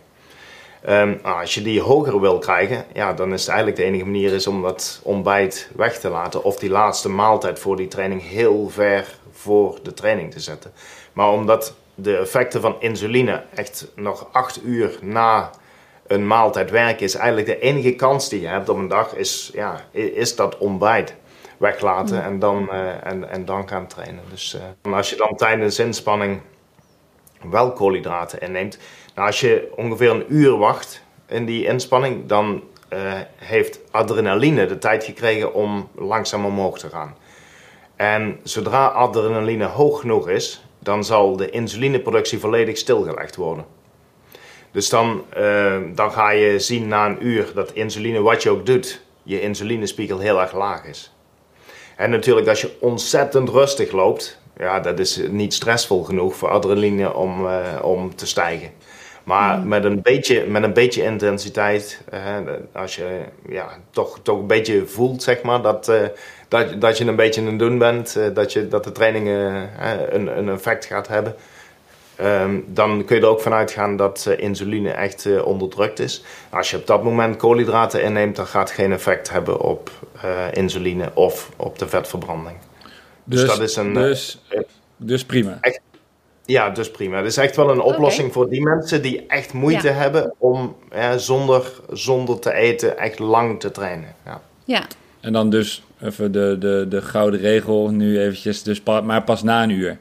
[0.90, 4.34] Um, als je die hoger wil krijgen, ja, dan is het eigenlijk de enige manier
[4.34, 6.44] is om dat ontbijt weg te laten.
[6.44, 10.72] Of die laatste maaltijd voor die training heel ver voor de training te zetten.
[11.14, 15.52] Maar omdat de effecten van insuline echt nog acht uur na
[16.10, 19.52] een maaltijd werken is eigenlijk de enige kans die je hebt op een dag is,
[19.54, 21.16] ja, is dat ontbijt
[21.58, 22.24] weglaten mm.
[22.24, 24.24] en, dan, uh, en, en dan gaan trainen.
[24.30, 26.42] Dus uh, als je dan tijdens inspanning
[27.50, 28.80] wel koolhydraten inneemt,
[29.16, 34.78] nou als je ongeveer een uur wacht in die inspanning, dan uh, heeft adrenaline de
[34.78, 37.16] tijd gekregen om langzaam omhoog te gaan.
[37.96, 43.66] En zodra adrenaline hoog genoeg is, dan zal de insulineproductie volledig stilgelegd worden.
[44.72, 48.66] Dus dan, uh, dan ga je zien na een uur dat insuline, wat je ook
[48.66, 51.14] doet, je insulinespiegel heel erg laag is.
[51.96, 57.14] En natuurlijk als je ontzettend rustig loopt, ja, dat is niet stressvol genoeg voor adrenaline
[57.14, 58.72] om, uh, om te stijgen.
[59.24, 62.02] Maar met, een beetje, met een beetje intensiteit,
[62.74, 65.92] als je ja, toch, toch een beetje voelt, zeg maar, dat,
[66.48, 69.70] dat, dat je een beetje aan het doen bent, dat, je, dat de trainingen
[70.16, 71.36] een, een effect gaat hebben.
[72.20, 76.24] Ehm, dan kun je er ook vanuit gaan dat uh, insuline echt uh, onderdrukt is.
[76.50, 79.92] Als je op dat moment koolhydraten inneemt, dan gaat het geen effect hebben op
[80.26, 82.58] uh, insuline of op de vetverbranding.
[83.24, 83.94] Dus, dus dat is een.
[83.94, 84.42] Dus,
[84.98, 85.58] dus prima.
[85.62, 85.80] Echt,
[86.46, 87.18] ja, dus prima.
[87.18, 90.76] Het is echt wel een oplossing voor die mensen die echt moeite hebben om
[91.18, 94.16] zonder, zonder te eten echt lang te trainen.
[94.26, 94.42] Ja.
[94.66, 94.88] ja.
[95.20, 99.64] En dan dus even de, de, de gouden regel nu eventjes, dus maar pas na
[99.64, 99.98] een uur.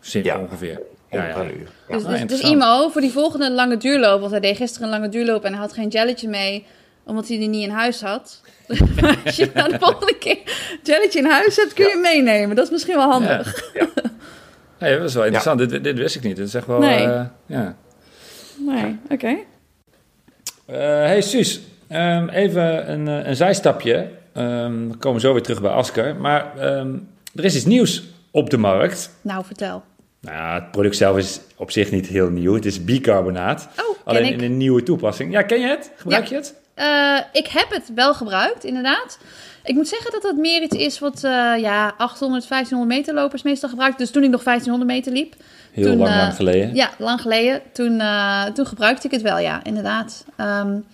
[0.00, 0.40] Simpel ja.
[0.40, 0.80] ongeveer.
[1.10, 1.44] Ja, ja.
[1.44, 1.68] Uur.
[1.88, 5.08] Dus, dus, dus IMO, voor die volgende lange duurloop, want hij deed gisteren een lange
[5.08, 6.66] duurloop en hij had geen jelletje mee,
[7.04, 8.40] omdat hij die niet in huis had.
[9.24, 10.38] Als je dan de volgende keer
[10.82, 12.56] jelletje in huis hebt, kun je hem meenemen.
[12.56, 13.72] Dat is misschien wel handig.
[13.74, 13.88] Ja,
[14.88, 14.96] ja.
[14.96, 15.58] dat is wel interessant.
[15.58, 16.36] Dit, dit, wist ik niet.
[16.36, 16.78] Dit is echt wel...
[16.78, 17.06] Nee.
[17.06, 17.76] Uh, ja.
[18.56, 19.14] Nee, oké.
[19.14, 19.46] Okay.
[20.70, 20.76] Uh,
[21.06, 24.08] hey Suus, um, even een, eh, een zijstapje.
[24.36, 26.16] Um, we komen zo weer terug bij Asker.
[26.16, 29.10] Maar um, er is iets nieuws op de markt.
[29.22, 29.82] Nou, vertel.
[30.26, 32.54] Nou ja, het product zelf is op zich niet heel nieuw.
[32.54, 33.68] Het is bicarbonaat.
[33.76, 35.32] Oh, Alleen in een nieuwe toepassing.
[35.32, 35.90] Ja, ken je het?
[35.96, 36.54] Gebruik je het?
[36.76, 39.18] Uh, ik heb het wel gebruikt, inderdaad.
[39.64, 43.42] Ik moet zeggen dat dat meer iets is wat uh, ja, 800, 1500 meter lopers
[43.42, 43.98] meestal gebruikt.
[43.98, 45.34] Dus toen ik nog 1500 meter liep.
[45.72, 46.74] Heel toen, lang, uh, lang geleden.
[46.74, 47.62] Ja, lang geleden.
[47.72, 48.02] Toen,
[48.54, 50.24] toen gebruikte ik het wel, ja, inderdaad.
[50.40, 50.84] Um,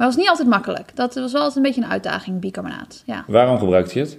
[0.00, 0.90] maar het was niet altijd makkelijk.
[0.96, 3.02] Dat was wel altijd een beetje een uitdaging, bicarbonaat.
[3.06, 3.24] Ja.
[3.26, 4.18] Waarom gebruikte je het?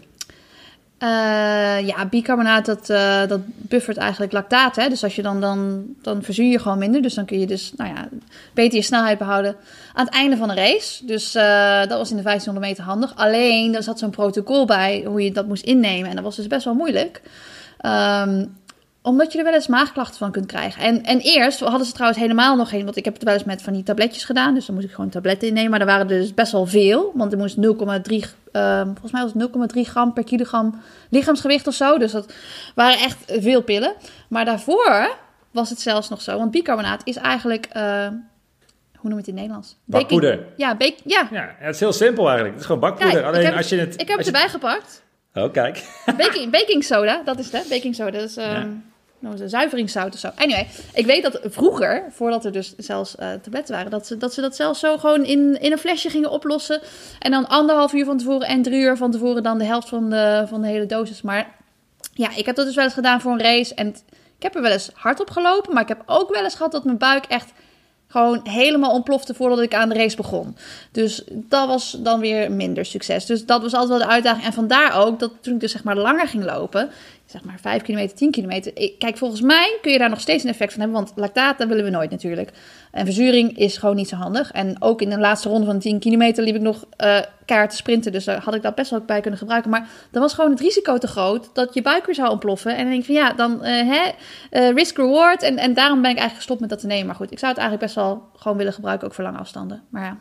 [1.03, 4.75] Uh, ja, bicarbonaat dat, uh, dat buffert eigenlijk lactaat.
[4.75, 4.89] Hè?
[4.89, 7.01] Dus als je dan, dan, dan verzuur je gewoon minder.
[7.01, 8.07] Dus dan kun je dus nou ja,
[8.53, 9.55] beter je snelheid behouden
[9.93, 11.05] aan het einde van de race.
[11.05, 13.15] Dus uh, dat was in de 1500 meter handig.
[13.15, 16.09] Alleen, er zat zo'n protocol bij hoe je dat moest innemen.
[16.09, 17.21] En dat was dus best wel moeilijk.
[17.85, 18.57] Um,
[19.01, 20.83] omdat je er wel eens maagklachten van kunt krijgen.
[20.83, 22.83] En, en eerst hadden ze trouwens helemaal nog geen...
[22.83, 24.53] Want ik heb het wel eens met van die tabletjes gedaan.
[24.53, 25.71] Dus dan moest ik gewoon tabletten innemen.
[25.71, 27.11] Maar er waren er dus best wel veel.
[27.15, 27.61] Want er moest 0,3...
[27.61, 31.97] Uh, volgens mij was het 0,3 gram per kilogram lichaamsgewicht of zo.
[31.97, 32.33] Dus dat
[32.75, 33.93] waren echt veel pillen.
[34.27, 35.15] Maar daarvoor
[35.51, 36.37] was het zelfs nog zo.
[36.37, 37.67] Want bicarbonaat is eigenlijk...
[37.77, 38.07] Uh,
[38.97, 39.77] hoe noem je het in Nederlands?
[39.85, 40.45] Bakpoeder.
[40.57, 41.27] Ja, bake, ja.
[41.31, 42.51] ja, het is heel simpel eigenlijk.
[42.51, 43.25] Het is gewoon bakpoeder.
[43.25, 44.01] Alleen heb, als je het...
[44.01, 45.03] Ik heb het erbij gepakt.
[45.33, 45.85] Oh, kijk.
[46.17, 48.19] Baking, baking soda, dat is het, Baking soda.
[48.19, 48.90] Dus, um, ja
[49.21, 50.29] een zuiveringszout of zo.
[50.35, 54.33] Anyway, ik weet dat vroeger, voordat er dus zelfs uh, tabletten waren, dat ze, dat
[54.33, 56.81] ze dat zelfs zo gewoon in, in een flesje gingen oplossen.
[57.19, 60.09] En dan anderhalf uur van tevoren en drie uur van tevoren dan de helft van
[60.09, 61.21] de, van de hele dosis.
[61.21, 61.55] Maar
[62.13, 63.75] ja, ik heb dat dus wel eens gedaan voor een race.
[63.75, 63.87] En
[64.37, 66.71] ik heb er wel eens hard op gelopen, maar ik heb ook wel eens gehad
[66.71, 67.51] dat mijn buik echt
[68.07, 70.57] gewoon helemaal ontplofte voordat ik aan de race begon.
[70.91, 73.25] Dus dat was dan weer minder succes.
[73.25, 74.45] Dus dat was altijd wel de uitdaging.
[74.45, 76.89] En vandaar ook dat toen ik dus zeg maar langer ging lopen,
[77.31, 78.73] zeg maar 5 kilometer, 10 kilometer.
[78.97, 81.67] Kijk, volgens mij kun je daar nog steeds een effect van hebben, want lactaat, dat
[81.67, 82.51] willen we nooit natuurlijk.
[82.91, 84.51] En verzuring is gewoon niet zo handig.
[84.51, 88.11] En ook in de laatste ronde van 10 kilometer liep ik nog uh, te sprinten,
[88.11, 89.71] dus daar had ik dat best wel bij kunnen gebruiken.
[89.71, 92.71] Maar dan was gewoon het risico te groot dat je buik weer zou ontploffen.
[92.71, 94.11] En dan denk ik van ja, dan uh, hè,
[94.51, 95.43] uh, risk-reward.
[95.43, 97.05] En, en daarom ben ik eigenlijk gestopt met dat te nemen.
[97.05, 99.83] Maar goed, ik zou het eigenlijk best wel gewoon willen gebruiken, ook voor lange afstanden.
[99.89, 100.17] Maar ja.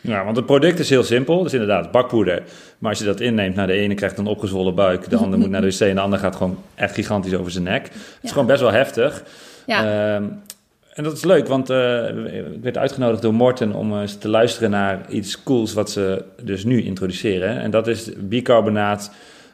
[0.00, 1.42] Ja, want het product is heel simpel.
[1.42, 2.42] Dus inderdaad, bakpoeder.
[2.78, 5.50] Maar als je dat inneemt, nou, de ene krijgt een opgezwollen buik, de ander moet
[5.50, 7.82] naar de wc en de ander gaat gewoon echt gigantisch over zijn nek.
[7.82, 7.92] Het
[8.22, 9.22] is gewoon best wel heftig.
[9.66, 10.14] Ja.
[10.14, 10.42] Um,
[10.90, 14.70] en dat is leuk, want uh, ik werd uitgenodigd door Morten om eens te luisteren
[14.70, 17.60] naar iets cools wat ze dus nu introduceren.
[17.60, 19.12] En dat is bicarbonaat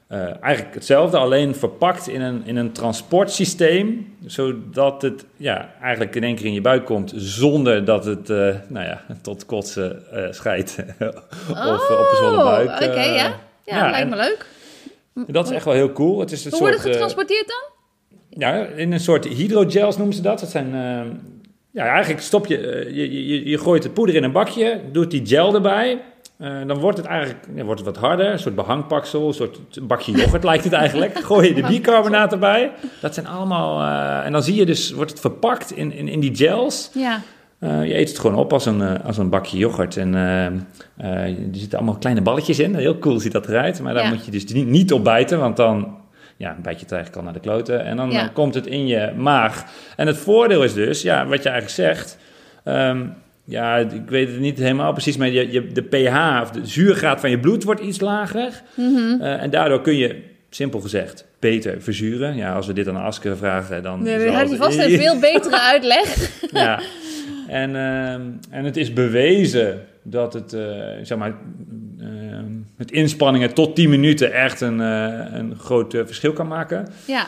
[0.09, 6.25] uh, eigenlijk hetzelfde, alleen verpakt in een, in een transportsysteem, zodat het ja, eigenlijk in
[6.25, 10.27] één keer in je buik komt zonder dat het uh, nou ja, tot kotsen uh,
[10.31, 10.77] scheidt
[11.49, 12.71] of op de zwolle buik.
[12.71, 13.25] Oké, okay, ja.
[13.65, 13.77] ja.
[13.77, 14.47] Ja, lijkt me leuk.
[15.27, 16.21] Dat is echt wel heel cool.
[16.21, 17.75] Het is een Hoe soort, wordt het getransporteerd dan?
[18.31, 20.41] Ja, in een soort hydrogels noemen ze dat.
[20.41, 20.75] Dat zijn
[21.77, 25.27] ja, eigenlijk stop je, je, je, je gooit het poeder in een bakje, doet die
[25.27, 26.03] gel erbij.
[26.39, 29.59] Uh, dan wordt het eigenlijk ja, wordt het wat harder, een soort behangpaksel, een soort
[29.83, 31.19] bakje yoghurt lijkt het eigenlijk.
[31.25, 32.73] Gooi je de bicarbonaat erbij.
[33.01, 33.83] Dat zijn allemaal.
[33.83, 36.91] Uh, en dan zie je dus, wordt het verpakt in, in, in die gels.
[36.95, 37.21] Ja.
[37.61, 39.97] Uh, je eet het gewoon op als een, als een bakje yoghurt.
[39.97, 42.75] En er zitten allemaal kleine balletjes in.
[42.75, 43.81] Heel cool ziet dat eruit.
[43.81, 44.09] Maar daar ja.
[44.09, 45.97] moet je dus niet, niet op bijten, want dan
[46.37, 47.85] ja, bijt je het eigenlijk al naar de kloten.
[47.85, 49.65] En dan, komt het in je maag.
[49.97, 52.19] En het voordeel is dus, ja, wat je eigenlijk zegt.
[52.65, 53.15] Um,
[53.47, 57.21] ja, ik weet het niet helemaal precies, maar je, je, de pH of de zuurgraad
[57.21, 58.63] van je bloed wordt iets lager.
[58.75, 59.21] Mm -hmm.
[59.21, 62.37] uh, en daardoor kun je, simpel gezegd, beter verzuren.
[62.37, 64.03] Ja, als we dit aan Asker vragen, dan...
[64.03, 66.31] Nee, dan vast een veel betere uitleg.
[66.53, 66.81] ja,
[67.49, 68.13] en, uh,
[68.51, 70.61] en het is bewezen dat het, uh,
[71.03, 71.35] zeg maar,
[72.77, 76.89] met inspanningen tot 10 minuten echt een, een groot verschil kan maken.
[77.07, 77.27] Ja.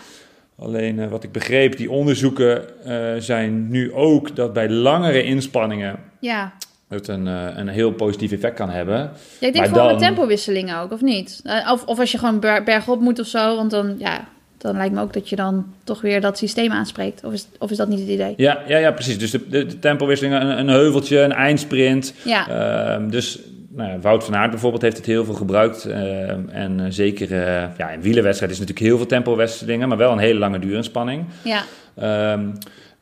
[0.59, 5.99] Alleen eh, wat ik begreep, die onderzoeken eh, zijn nu ook dat bij langere inspanningen
[6.21, 6.53] Ja.
[6.89, 8.95] het een, eh, een heel positief effect kan hebben.
[8.97, 11.41] Ja, ik denk Maar vooral dan- met tempowisselingen ook, of niet?
[11.45, 14.25] Eh, Of, of als je gewoon ber- bergop moet of zo, want dan, ja,
[14.59, 17.25] dan lijkt me ook dat je dan toch weer dat systeem aanspreekt.
[17.25, 18.35] Of is, of is dat niet het idee?
[18.37, 19.19] Ja, ja, ja precies.
[19.19, 22.15] Dus de, de, de tempowisselingen, een, een heuveltje, een eindsprint.
[22.25, 23.39] Ja, Ehm, dus
[23.69, 25.85] nou ja, Wout van Aert bijvoorbeeld heeft het heel veel gebruikt.
[25.85, 27.37] Ehm, en eh, zeker
[27.79, 31.25] ja, in wielerwedstrijden is natuurlijk heel veel tempowisselingen, maar wel een hele lange duurinspanning.
[31.43, 31.63] ja.
[31.97, 32.49] Ehm,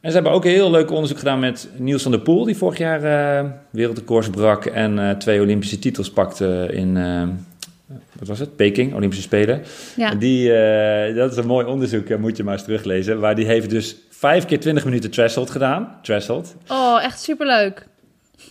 [0.06, 2.56] en ze hebben ook een heel leuk onderzoek gedaan met Niels van der Poel, die
[2.56, 3.04] vorig jaar
[3.44, 7.22] uh, wereldrecords brak en uh, twee Olympische titels pakte in, uh,
[8.18, 9.62] wat was het, Peking, Olympische Spelen.
[9.96, 10.14] Ja.
[10.14, 10.48] Die,
[11.14, 14.44] dat is een mooi onderzoek, moet je maar eens teruglezen, waar die heeft dus vijf
[14.44, 15.98] keer 20 minuten threshold gedaan.
[16.02, 16.54] Threshold.
[16.68, 17.86] Oh, echt superleuk.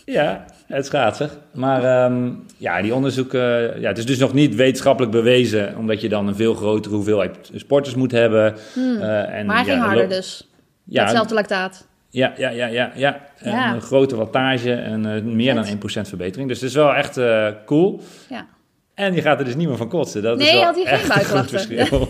[0.04, 1.30] Ja, het schaatsen.
[1.52, 6.08] Maar um, ja, die onderzoeken, ja, het is dus nog niet wetenschappelijk bewezen, omdat je
[6.08, 8.54] dan een veel grotere hoeveelheid sporters moet hebben.
[8.72, 9.00] Hmm.
[9.00, 10.46] en, maar hij ging harder dus.
[10.88, 11.86] Ja, Hetzelfde lactaat.
[12.10, 13.20] Ja, ja, ja, ja, ja.
[13.42, 13.74] Ja.
[13.74, 15.68] Een grote wattage en uh, meer dan 1%
[16.08, 16.48] verbetering.
[16.48, 18.00] Dus het is wel echt uh, cool.
[18.28, 18.46] Ja.
[18.94, 20.22] En je gaat er dus niet meer van kotsen.
[20.22, 22.08] Dat nee, is wel had hij echt geen verschil.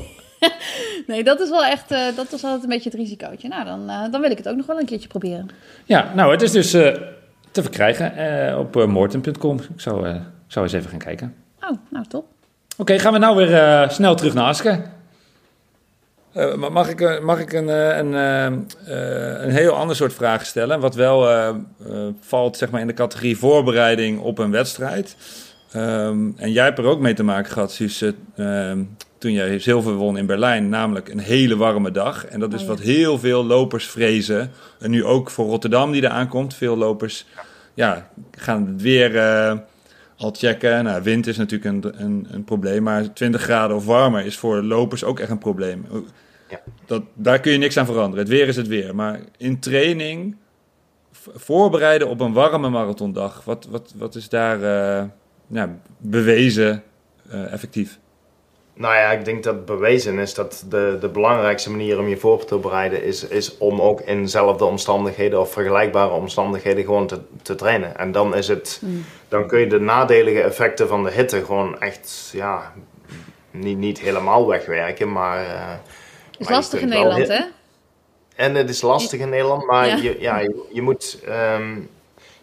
[1.06, 3.48] nee, dat is wel echt, uh, dat was altijd een beetje het risicootje.
[3.48, 5.48] Nou, dan, dan wil ik het ook nog wel een keertje proberen.
[5.84, 6.70] Ja, nou, het is dus
[7.50, 9.58] te verkrijgen op morten.com.
[9.58, 11.34] Ik zou, zou eens even gaan kijken.
[11.60, 12.24] Oh, nou top.
[12.24, 14.82] Oké, okay, gaan we nou weer snel terug naar Aske.
[16.36, 20.80] Uh, mag ik, mag ik een, een, uh, een heel ander soort vraag stellen?
[20.80, 21.54] Wat wel uh,
[22.20, 25.16] valt zeg maar, in de categorie voorbereiding op een wedstrijd.
[25.76, 28.04] Um, en jij hebt er ook mee te maken gehad, Suus,
[29.18, 30.68] toen jij zilver won in Berlijn.
[30.68, 32.26] Namelijk een hele warme dag.
[32.26, 32.72] En dat is Oh, ja.
[32.72, 34.50] wat heel veel lopers vrezen.
[34.78, 36.54] En nu ook voor Rotterdam die eraan komt.
[36.54, 37.26] Veel lopers
[37.74, 39.18] ja, gaan het weer
[40.16, 40.84] al checken.
[40.84, 44.62] Nou, wind is natuurlijk een, een, een probleem, maar 20 graden of warmer is voor
[44.62, 45.86] lopers ook echt een probleem.
[46.48, 46.60] Ja.
[46.86, 48.18] Dat, daar kun je niks aan veranderen.
[48.24, 48.94] Het weer is het weer.
[48.94, 50.36] Maar in training,
[51.34, 55.04] voorbereiden op een warme marathondag, wat, wat, wat is daar eh,
[55.46, 56.82] ja, bewezen
[57.30, 57.98] eh, effectief?
[58.74, 62.44] Nou ja, ik denk dat bewezen is dat de, de belangrijkste manier om je voor
[62.44, 67.54] te bereiden is, is om ook in dezelfde omstandigheden of vergelijkbare omstandigheden gewoon te, te
[67.54, 67.96] trainen.
[67.98, 69.04] En dan is het, Mm.
[69.28, 72.72] dan kun je de nadelige effecten van de hitte gewoon echt, ja,
[73.50, 75.44] niet, niet helemaal wegwerken, maar...
[75.44, 75.70] eh,
[76.38, 77.44] is lastig in wel Nederland, hè?
[78.36, 79.96] En het is lastig in Nederland, maar Ja.
[79.96, 81.18] Je, ja, je, je moet.
[81.26, 81.74] ehm,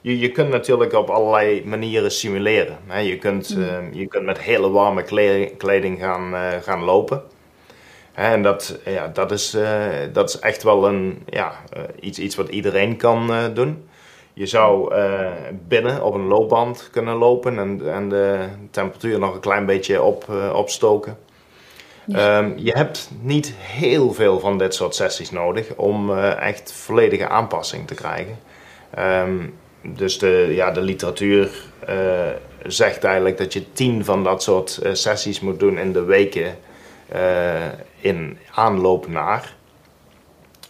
[0.01, 2.77] je, je kunt natuurlijk op allerlei manieren simuleren.
[2.87, 2.99] Hè.
[2.99, 3.63] Je, kunt, Mm.
[3.63, 7.23] ehm, je kunt met hele warme kleding, kleding gaan, eh, gaan lopen.
[8.13, 12.35] En dat, ja, dat, is, eh, dat is echt wel een, ja, eh, iets, iets
[12.35, 13.87] wat iedereen kan doen.
[14.33, 14.93] Je zou
[15.67, 20.25] binnen op een loopband kunnen lopen en, en de temperatuur nog een klein beetje op,
[20.29, 20.53] eh,
[22.12, 27.28] Ehm, je hebt niet heel veel van dit soort sessies nodig om eh, echt volledige
[27.28, 28.39] aanpassing te krijgen.
[28.89, 29.38] Ehm,
[29.82, 31.95] dus de, ja, de literatuur eh,
[32.66, 36.56] zegt eigenlijk dat je tien van dat soort eh, sessies moet doen in de weken
[37.99, 39.56] in aanloop naar.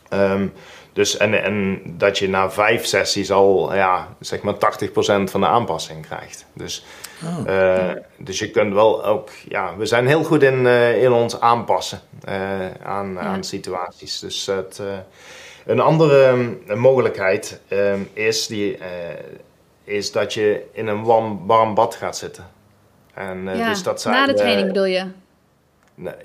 [0.09, 0.47] Ehm,
[0.93, 4.57] dus en, en dat je na vijf sessies al ja, zeg maar 80%
[5.23, 6.45] van de aanpassing krijgt.
[6.53, 6.85] Dus,
[7.45, 11.39] eh, dus je kunt wel ook, ja, we zijn heel goed in, eh, in ons
[11.39, 14.19] aanpassen eh, aan, aan situaties.
[14.19, 14.81] Dus het,
[15.65, 18.77] een andere um, mogelijkheid um, is, die,
[19.83, 22.47] is dat je in een warm, warm bad gaat zitten.
[23.13, 25.05] En, ja, dus dat zijn, na de training bedoel je?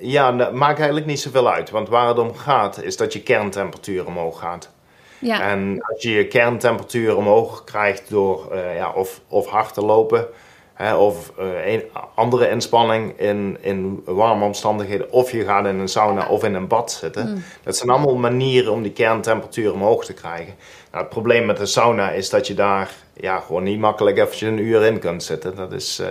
[0.01, 1.71] Ja, dat maakt eigenlijk niet zoveel uit.
[1.71, 4.71] Want waar het om gaat, is dat je kerntemperatuur omhoog gaat.
[5.19, 9.85] Ja, En als je je kerntemperatuur omhoog krijgt door uh, ja, of, of hard te
[9.85, 10.27] lopen,
[10.75, 11.83] hè, of uh, een
[12.15, 16.69] andere inspanning in, in warme omstandigheden, of je gaat in een sauna of in een
[16.69, 17.29] bad zitten.
[17.29, 17.43] Mm.
[17.63, 20.55] Dat zijn allemaal manieren om die kerntemperatuur omhoog te krijgen.
[20.91, 24.49] Nou, het probleem met de sauna is dat je daar ja, gewoon niet makkelijk eventjes
[24.49, 25.57] een uur in kunt zitten.
[25.57, 26.07] Dat is, uh,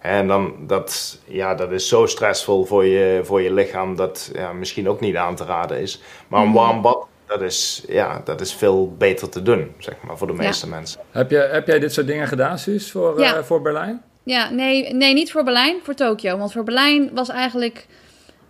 [0.00, 4.52] en dan, dat, ja, dat is zo stressvol voor je, voor je lichaam dat ja,
[4.52, 6.00] misschien ook niet aan te raden is.
[6.28, 10.18] Maar een warm bad dat is, ja, dat is veel beter te doen, zeg maar,
[10.18, 10.74] voor de meeste Ja.
[10.74, 11.00] mensen.
[11.10, 13.36] Heb, je, heb jij dit soort dingen gedaan, Suus, voor, Ja.
[13.36, 14.02] eh, voor Berlijn?
[14.22, 16.38] Ja, nee, nee, niet voor Berlijn, voor Tokio.
[16.38, 17.86] Want voor Berlijn was eigenlijk...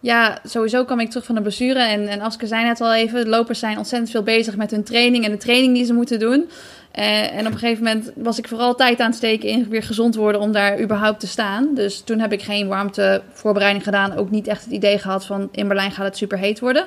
[0.03, 1.79] Ja, sowieso kwam ik terug van de blessure.
[1.83, 5.25] En, en Aske zei net al even, lopers zijn ontzettend veel bezig met hun training
[5.25, 6.51] en de training die ze moeten doen.
[6.91, 9.83] Eh, en op een gegeven moment was ik vooral tijd aan het steken in weer
[9.83, 11.75] gezond worden om daar überhaupt te staan.
[11.75, 14.17] Dus toen heb ik geen warmtevoorbereiding gedaan.
[14.17, 16.87] Ook niet echt het idee gehad van in Berlijn gaat het super heet worden.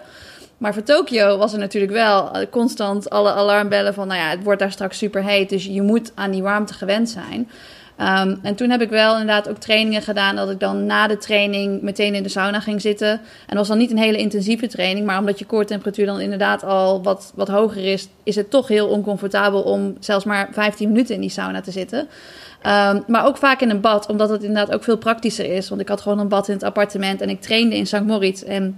[0.57, 4.43] Maar voor Tokio was er natuurlijk wel eh, constant alle alarmbellen van, nou ja, het
[4.43, 5.49] wordt daar straks super heet.
[5.49, 7.49] Dus je moet aan die warmte gewend zijn.
[7.97, 11.17] Ehm, en toen heb ik wel inderdaad ook trainingen gedaan dat ik dan na de
[11.17, 13.09] training meteen in de sauna ging zitten.
[13.09, 16.63] En dat was dan niet een hele intensieve training, maar omdat je koortemperatuur dan inderdaad
[16.63, 21.15] al wat, wat hoger is, is het toch heel oncomfortabel om zelfs maar 15 minuten
[21.15, 22.07] in die sauna te zitten.
[22.61, 25.69] Ehm, maar ook vaak in een bad, omdat het inderdaad ook veel praktischer is.
[25.69, 28.03] Want ik had gewoon een bad in het appartement en ik trainde in St.
[28.03, 28.41] Moritz.
[28.41, 28.77] En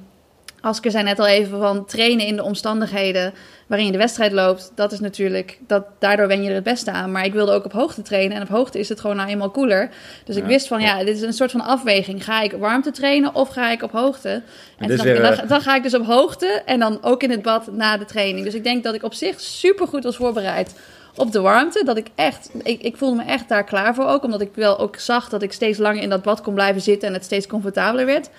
[0.66, 3.34] Asker zei net al even van trainen in de omstandigheden
[3.68, 4.72] waarin je de wedstrijd loopt.
[4.76, 7.12] Dat is natuurlijk, dat, daardoor wen je er het beste aan.
[7.12, 8.38] Maar ik wilde ook op hoogte trainen.
[8.38, 9.90] En op hoogte is het gewoon nou eenmaal koeler.
[10.24, 12.24] Dus ik wist van ja, dit is een soort van afweging.
[12.24, 14.42] Ga ik warmte trainen of ga ik op hoogte?
[14.78, 17.72] En dan, dan, dan, ga ik dus op hoogte en dan ook in het bad
[17.72, 18.46] na de training.
[18.46, 20.76] Dus ik denk dat ik op zich super goed was voorbereid
[21.16, 21.82] op de warmte.
[21.86, 24.24] Dat ik echt, ik, ik voelde me echt daar klaar voor ook.
[24.24, 27.08] Omdat ik wel ook zag dat ik steeds langer in dat bad kon blijven zitten
[27.08, 28.30] en het steeds comfortabeler werd.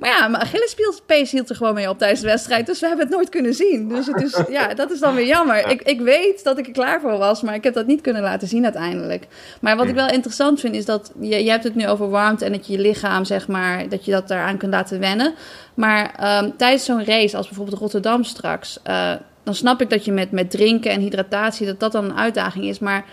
[0.00, 2.66] Maar ja, mijn Achillespees hield er gewoon mee op tijdens de wedstrijd.
[2.66, 3.88] Dus we hebben het nooit kunnen zien.
[3.88, 5.70] Dus het is, ja, dat is dan weer jammer.
[5.70, 8.22] Ik, ik weet dat ik er klaar voor was, maar ik heb dat niet kunnen
[8.22, 9.26] laten zien uiteindelijk.
[9.60, 12.44] Maar wat ik wel interessant vind, is dat je, je hebt het nu over warmte
[12.44, 15.34] en dat je je lichaam, zeg maar, dat je dat daaraan kunt laten wennen.
[15.74, 20.12] Maar um, tijdens zo'n race, als bijvoorbeeld Rotterdam straks, uh, dan snap ik dat je
[20.12, 22.78] met, met drinken en hydratatie, dat dat dan een uitdaging is.
[22.78, 23.04] Maar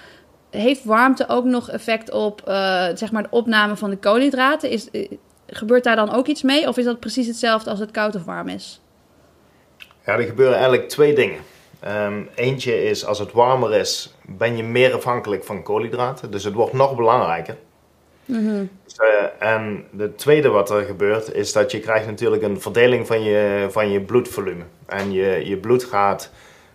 [0.49, 4.69] heeft warmte ook nog effect op uh, zeg maar de opname van de koolhydraten?
[4.69, 4.87] Is,
[5.47, 6.67] gebeurt daar dan ook iets mee?
[6.67, 8.81] Of is dat precies hetzelfde als het koud of warm is?
[10.05, 11.39] Ja, er gebeuren eigenlijk twee dingen.
[11.87, 16.31] Um, eentje is als het warmer is, ben je meer afhankelijk van koolhydraten.
[16.31, 17.57] Dus het wordt nog belangrijker.
[18.25, 18.69] Mm -hmm.
[18.83, 23.07] dus, uh, en de tweede wat er gebeurt, is dat je krijgt natuurlijk een verdeling
[23.07, 24.63] van je, van je bloedvolume.
[24.85, 26.31] En je, je bloed gaat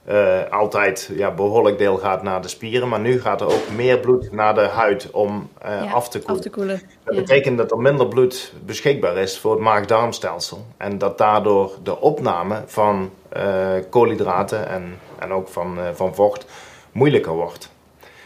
[0.08, 3.98] uh, altijd ja, behoorlijk deel gaat naar de spieren, maar nu gaat er ook meer
[3.98, 6.36] bloed naar de huid om uh, ja, af te koelen.
[6.36, 6.82] Af te koelen.
[7.04, 7.20] Dat ja.
[7.20, 12.62] betekent dat er minder bloed beschikbaar is voor het maag-darmstelsel en dat daardoor de opname
[12.66, 16.46] van uh, koolhydraten en, en ook van, van vocht
[16.92, 17.70] moeilijker wordt.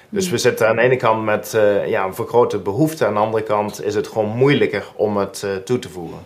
[0.08, 1.50] Dus we zitten aan de ene kant met
[1.86, 5.78] ja, een vergrote behoefte, aan de andere kant is het gewoon moeilijker om het toe
[5.78, 6.18] te voegen.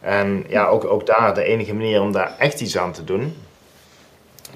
[0.00, 3.34] En ja, ook, ook daar de enige manier om daar echt iets aan te doen,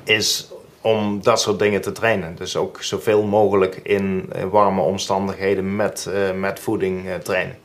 [0.08, 0.48] is
[0.80, 2.36] om dat soort dingen te trainen.
[2.36, 7.58] Dus ook zoveel mogelijk in uh, warme omstandigheden met, uh, met voeding uh, trainen.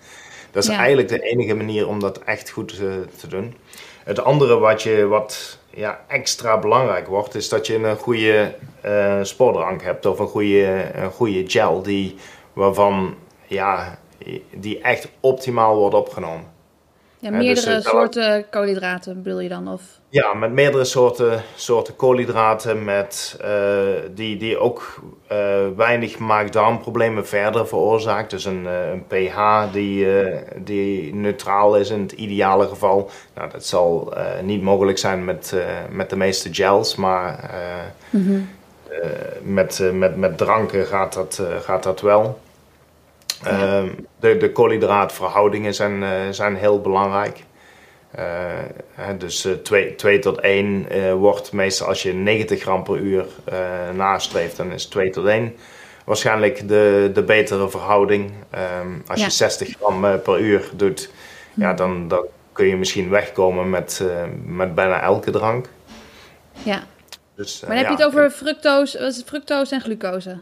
[0.52, 0.78] Dat is ja.
[0.78, 2.76] eigenlijk de enige manier om dat echt goed
[3.20, 3.56] te doen.
[4.04, 8.56] Het andere wat, je, wat ja, extra belangrijk wordt, is dat je een goede
[9.22, 12.16] sportdrank hebt of een goede, een goede gel die,
[12.54, 13.16] waarvan
[13.48, 14.00] ja,
[14.56, 16.53] die echt optimaal wordt opgenomen.
[17.24, 19.68] Ja, meerdere dus, soorten koolhydraten bedoel je dan?
[19.68, 19.82] Of?
[20.10, 23.50] Ja, met meerdere soorten, soorten koolhydraten met, uh,
[24.12, 25.02] die, die ook
[25.32, 25.38] uh,
[25.76, 28.30] weinig maag-darmproblemen verder veroorzaakt.
[28.30, 30.08] Dus een, uh, een pH die,
[30.56, 33.10] die neutraal is in het ideale geval.
[33.36, 35.56] Nou, dat zal niet mogelijk zijn met,
[35.90, 37.52] met de meeste gels, maar
[38.10, 38.50] mm -hmm.
[39.54, 42.40] met, met, met dranken gaat dat, gaat dat wel.
[43.44, 43.82] Ja.
[43.84, 43.90] Uh,
[44.20, 47.44] de, de koolhydraatverhoudingen zijn, uh, zijn heel belangrijk.
[48.20, 53.26] Uh, dus 2 uh, tot 1 wordt meestal als je 90 gram per uur
[53.94, 55.56] nastreeft, dan is 2 tot 1
[56.06, 58.32] waarschijnlijk de, de betere verhouding.
[58.82, 59.26] Um, als ja.
[59.26, 61.10] je 60 gram per uur doet,
[61.54, 61.62] hm.
[61.62, 64.04] ja, dan, dan kun je misschien wegkomen met,
[64.46, 65.70] met bijna elke drank.
[66.64, 66.84] Ja.
[67.36, 70.38] Dus, maar dan heb je het over fructose, fructose en glucose?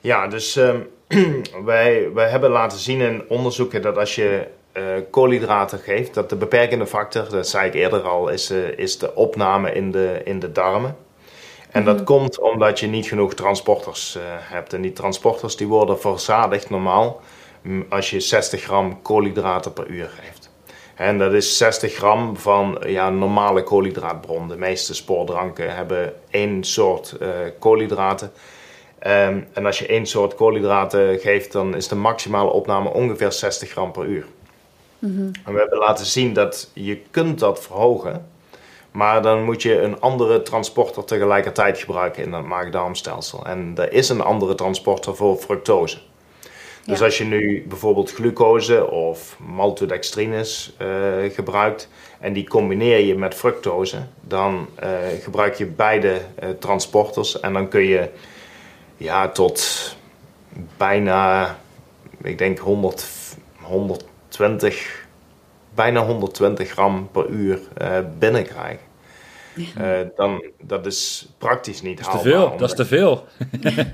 [0.00, 0.88] Ja, dus um,
[1.64, 6.36] wij, wij hebben laten zien in onderzoeken dat als je uh, koolhydraten geeft, dat de
[6.36, 10.38] beperkende factor, dat zei ik eerder al, is, uh, is de opname in de, in
[10.38, 10.96] de darmen.
[11.70, 12.06] En dat mm -hmm.
[12.06, 14.72] komt omdat je niet genoeg transporters uh, hebt.
[14.72, 17.20] En die transporters die worden verzadigd normaal
[17.88, 20.50] als je 60 gram koolhydraten per uur geeft.
[20.94, 24.48] En dat is 60 gram van ja, normale koolhydraatbron.
[24.48, 27.16] De meeste spoordranken hebben één soort
[27.58, 28.32] koolhydraten.
[29.06, 33.70] Um, en als je één soort koolhydraten geeft, dan is de maximale opname ongeveer 60
[33.70, 34.26] gram per uur.
[34.98, 35.30] Mm -hmm.
[35.44, 38.26] En we hebben laten zien dat je kunt dat verhogen,
[38.90, 43.46] maar dan moet je een andere transporter tegelijkertijd gebruiken in het maag-darmstelsel.
[43.46, 45.98] En er is een andere transporter voor fructose.
[46.84, 47.04] Dus ja.
[47.04, 50.88] als je nu bijvoorbeeld glucose of maltodextrines uh,
[51.32, 51.88] gebruikt
[52.20, 54.88] en die combineer je met fructose, dan uh,
[55.22, 58.08] gebruik je beide uh, transporters en dan kun je
[59.00, 59.96] ja, tot
[60.76, 61.56] bijna,
[62.22, 63.06] ik denk 100,
[63.60, 65.06] 120,
[65.74, 68.88] bijna 120 gram per uur uh, binnenkrijgen.
[69.78, 72.32] Uh, dan, dat is praktisch niet dat is haalbaar.
[72.32, 73.26] Te veel, dat is te veel.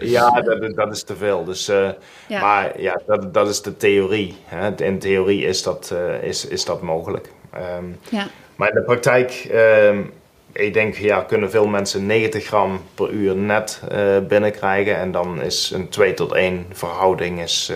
[0.17, 1.45] ja, dat, dat is te veel.
[1.45, 1.91] Dus, uh,
[2.29, 2.41] ja.
[2.41, 4.37] Maar ja, dat, dat is de theorie.
[4.45, 4.85] Hè.
[4.85, 7.31] In theorie is dat, uh, is, is dat mogelijk.
[7.55, 8.27] Um, ja.
[8.57, 10.13] Maar in de praktijk um,
[10.57, 13.81] ik denk, ja, kunnen veel mensen 90 gram per uur net
[14.29, 14.97] binnenkrijgen.
[14.97, 17.73] En dan is een 2 tot 1 verhouding is,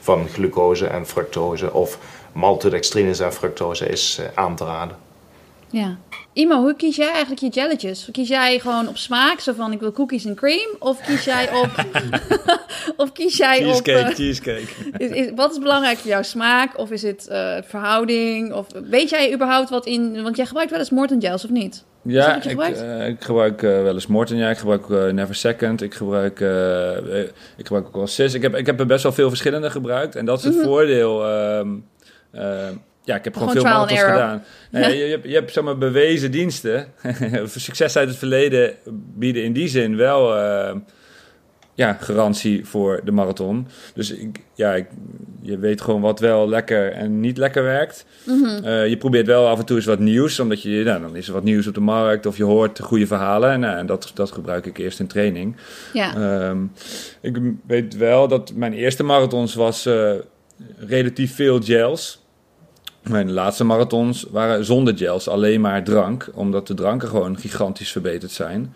[0.00, 1.98] van glucose en fructose of
[2.32, 5.09] maltodextrines en fructose is aan te raden.
[5.70, 5.98] Ja.
[6.32, 8.08] Imo, hoe kies jij eigenlijk je jelletjes?
[8.12, 10.68] Kies jij gewoon op smaak, zo van ik wil cookies en cream?
[10.78, 11.70] Of kies jij op...
[12.96, 14.14] of kies jij cheesecake, op...
[14.14, 14.66] cheesecake,
[14.98, 16.78] is, wat is belangrijk voor jouw smaak?
[16.78, 18.52] Of is het uh, verhouding?
[18.52, 20.22] Of weet jij überhaupt wat in...
[20.22, 21.84] Want jij gebruikt wel eens Morton gels, of niet?
[22.02, 24.36] Ja, ik, uh, ik, gebruik uh, wel eens Morton.
[24.36, 25.82] Ja, ik gebruik Never Second.
[25.82, 26.40] Ik gebruik,
[27.56, 28.34] ik gebruik ook wel Sis.
[28.34, 30.16] Ik heb, ik heb er best wel veel verschillende gebruikt.
[30.16, 30.68] En dat is het mm -hmm.
[30.68, 31.28] voordeel...
[31.58, 31.84] Um,
[33.10, 34.44] ja, ik heb gewoon, veel marathons gedaan.
[34.70, 36.86] Nee, je, je, hebt, je hebt zeg maar, bewezen diensten.
[37.56, 38.74] Succes uit het verleden
[39.14, 40.74] bieden in die zin wel uh,
[41.74, 43.68] ja, garantie voor de marathon.
[43.94, 44.86] Dus ik, ja, ik,
[45.42, 48.04] je weet gewoon wat wel lekker en niet lekker werkt.
[48.24, 48.64] Mm -hmm.
[48.64, 51.26] uh, je probeert wel af en toe eens wat nieuws, omdat je, nou, dan is
[51.26, 53.50] er wat nieuws op de markt of je hoort goede verhalen.
[53.50, 55.56] En, uh, en dat, dat gebruik ik eerst in training.
[55.92, 56.48] Ja.
[56.48, 56.72] Um,
[57.20, 59.88] ik weet wel dat mijn eerste marathons was
[60.78, 62.19] relatief veel gels.
[63.02, 66.30] Mijn laatste marathons waren zonder gels, alleen maar drank.
[66.34, 68.74] Omdat de dranken gewoon gigantisch verbeterd zijn.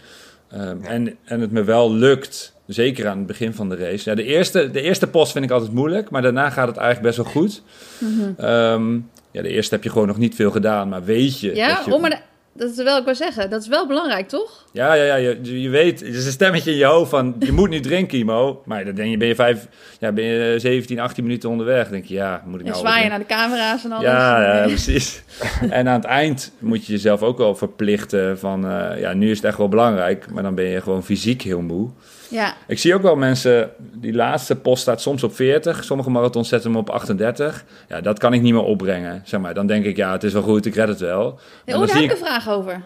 [0.55, 0.89] Um, ja.
[0.89, 4.11] en, en het me wel lukt, zeker aan het begin van de race.
[4.11, 7.17] Ja, de, eerste, de eerste post vind ik altijd moeilijk, maar daarna gaat het eigenlijk
[7.17, 7.63] best wel goed.
[7.99, 8.47] Mm -hmm.
[8.49, 11.55] um, ja, de eerste heb je gewoon nog niet veel gedaan, maar weet je...
[11.55, 11.95] Ja, je...
[11.95, 12.23] oh, maar
[12.57, 14.65] dat is wel, ik wil zeggen, dat is wel belangrijk, toch?
[14.73, 17.53] Ja, ja, ja je, je weet, er is een stemmetje in je hoofd van, je
[17.53, 18.63] moet nu drinken, Imo.
[18.65, 19.69] Maar dan denk je, ben je, vijf,
[20.01, 21.83] ja, ben je 17, 18 minuten onderweg.
[21.83, 22.85] Dan denk je, ja, moet ik en nou...
[22.85, 24.05] zwaai je naar de camera's en alles.
[24.05, 25.23] Ja, ja precies.
[25.71, 29.37] en aan het eind moet je jezelf ook wel verplichten van, uh, ja, nu is
[29.37, 30.31] het echt wel belangrijk.
[30.31, 31.91] Maar dan ben je gewoon fysiek heel moe.
[32.35, 32.55] Ja.
[32.67, 35.85] Ik zie ook wel mensen, die laatste post staat soms op 40.
[35.85, 37.65] Sommige marathons zetten hem op 38.
[37.89, 39.23] Ja, dat kan ik niet meer opbrengen.
[39.25, 39.55] Zeg maar.
[39.55, 41.39] Dan denk ik, ja, het is wel goed, ik red het wel.
[41.65, 42.83] Ja, oh, daar heb ik een vraag over.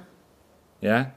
[0.79, 1.13] Ja?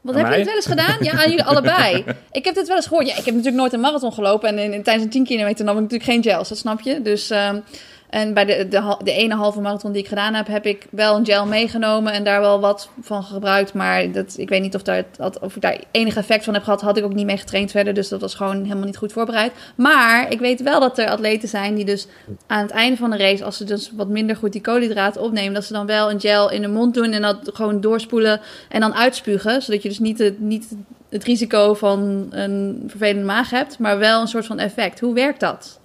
[0.00, 0.96] Wat heb je het wel eens gedaan?
[1.00, 2.04] Ja, aan jullie allebei.
[2.30, 3.06] Ik heb dit wel eens gehoord.
[3.06, 4.48] Ja, ik heb natuurlijk nooit een marathon gelopen.
[4.48, 7.02] En in, in, tijdens een 10 kilometer nam ik natuurlijk geen gels, dat snap je.
[7.02, 7.30] Dus...
[7.30, 7.62] Um,
[8.10, 11.16] en bij de, de, de ene halve marathon die ik gedaan heb, heb ik wel
[11.16, 13.74] een gel meegenomen en daar wel wat van gebruikt.
[13.74, 15.04] Maar dat, ik weet niet of, daar,
[15.40, 16.80] of ik daar enig effect van heb gehad.
[16.80, 19.52] Had ik ook niet mee getraind verder, dus dat was gewoon helemaal niet goed voorbereid.
[19.74, 22.06] Maar ik weet wel dat er atleten zijn die dus
[22.46, 25.54] aan het einde van de race, als ze dus wat minder goed die koolhydraten opnemen,
[25.54, 28.80] dat ze dan wel een gel in de mond doen en dat gewoon doorspoelen en
[28.80, 29.62] dan uitspugen.
[29.62, 30.68] Zodat je dus niet, het, niet
[31.08, 35.00] het risico van een vervelende maag hebt, maar wel een soort van effect.
[35.00, 35.77] Hoe werkt dat?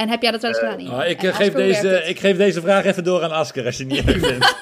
[0.00, 0.80] En heb jij dat wel eens gedaan?
[0.80, 3.84] Uh, oh, ik, geef deze, ik geef deze vraag even door aan Asker als je
[3.84, 4.56] het niet erg vindt.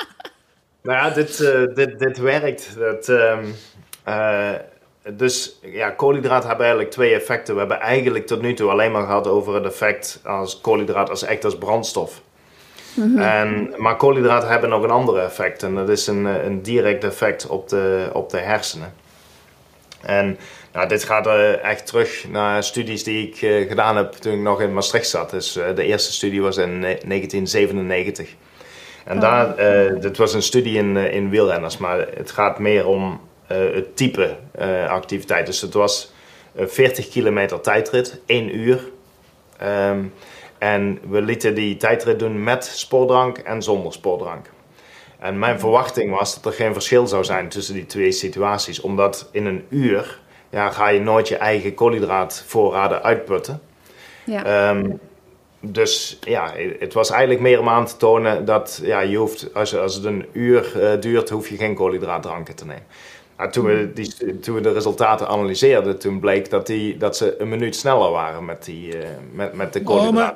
[0.82, 2.76] nou ja, dit, uh, dit, dit werkt.
[2.78, 3.54] Dat, um,
[4.08, 4.50] uh,
[5.12, 7.54] dus ja, koolhydraten hebben eigenlijk twee effecten.
[7.54, 11.22] We hebben eigenlijk tot nu toe alleen maar gehad over het effect als koolhydraat als
[11.22, 12.20] echt als brandstof.
[12.94, 13.22] Mm -hmm.
[13.22, 15.62] en, maar koolhydraten hebben nog een ander effect.
[15.62, 18.94] En dat is een, een direct effect op de, op de hersenen.
[20.00, 20.38] En
[20.74, 24.40] nou, dit gaat uh, echt terug naar studies die ik uh, gedaan heb toen ik
[24.40, 25.30] nog in Maastricht zat.
[25.30, 28.34] Dus uh, de eerste studie was in 1997.
[29.04, 29.20] En oh.
[29.20, 29.56] daar,
[30.00, 34.36] dit was een studie in, in wielrenners, maar het gaat meer om het type
[34.88, 35.46] activiteit.
[35.46, 36.12] Dus het was
[36.56, 38.80] 40 kilometer tijdrit, 1 uur.
[39.62, 40.12] Um,
[40.58, 44.50] en we lieten die tijdrit doen met sportdrank en zonder sportdrank.
[45.18, 49.28] En mijn verwachting was dat er geen verschil zou zijn tussen die twee situaties, omdat
[49.32, 50.20] in een uur
[50.54, 53.60] ja, ga je nooit je eigen koolhydraatvoorraden uitputten.
[54.24, 54.70] Ja.
[54.70, 55.00] Um,
[55.60, 59.76] dus ja, het was eigenlijk meer om aan te tonen dat ja, je hoeft, als,
[59.76, 62.82] als het een uur uh, duurt, hoef je geen koolhydraatdranken te nemen.
[63.36, 67.40] Nou, toen, we die, toen we de resultaten analyseerden, toen bleek dat, die, dat ze
[67.40, 69.80] een minuut sneller waren met, die, uh, met, met de.
[69.84, 70.28] Oh,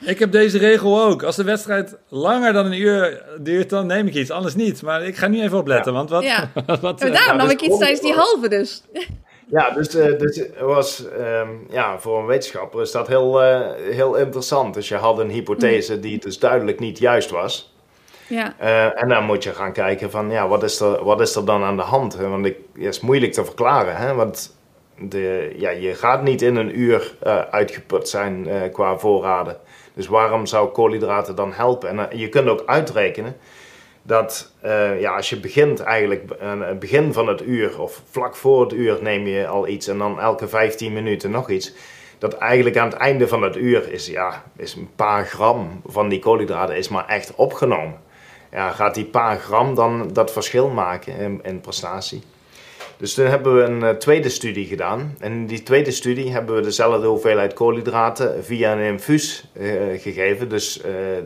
[0.00, 1.22] ik heb deze regel ook.
[1.22, 4.30] Als de wedstrijd langer dan een uur duurt, dan neem ik iets.
[4.30, 4.82] Anders niet.
[4.82, 5.92] Maar ik ga nu even opletten.
[5.92, 5.98] Ja.
[5.98, 6.22] Want wat.
[6.22, 6.50] Ja.
[6.80, 8.82] wat uh, daarom nam ik iets tijdens die halve dus.
[9.46, 14.14] Ja, dus, uh, dus was, um, ja, voor een wetenschapper is dat heel, uh, heel
[14.14, 14.74] interessant.
[14.74, 17.74] Dus je had een hypothese die dus duidelijk niet juist was.
[18.28, 18.54] Ja.
[18.60, 21.44] Uh, en dan moet je gaan kijken van, ja, wat is er, wat is er
[21.44, 22.16] dan aan de hand?
[22.16, 24.14] Want het is moeilijk te verklaren, hè?
[24.14, 24.56] want
[24.98, 27.14] de, ja, je gaat niet in een uur
[27.50, 29.56] uitgeput zijn qua voorraden.
[29.94, 31.98] Dus waarom zou koolhydraten dan helpen?
[31.98, 33.36] En je kunt ook uitrekenen
[34.06, 38.36] dat uh, ja, als je begint eigenlijk aan het begin van het uur of vlak
[38.36, 41.72] voor het uur neem je al iets en dan elke 15 minuten nog iets.
[42.18, 46.08] Dat eigenlijk aan het einde van het uur is, ja, is een paar gram van
[46.08, 48.00] die koolhydraten is maar echt opgenomen.
[48.52, 52.22] Ja, gaat die paar gram dan dat verschil maken in, prestatie?
[52.96, 55.16] Dus toen hebben we een uh, tweede studie gedaan.
[55.18, 60.48] En in die tweede studie hebben we dezelfde hoeveelheid koolhydraten via een infuus uh, gegeven.
[60.48, 60.80] Dus,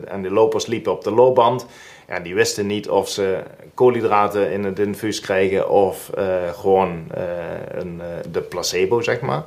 [0.05, 1.65] en de lopers liepen op de loopband.
[2.09, 3.43] Ja, die wisten niet of ze
[3.73, 6.09] koolhydraten in het infuus kregen of
[6.53, 7.05] gewoon
[7.71, 8.01] een,
[8.31, 9.43] de placebo, zeg maar.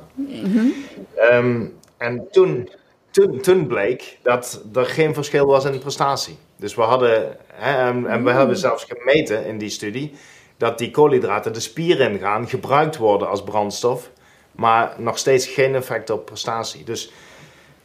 [1.15, 1.65] Ehm,
[1.97, 2.69] en toen,
[3.11, 6.37] toen, toen bleek dat er geen verschil was in prestatie.
[6.55, 8.37] Dus we hadden, hè, en, en we mm.
[8.37, 10.13] hebben zelfs gemeten in die studie,
[10.57, 14.09] dat die koolhydraten de spier ingaan, gebruikt worden als brandstof,
[14.51, 16.83] maar nog steeds geen effect op prestatie.
[16.83, 17.11] Dus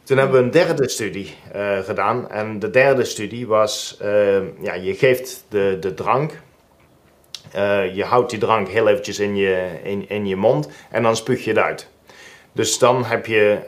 [0.09, 2.29] toen hebben we een derde studie uh, gedaan.
[2.29, 6.41] En de derde studie was, uh, ja, je geeft de, de drank.
[7.55, 11.15] Uh, je houdt die drank heel eventjes in je, in, in je mond en dan
[11.15, 11.89] spuug je het uit.
[12.51, 13.59] Dus dan heb je,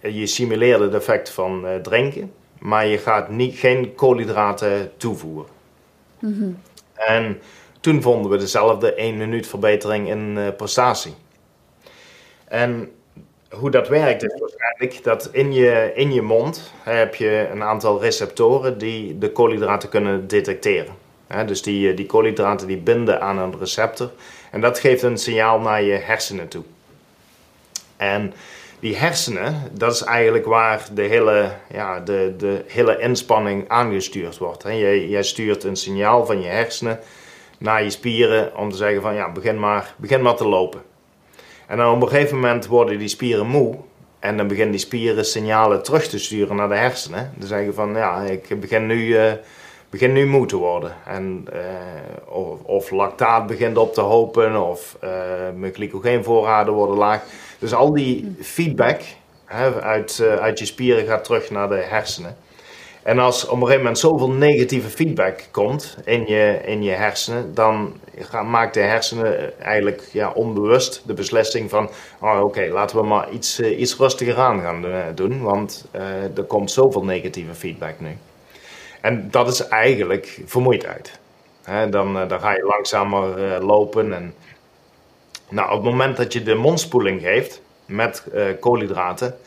[0.00, 5.46] je simuleert het effect van drinken, maar je gaat niet, geen koolhydraten toevoegen.
[6.18, 6.60] Mm -hmm.
[6.94, 7.40] En
[7.80, 11.14] toen vonden we dezelfde 1 minuut verbetering in prestatie.
[12.44, 12.90] En
[13.50, 18.00] hoe dat werkt is waarschijnlijk dat in je, in je mond heb je een aantal
[18.00, 20.94] receptoren die de koolhydraten kunnen detecteren.
[21.46, 24.10] dus die, die koolhydraten die binden aan een receptor
[24.50, 26.64] en dat geeft een signaal naar je hersenen toe.
[27.96, 28.32] En
[28.80, 34.62] die hersenen, dat is eigenlijk waar de hele, ja, de, de hele inspanning aangestuurd wordt.
[34.62, 37.00] Jij, jij stuurt een signaal van je hersenen
[37.58, 40.82] naar je spieren om te zeggen van ja, begin maar, begin maar te lopen.
[41.68, 43.76] En dan op een gegeven moment worden die spieren moe.
[44.18, 47.32] En dan beginnen die spieren signalen terug te sturen naar de hersenen.
[47.36, 49.32] Dan zeggen van ja, ik begin nu, uh,
[49.90, 50.94] begin nu moe te worden.
[51.06, 54.68] En, uh, of, of, lactaat begint op te hopen.
[54.68, 55.10] Of uh,
[55.56, 57.22] mijn glycogeenvoorraden worden laag.
[57.58, 59.00] Dus al die feedback
[59.44, 62.36] hè, uit, uit je spieren gaat terug naar de hersenen.
[63.08, 67.54] En als op een gegeven moment zoveel negatieve feedback komt in je, in je hersenen,
[67.54, 68.00] dan
[68.44, 71.90] maakt de hersenen eigenlijk ja, onbewust de beslissing van:
[72.20, 74.84] oh, oké, laten we maar iets, uh, iets rustiger aan gaan
[75.14, 78.16] doen, want uh, er komt zoveel negatieve feedback nu.
[79.00, 81.18] En dat is eigenlijk vermoeidheid.
[81.62, 84.12] Hè, dan, dan ga je langzamer lopen.
[84.12, 84.34] En,
[85.48, 88.24] nou, op het moment dat je de mondspoeling geeft met
[88.60, 89.38] koolhydraten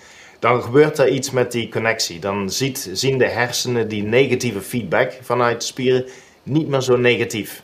[0.42, 2.20] dan gebeurt er iets met die connectie.
[2.20, 6.06] Dan ziet, zien de hersenen die negatieve feedback vanuit de spieren
[6.44, 7.62] niet meer zo negatief.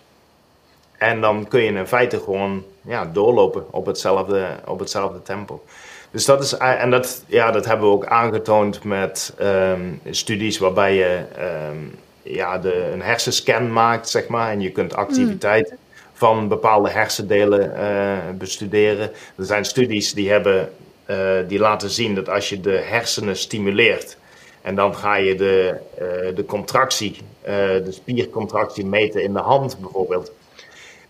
[0.97, 5.63] En dan kun je in feite gewoon ja, doorlopen op hetzelfde, op hetzelfde tempo.
[6.11, 10.95] Dus dat is, en dat, ja, dat hebben we ook aangetoond met um, studies waarbij
[10.95, 11.23] je
[11.71, 14.51] um, ja, de, een hersenscan maakt, zeg maar.
[14.51, 15.78] En je kunt activiteit mm.
[16.13, 19.11] van bepaalde hersendelen uh, bestuderen.
[19.36, 20.69] Er zijn studies die hebben
[21.08, 24.18] uh, die laten zien dat als je de hersenen stimuleert
[24.62, 29.80] en dan ga je de, uh, de contractie, uh, de spiercontractie meten in de hand
[29.80, 30.32] bijvoorbeeld,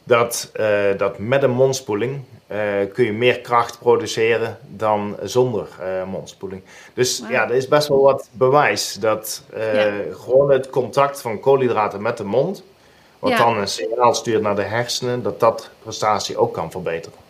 [0.03, 0.51] dat,
[0.97, 2.21] dat met een mondspoeling
[2.93, 5.67] kun je meer kracht produceren dan zonder
[6.05, 6.61] mondspoeling.
[6.93, 7.31] Dus wow.
[7.31, 9.91] ja, er is best wel wat bewijs dat ja.
[10.11, 12.63] gewoon het contact van koolhydraten met de mond,
[13.19, 13.37] wat ja.
[13.37, 17.26] dan een signaal stuurt naar de hersenen, dat dat prestatie ook kan verbeteren.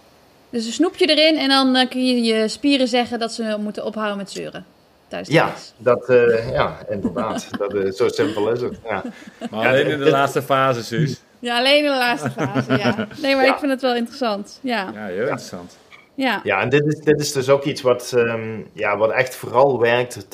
[0.49, 3.85] Dus een snoepje erin en dan uh, kun je je spieren zeggen dat ze moeten
[3.85, 4.65] ophouden met zeuren.
[5.23, 7.47] Ja, dat, uh, ja, inderdaad.
[7.59, 8.79] dat, uh, zo simpel is het.
[8.83, 9.03] Ja.
[9.49, 11.21] Maar alleen in de laatste fase, Suus.
[11.39, 13.07] Ja, alleen in de laatste fase, ja.
[13.21, 13.53] Nee, maar ja.
[13.53, 14.59] ik vind het wel interessant.
[14.61, 15.77] Ja, ja heel interessant.
[16.17, 19.35] Ja, ja en dit is, dit is dus ook iets wat, um, ja, wat echt
[19.35, 20.27] vooral werkt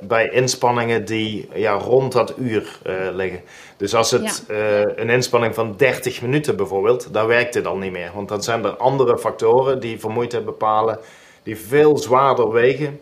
[0.00, 3.40] bij inspanningen die ja, rond dat uur uh, liggen.
[3.76, 4.54] Dus als het ja.
[4.54, 8.10] uh, een inspanning van 30 minuten bijvoorbeeld, dan werkt dit al niet meer.
[8.14, 10.98] Want dan zijn er andere factoren die vermoeidheid bepalen,
[11.42, 13.00] die veel zwaarder wegen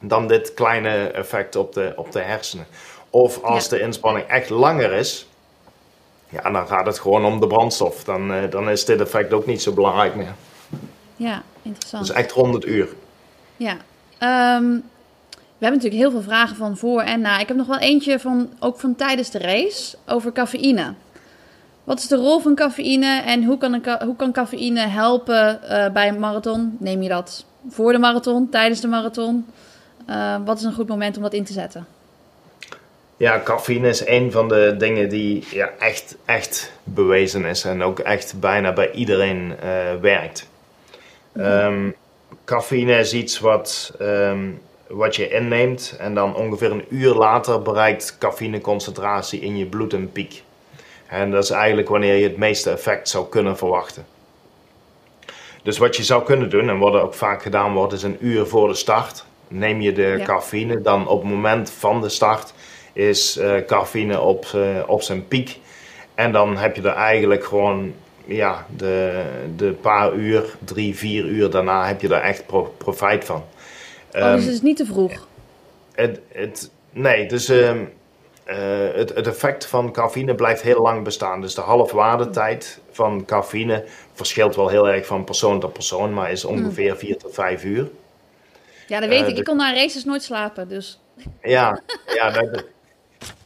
[0.00, 2.66] dan dit kleine effect op de, op de hersenen.
[3.10, 3.70] Of als ja.
[3.70, 5.28] de inspanning echt langer is,
[6.28, 8.04] ja, dan gaat het gewoon om de brandstof.
[8.04, 10.34] Dan, uh, dan is dit effect ook niet zo belangrijk meer.
[11.20, 12.06] Ja, interessant.
[12.06, 12.88] Dus echt 100 uur.
[13.56, 13.72] Ja.
[14.56, 14.82] Um,
[15.30, 17.38] we hebben natuurlijk heel veel vragen van voor en na.
[17.38, 20.94] Ik heb nog wel eentje van, ook van tijdens de race over cafeïne.
[21.84, 25.88] Wat is de rol van cafeïne en hoe kan, een, hoe kan cafeïne helpen uh,
[25.88, 26.76] bij een marathon?
[26.78, 29.46] Neem je dat voor de marathon, tijdens de marathon?
[30.08, 31.86] Uh, wat is een goed moment om dat in te zetten?
[33.16, 37.98] Ja, cafeïne is een van de dingen die ja, echt, echt bewezen is en ook
[37.98, 40.48] echt bijna bij iedereen uh, werkt.
[41.34, 41.94] Um,
[42.44, 48.16] cafeïne is iets wat, um, wat je inneemt en dan ongeveer een uur later bereikt
[48.18, 50.42] cafeïneconcentratie in je bloed een piek.
[51.06, 54.06] En dat is eigenlijk wanneer je het meeste effect zou kunnen verwachten.
[55.62, 58.16] Dus wat je zou kunnen doen, en wat er ook vaak gedaan wordt, is een
[58.20, 59.24] uur voor de start.
[59.48, 60.24] Neem je de ja.
[60.24, 62.52] cafeïne, dan op het moment van de start
[62.92, 65.58] is uh, cafeïne op, uh, op zijn piek.
[66.14, 67.94] En dan heb je er eigenlijk gewoon
[68.34, 69.24] ja, de,
[69.56, 73.44] de paar uur, drie, vier uur daarna heb je daar echt pro profijt van.
[74.14, 75.26] Oh, um, dus het is niet te vroeg?
[75.92, 77.92] Het, het, nee, dus um,
[78.44, 81.40] het, het, effect van cafeïne blijft heel lang bestaan.
[81.40, 86.44] Dus de halfwaardetijd van cafeïne verschilt wel heel erg van persoon tot persoon, maar is
[86.44, 87.88] ongeveer 4 tot 5 uur.
[88.86, 89.38] Ja, dat weet ik.
[89.38, 91.00] Ik kon na races nooit slapen, dus...
[91.42, 92.64] Ja, ja dat,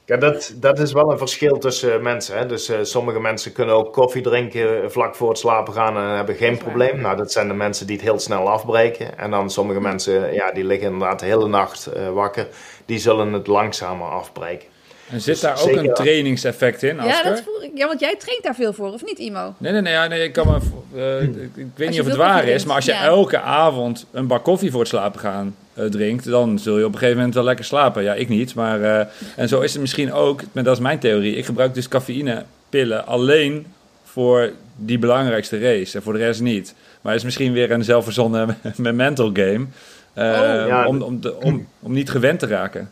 [0.06, 2.38] ja, dat, dat is wel een verschil tussen mensen.
[2.38, 2.46] Hè?
[2.46, 6.34] Dus uh, sommige mensen kunnen ook koffie drinken vlak voor het slapen gaan en hebben
[6.34, 7.00] geen probleem.
[7.00, 9.18] Nou, dat zijn de mensen die het heel snel afbreken.
[9.18, 12.46] En dan sommige mensen, ja, die liggen inderdaad de hele nacht uh, wakker.
[12.86, 14.68] Die zullen het langzamer afbreken.
[15.10, 17.70] En zit daar ook een trainingseffect in, Ja, dat voel ik.
[17.74, 19.54] ja, want jij traint daar veel voor, of niet, Imo?
[19.58, 20.08] Nee, nee, nee.
[20.08, 20.58] nee ik, kan me,
[20.94, 21.22] uh,
[21.54, 24.70] ik weet niet of het waar is, maar als je elke avond een bak koffie
[24.70, 28.02] voor het slapen gaan drinkt, dan zul je op een gegeven moment wel lekker slapen.
[28.02, 28.80] Ja, ik niet, maar...
[28.80, 29.00] Uh,
[29.36, 31.36] en zo is het misschien ook, maar dat is mijn theorie.
[31.36, 33.66] Ik gebruik dus cafeïnepillen alleen
[34.04, 36.74] voor die belangrijkste race en voor de rest niet.
[37.00, 39.66] Maar het is misschien weer een zelfverzonnen mental game.
[40.14, 40.86] Uh, oh, ja.
[40.86, 42.90] om, om, de, om, om niet gewend te raken.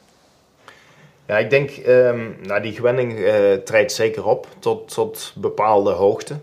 [1.26, 6.35] Ja, ik denk, um, nou, die gewenning uh, treedt zeker op tot, tot bepaalde hoogte.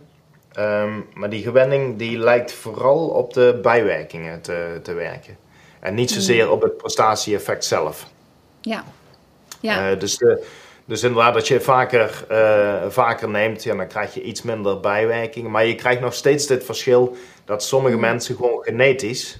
[0.59, 5.37] Um, maar die gewenning die lijkt vooral op de bijwerkingen te, te werken.
[5.79, 6.51] En niet zozeer mm.
[6.51, 8.05] op het prestatie-effect zelf.
[8.61, 8.83] Ja.
[9.59, 9.91] ja.
[9.91, 10.45] Uh, dus, de,
[10.85, 15.51] dus inderdaad, dat je vaker, uh, vaker neemt, ja, dan krijg je iets minder bijwerkingen.
[15.51, 18.01] Maar je krijgt nog steeds dit verschil dat sommige mm.
[18.01, 19.39] mensen gewoon genetisch,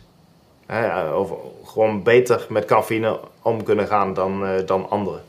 [1.16, 1.32] of
[1.66, 5.22] gewoon beter met cafeïne om kunnen gaan dan, dan anderen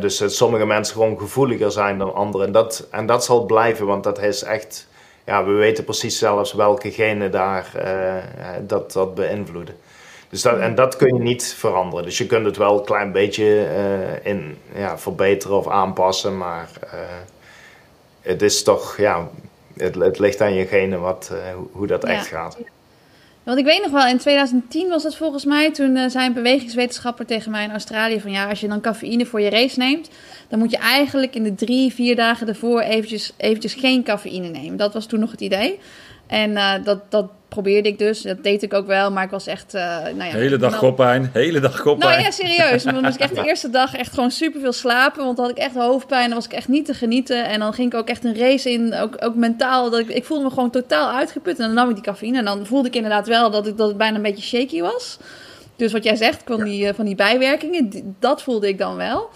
[0.00, 2.46] dus sommige mensen gewoon gevoeliger zijn dan anderen.
[2.46, 4.86] En dat, en dat zal blijven, want dat is echt...
[5.26, 7.70] Ja, we weten precies zelfs welke genen daar
[8.60, 9.74] dat, dat beïnvloeden.
[10.34, 12.04] Dus dat, en dat kun je niet veranderen.
[12.04, 16.36] Dus je kunt het wel een klein beetje uh, in, ja, verbeteren of aanpassen.
[16.38, 16.90] Maar uh,
[18.20, 19.28] het is toch, ja,
[19.76, 21.32] het, het ligt aan je genen wat,
[21.72, 22.58] hoe dat echt gaat.
[23.42, 27.26] Want ik weet nog wel, in 2010 was het volgens mij, toen zei een bewegingswetenschapper
[27.26, 30.10] tegen mij in Australië van ja, als je dan cafeïne voor je race neemt,
[30.48, 34.76] dan moet je eigenlijk in de drie, vier dagen ervoor eventjes, eventjes geen cafeïne nemen.
[34.76, 35.78] Dat was toen nog het idee.
[36.26, 38.22] En uh, dat, dat probeerde ik dus.
[38.22, 39.74] Dat deed ik ook wel, maar ik was echt...
[39.74, 42.10] Uh, nou ja, hele dag koppijn, hele dag koppijn.
[42.10, 42.82] Nou ja, serieus.
[42.82, 45.24] Dan moest ik echt de eerste dag echt gewoon super veel slapen.
[45.24, 46.26] Want dan had ik echt hoofdpijn.
[46.26, 47.44] Dan was ik echt niet te genieten.
[47.44, 49.90] En dan ging ik ook echt een race in, ook, ook mentaal.
[49.90, 51.58] Dat ik, ik voelde me gewoon totaal uitgeput.
[51.58, 52.38] En dan nam ik die cafeïne.
[52.38, 55.18] En dan voelde ik inderdaad wel dat, ik, dat het bijna een beetje shaky was.
[55.76, 59.30] Dus wat jij zegt, van, die, eh, van die bijwerkingen, dat voelde ik dan wel.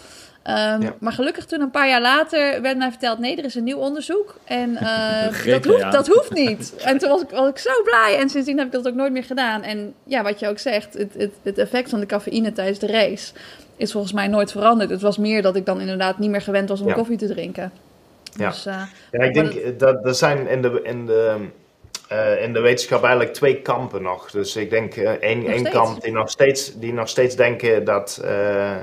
[0.48, 3.18] Um, Maar gelukkig toen een paar jaar later werd mij verteld...
[3.18, 6.74] nee, er is een nieuw onderzoek en uh, dat, hoeft, dat hoeft niet.
[6.84, 9.12] En toen was ik, was ik zo blij en sindsdien heb ik dat ook nooit
[9.12, 9.62] meer gedaan.
[9.62, 12.86] En ja, wat je ook zegt, het, het, het effect van de cafeïne tijdens de
[12.86, 13.32] race...
[13.76, 14.90] is volgens mij nooit veranderd.
[14.90, 17.72] Het was meer dat ik dan inderdaad niet meer gewend was om koffie te drinken.
[18.36, 18.82] Ja, dus, uh,
[19.12, 20.80] ja ik denk dat er zijn in de...
[20.82, 21.36] In de
[22.12, 24.30] uh, in de wetenschap eigenlijk twee kampen nog.
[24.30, 28.20] Dus ik denk uh, één, één kamp die nog steeds, die nog steeds denken dat,
[28.24, 28.76] uh,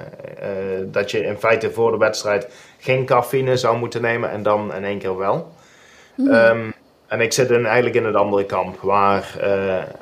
[0.85, 2.47] dat je in feite voor de wedstrijd
[2.79, 5.53] geen cafeïne zou moeten nemen en dan in één keer wel.
[6.15, 6.33] Mm.
[6.33, 6.73] Um,
[7.07, 9.35] en ik zit in, eigenlijk in het andere kamp, waar,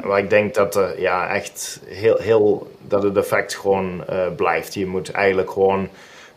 [0.04, 4.04] waar ik denk dat er ja, echt heel, heel dat het effect gewoon
[4.36, 4.74] blijft.
[4.74, 5.90] Je moet eigenlijk gewoon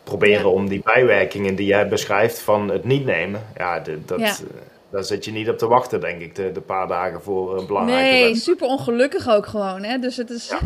[0.03, 0.47] proberen ja.
[0.47, 4.19] om die bijwerkingen die jij beschrijft van het niet nemen, ja, dat.
[4.19, 4.35] Ja
[4.89, 7.67] daar zit je niet op te wachten, denk ik, de, de paar dagen voor een
[7.67, 9.97] belangrijke Nee, super ongelukkig ook gewoon, hè.
[9.97, 10.47] Dus het is...
[10.47, 10.59] Ja.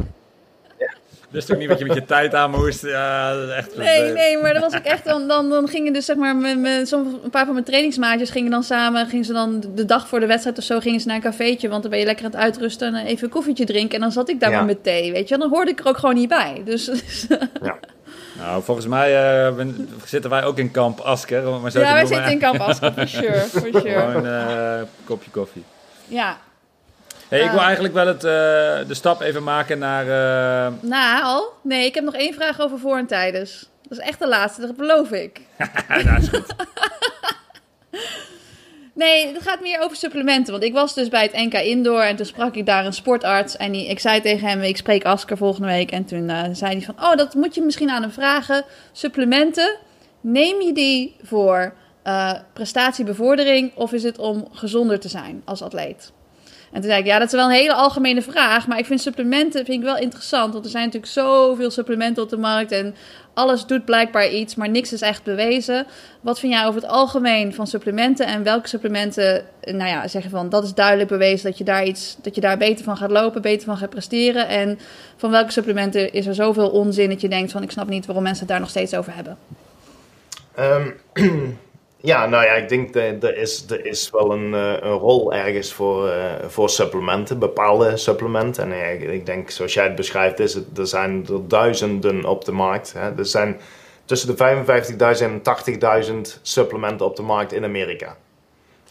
[1.32, 2.82] Dus toch niet wat je met je tijd aan moest.
[2.82, 5.06] Ja, echt nee, nee, maar dan was ik echt.
[5.06, 6.36] Dan, dan, dan gingen dus zeg maar.
[6.36, 9.08] Met, met, een paar van mijn trainingsmaatjes gingen dan samen.
[9.08, 10.80] Gingen ze dan de dag voor de wedstrijd of zo.
[10.80, 11.70] Gingen ze naar een cafeetje.
[11.70, 12.96] Want dan ben je lekker aan het uitrusten.
[12.96, 13.96] En even een koffietje drinken.
[13.96, 14.64] En dan zat ik daar ja.
[14.64, 15.12] met thee.
[15.12, 15.38] Weet je.
[15.38, 16.62] Dan hoorde ik er ook gewoon niet bij.
[16.66, 16.92] Dus.
[17.62, 17.80] Ja.
[18.42, 19.68] Nou, volgens mij uh,
[20.06, 21.60] zitten wij ook in kamp Asker.
[21.60, 23.39] Maar zo ja, wij zitten in kamp Asker, for sure.
[23.39, 24.00] For sure.
[24.00, 25.64] Gewoon een uh, kopje koffie.
[26.08, 26.38] Ja.
[27.28, 28.22] Hey, ik wil eigenlijk wel het,
[28.88, 30.06] de stap even maken naar...
[30.82, 31.54] Nou, al?
[31.64, 33.70] Nee, ik heb nog één vraag over voor en tijdens.
[33.88, 35.42] Dat is echt de laatste, dat beloof ik.
[35.88, 36.56] nou, is goed.
[39.02, 40.52] Nee, het gaat meer over supplementen.
[40.52, 43.58] Want ik was dus bij het NK Indoor en toen sprak ik daar een sportarts.
[43.58, 45.91] En die, ik zei tegen hem, ik spreek Asker volgende week.
[45.91, 48.64] En toen uh, zei hij van, oh, dat moet je misschien aan hem vragen.
[48.91, 49.78] Supplementen,
[50.22, 51.74] neem je die voor
[52.08, 56.12] uh, prestatiebevordering of is het om gezonder te zijn als atleet?
[56.72, 58.68] En toen zei ik, ja, dat is wel een hele algemene vraag.
[58.68, 60.54] Maar ik vind supplementen vind ik wel interessant.
[60.54, 62.72] Want er zijn natuurlijk zoveel supplementen op de markt.
[62.72, 62.96] En
[63.34, 65.86] alles doet blijkbaar iets, maar niks is echt bewezen.
[66.22, 68.26] Wat vind jij over het algemeen van supplementen?
[68.26, 72.18] En welke supplementen, nou ja, zeggen van dat is duidelijk bewezen dat je daar iets,
[72.22, 74.48] dat je daar beter van gaat lopen, beter van gaat presteren.
[74.48, 74.80] En
[75.18, 78.24] van welke supplementen is er zoveel onzin dat je denkt van ik snap niet waarom
[78.24, 79.38] mensen het daar nog steeds over hebben?
[80.60, 81.00] Um,
[82.04, 85.34] Ja, nou ja, ik denk dat er is, er is wel een, eh, een rol
[85.34, 88.72] ergens voor, uh, voor supplementen, bepaalde supplementen.
[88.72, 92.46] En ja, ik denk, zoals jij het beschrijft, is het, er zijn er duizenden op
[92.46, 92.94] de markt.
[92.94, 93.18] Hè.
[93.18, 93.60] Er zijn
[94.06, 98.18] tussen de 55.000 en 80.000 supplementen op de markt in Amerika.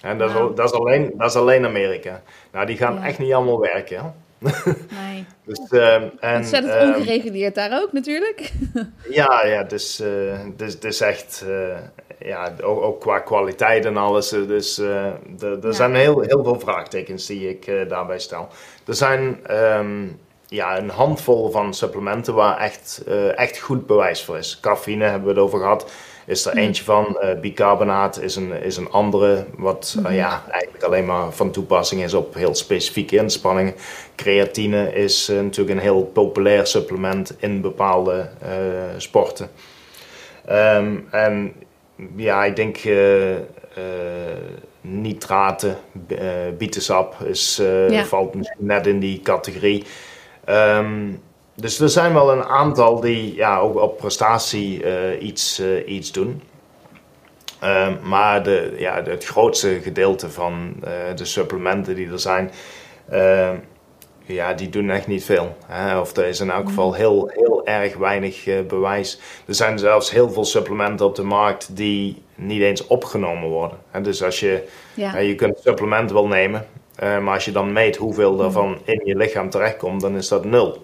[0.02, 2.22] En dat, is, dat, is alleen, dat is alleen Amerika.
[2.52, 3.06] Nou, die gaan Ja.
[3.06, 3.96] echt niet allemaal werken.
[3.96, 4.02] Hè?
[4.40, 5.24] Nee.
[5.44, 8.52] Dus, ehm, en, Ontzettend ehm, ongereguleerd daar ook natuurlijk.
[9.10, 11.76] ja, ja, dus, eh dus, dus echt, eh,
[12.28, 14.32] ja, ook, ook qua kwaliteit en alles.
[14.32, 15.18] eh, Dus er
[15.60, 15.72] Ja.
[15.72, 18.48] zijn heel, heel veel vraagtekens die ik daarbij stel.
[18.86, 20.06] Er zijn ehm,
[20.46, 23.02] ja, een handvol van supplementen waar echt,
[23.34, 24.58] echt goed bewijs voor is.
[24.60, 25.90] Cafeïne hebben we het over gehad.
[26.30, 27.18] Is er eentje van.
[27.20, 29.44] Eh, bicarbonaat is een, is een andere.
[29.56, 33.74] Wat eh, ja, eigenlijk alleen maar van toepassing is op heel specifieke inspanningen.
[34.16, 38.28] Creatine is eh, natuurlijk een heel populair supplement in bepaalde
[38.96, 39.50] sporten.
[40.46, 41.52] Ehm, en
[42.16, 42.78] ja, ik denk
[44.80, 45.76] nitraten,
[46.58, 48.04] bietensap is, Ja.
[48.04, 49.84] valt misschien net in die categorie.
[50.44, 51.12] Ehm,
[51.60, 56.12] dus er zijn wel een aantal die ja, ook op prestatie eh, iets, eh, iets
[56.12, 56.42] doen.
[57.60, 62.50] Ehm, maar de, ja, het grootste gedeelte van eh, de supplementen die er zijn,
[63.10, 63.56] ehm,
[64.26, 65.56] ja, die doen echt niet veel.
[65.66, 65.98] Hè?
[65.98, 69.20] Of er is in elk geval heel, heel erg weinig bewijs.
[69.46, 73.78] Er zijn zelfs heel veel supplementen op de markt die niet eens opgenomen worden.
[73.90, 74.00] Hè?
[74.00, 74.64] Dus als je,
[74.94, 75.18] Ja.
[75.18, 76.66] je kunt een supplement wel nemen,
[76.98, 80.82] maar als je dan meet hoeveel daarvan in je lichaam terechtkomt, dan is dat nul.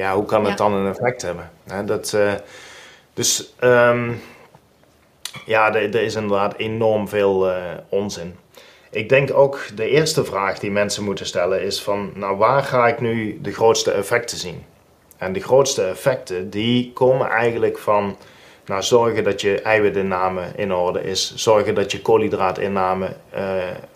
[0.00, 0.56] Ja, hoe kan het Ja.
[0.56, 1.50] dan een effect hebben?
[1.64, 1.84] Hè?
[1.84, 2.32] Dat, eh,
[3.14, 4.12] dus ehm,
[5.46, 8.36] ja, er, er is inderdaad enorm veel eh, onzin.
[8.90, 12.88] Ik denk ook de eerste vraag die mensen moeten stellen is van, nou waar ga
[12.88, 14.64] ik nu de grootste effecten zien?
[15.16, 18.16] En de grootste effecten die komen eigenlijk van,
[18.66, 23.44] nou zorgen dat je eiwitinname in orde is, zorgen dat je koolhydraatinname eh,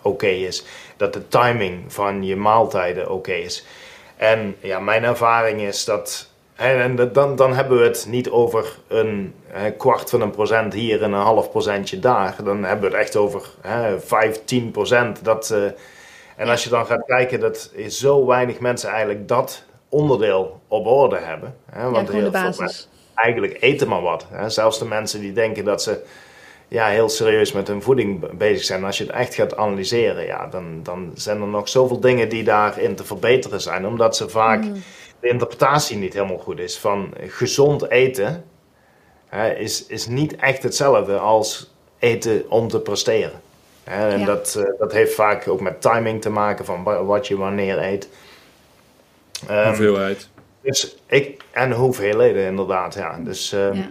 [0.01, 0.65] oké is,
[0.97, 3.65] dat de timing van je maaltijden oké is.
[4.17, 6.29] En ja, mijn ervaring is dat.
[6.55, 9.33] En, dan, dan hebben we het niet over een
[9.77, 12.35] kwart van een procent hier en een half procentje daar.
[12.43, 15.23] Dan hebben we het echt over hè, 5, 10 procent.
[15.23, 15.63] Dat, eh,
[16.35, 21.17] en als je dan gaat kijken dat zo weinig mensen eigenlijk dat onderdeel op orde
[21.17, 21.55] hebben.
[21.71, 22.57] Hè, ja, want de heel veel basis.
[22.57, 22.85] mensen
[23.15, 24.25] eigenlijk eten maar wat.
[24.29, 24.49] Hè.
[24.49, 26.03] Zelfs de mensen die denken dat ze
[26.75, 28.83] ja, heel serieus met hun voeding be- bezig zijn.
[28.83, 32.43] Als je het echt gaat analyseren, ja, dan, dan zijn er nog zoveel dingen die
[32.43, 33.87] daarin te verbeteren zijn.
[33.87, 34.63] Omdat ze vaak
[35.19, 36.77] de interpretatie niet helemaal goed is.
[36.77, 38.45] Van gezond eten
[39.27, 43.41] hè, is, is niet echt hetzelfde als eten om te presteren.
[43.83, 44.25] Hè, en Ja.
[44.25, 47.77] dat, eh, dat heeft vaak ook met timing te maken van wa- wat je wanneer
[47.83, 48.09] eet.
[49.47, 50.29] Ehm, Hoeveelheid.
[50.61, 53.17] dus ik, en hoeveelheden inderdaad, ja.
[53.23, 53.89] Dus ehm, Ja.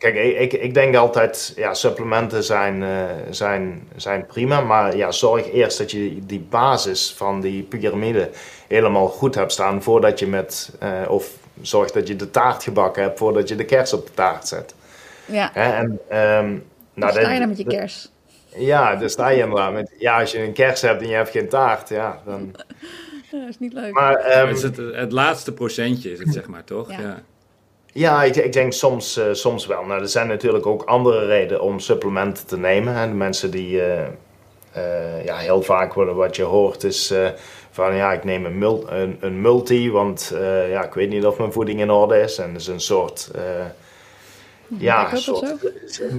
[0.00, 5.52] Kijk, ik, ik, denk altijd, ja, supplementen zijn, eh, zijn, zijn prima, maar ja, zorg
[5.52, 8.30] eerst dat je die basis van die piramide
[8.68, 13.02] helemaal goed hebt staan voordat je met, eh, of zorg dat je de taart gebakken
[13.02, 14.74] hebt voordat je de kers op de taart zet.
[15.24, 15.72] Ja, Hè?
[15.72, 16.56] En, ehm,
[16.94, 18.10] nou, sta je dan met je kers.
[18.56, 21.30] Ja, daar sta je inderdaad met, ja, als je een kers hebt en je hebt
[21.30, 22.50] geen taart, ja, dan...
[23.30, 23.92] Ja, dat is niet leuk.
[23.92, 26.90] Maar, ehm, het, is het, het laatste procentje is het, zeg maar, toch?
[26.90, 27.00] Ja.
[27.00, 27.22] Ja.
[27.92, 29.84] Ja, ik, denk soms, eh, soms wel.
[29.84, 32.94] Nou, er zijn natuurlijk ook andere redenen om supplementen te nemen.
[32.94, 33.08] Hè.
[33.08, 34.06] De mensen die eh,
[34.72, 37.14] eh, ja, heel vaak worden wat je hoort is
[37.70, 40.34] van ja, ik neem een, een, multi, want
[40.70, 42.38] ja, ik weet niet of mijn voeding in orde is.
[42.38, 43.30] En dat is een soort,
[44.78, 45.54] ja, een soort,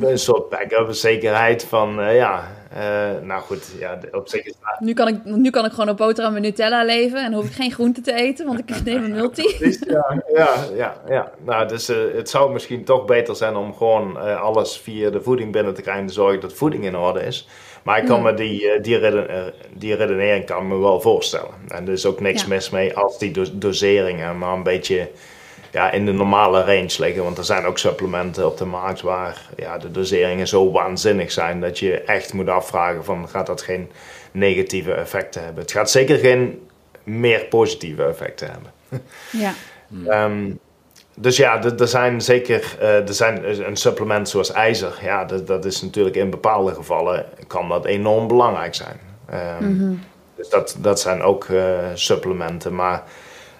[0.01, 4.53] een soort backup, een zekerheid van eh, ja, eh, nou goed, ja, op zich is
[4.61, 7.45] dat Nu kan, ik, nu kan ik gewoon op boterham met Nutella leven en hoef
[7.45, 9.55] ik geen groente te eten, want ik neem een multi.
[9.87, 11.31] Ja, ja, ja, ja.
[11.45, 15.51] Nou, dus eh, het zou misschien toch beter zijn om gewoon alles via de voeding
[15.51, 17.47] binnen te krijgen en te zorgen dat voeding in orde is.
[17.83, 18.23] Maar ik kan Ja.
[18.23, 21.51] me die, die, reden- die redenering kan me wel voorstellen.
[21.67, 22.47] En er is ook niks Ja.
[22.47, 25.09] mis mee als die do- doseringen maar een beetje
[25.71, 27.23] ja, in de normale range liggen.
[27.23, 31.61] Want er zijn ook supplementen op de markt waar ja, de doseringen zo waanzinnig zijn
[31.61, 33.91] dat je echt moet afvragen van gaat dat geen
[34.31, 35.61] negatieve effecten hebben.
[35.63, 36.67] Het gaat zeker geen
[37.03, 38.71] meer positieve effecten hebben.
[39.31, 39.53] Ja,
[40.07, 40.51] Ehm,
[41.15, 44.99] dus ja, er zijn zeker eh, er zijn een supplement zoals ijzer.
[45.01, 48.99] Ja, dat, dat is natuurlijk in bepaalde gevallen kan dat enorm belangrijk zijn.
[49.29, 49.93] Ehm,
[50.35, 52.75] Dus dat, dat zijn ook eh, supplementen.
[52.75, 53.03] Maar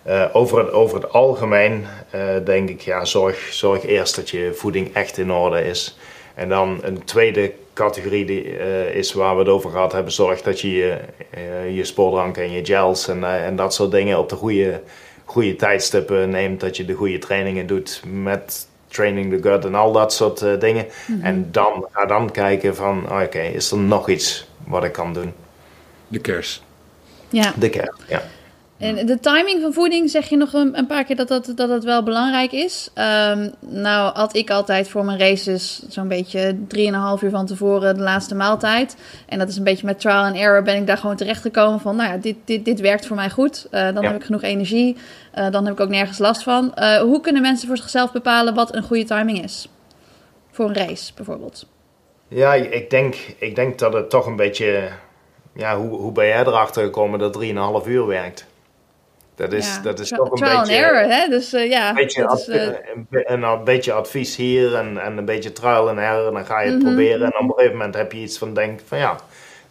[0.04, 4.54] eh, over, het, over het algemeen eh, denk ik, ja, zorg, zorg eerst dat je
[4.54, 5.98] voeding echt in orde is.
[6.34, 10.14] En dan een tweede categorie die, eh, is waar we het over gehad hebben.
[10.14, 11.00] Zorg dat je je,
[11.30, 14.82] eh, je sportdranken en je gels en, en dat soort dingen op de goede,
[15.26, 16.60] goede tijdstippen neemt.
[16.60, 20.60] Dat je de goede trainingen doet met Training the Gut en al dat soort eh,
[20.60, 20.86] dingen.
[21.22, 25.14] En dan ga dan kijken van, oh, oké, is er nog iets wat ik kan
[25.14, 25.34] doen?
[26.08, 26.64] De kers.
[27.30, 27.54] ja.
[27.58, 28.24] De kern, ja.
[28.82, 31.70] En de timing van voeding zeg je nog een, een paar keer dat dat, dat
[31.70, 32.90] dat wel belangrijk is.
[32.94, 38.02] Ehm, nou had ik altijd voor mijn races zo'n beetje 3,5 uur van tevoren de
[38.02, 38.96] laatste maaltijd.
[39.28, 41.80] En dat is een beetje met trial and error ben ik daar gewoon terecht gekomen
[41.80, 43.68] van, nou ja, dit, dit, dit werkt voor mij goed.
[43.72, 44.08] Eh, dan Ja.
[44.12, 44.98] heb ik genoeg energie.
[45.32, 46.76] Eh, dan heb ik ook nergens last van.
[46.76, 49.68] Eh, hoe kunnen mensen voor zichzelf bepalen wat een goede timing is?
[50.52, 51.66] Voor een race bijvoorbeeld.
[52.28, 54.88] Ja, ik denk, ik denk dat het toch een beetje...
[55.56, 57.34] Ja, hoe, hoe ben jij erachter gekomen dat
[57.84, 58.50] 3,5 uur werkt?
[59.42, 60.76] Dat is, Ja, dat is toch een trial beetje...
[60.76, 61.28] error, hè?
[61.30, 62.66] Dus eh, ja, Een beetje, dat is, adv- eh,
[62.96, 66.28] een, be- een, een beetje advies hier en, en een beetje trial and error.
[66.28, 66.86] En dan ga je het Mhm.
[66.88, 67.22] proberen.
[67.22, 69.16] En op een gegeven moment heb je iets van denk van ja,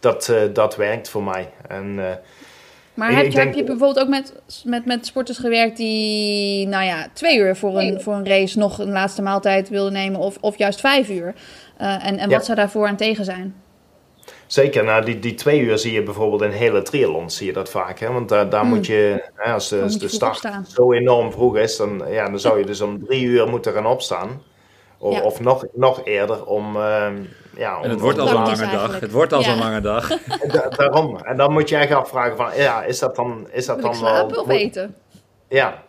[0.01, 1.48] dat, eh, dat werkt voor mij.
[1.68, 2.05] En eh,
[2.94, 4.32] Maar Ik- heb, je, heb je bijvoorbeeld ook met,
[4.64, 8.78] met, met sporters gewerkt die, nou ja, twee uur voor een, voor een race nog
[8.78, 11.34] een laatste maaltijd wilden nemen, of, of juist vijf uur?
[11.76, 12.36] Eh, en en Ja.
[12.36, 13.55] wat zou daarvoor aan tegen zijn?
[14.52, 17.70] Zeker, nou, die, die twee uur zie je bijvoorbeeld in hele triathlons zie je dat
[17.70, 17.98] vaak.
[17.98, 18.12] Hè?
[18.12, 18.68] Want daar, daar Mm.
[18.70, 20.66] moet je, hè, als de, als je start opstaan.
[20.74, 23.86] zo enorm vroeg is, dan, ja, dan zou je dus om drie uur moeten gaan
[23.86, 24.43] opstaan.
[24.98, 25.22] Of, Ja.
[25.22, 26.77] of nog, nog eerder om...
[26.77, 27.14] ehm,
[27.56, 29.01] ja, om, En het wordt al is lange dag.
[29.01, 29.44] Het wordt al Ja.
[29.51, 30.09] zo'n lange dag.
[30.52, 31.16] Da- daarom.
[31.16, 34.01] En dan moet je echt afvragen van, ja, is dat dan, is dat Wil dan
[34.01, 34.10] wel...
[34.10, 34.94] slapen of moet- eten?
[35.48, 35.82] Ja.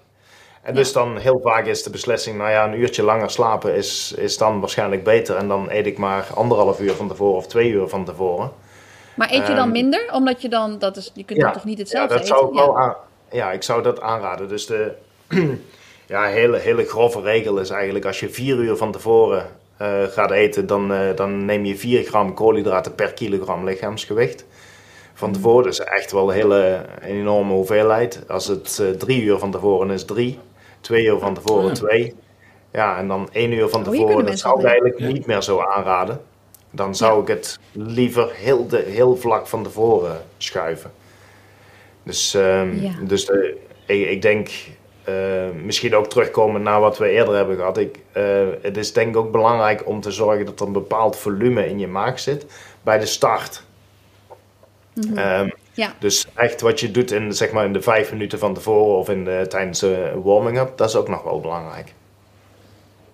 [0.61, 0.79] En Ja.
[0.79, 4.37] dus dan heel vaak is de beslissing, nou ja, een uurtje langer slapen is, is
[4.37, 5.35] dan waarschijnlijk beter.
[5.35, 8.51] En dan eet ik maar anderhalf uur van tevoren of twee uur van tevoren.
[9.15, 10.09] Maar eet je dan Ehm, minder?
[10.13, 12.35] Omdat je dan, dat is, je kunt dan toch niet ja, hetzelfde dat eten?
[12.35, 12.65] zou ik Ja.
[12.65, 12.95] wel aan,
[13.31, 14.47] ja, ik zou dat aanraden.
[14.47, 14.91] Dus de
[16.07, 19.45] ja, hele, hele grove regel is eigenlijk als je vier uur van tevoren
[19.77, 24.45] eh, gaat eten, dan, eh, dan neem je 4 gram koolhydraten per kilogram lichaamsgewicht.
[25.13, 28.23] Van tevoren, dus echt wel een hele een enorme hoeveelheid.
[28.27, 30.39] Als het eh, drie uur van tevoren is, drie.
[30.81, 31.73] Twee uur van tevoren, Ja.
[31.73, 32.15] twee.
[32.73, 35.07] Ja, en dan één uur van Oh, tevoren, dat zou ik eigenlijk Ja.
[35.07, 36.21] niet meer zo aanraden.
[36.71, 40.91] Dan zou ik het liever heel, de, heel vlak van tevoren schuiven.
[42.03, 42.75] Dus, ehm,
[43.07, 44.49] dus de, ik, ik denk,
[45.03, 45.13] eh,
[45.63, 47.77] misschien ook terugkomen naar wat we eerder hebben gehad.
[47.77, 48.23] Ik, eh,
[48.61, 51.79] het is denk ik ook belangrijk om te zorgen dat er een bepaald volume in
[51.79, 52.45] je maag zit
[52.81, 53.63] bij de start.
[55.15, 55.93] Ehm, Ja.
[55.99, 59.09] Dus echt wat je doet in, zeg maar, in de vijf minuten van tevoren of
[59.09, 61.93] in de, tijdens de warming-up, dat is ook nog wel belangrijk.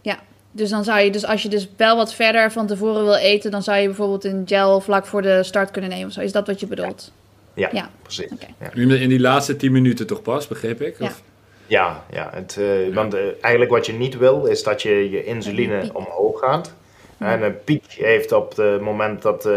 [0.01, 0.19] Ja,
[0.51, 3.51] dus dan zou je, dus als je dus wel wat verder van tevoren wil eten,
[3.51, 6.19] dan zou je bijvoorbeeld een gel vlak voor de start kunnen nemen of zo.
[6.21, 7.11] Is dat wat je bedoelt?
[7.53, 7.89] Ja, Ja.
[8.01, 8.31] precies.
[8.59, 8.71] Ja.
[8.73, 10.95] In die laatste 10 minuten toch pas, begreep ik?
[10.99, 11.05] Ja.
[11.05, 11.21] Of-
[11.69, 15.23] Ja, ja het, eh, want eh, eigenlijk wat je niet wil, is dat je je
[15.23, 16.73] insuline omhoog gaat.
[17.17, 19.53] En een piek heeft op het moment dat eh,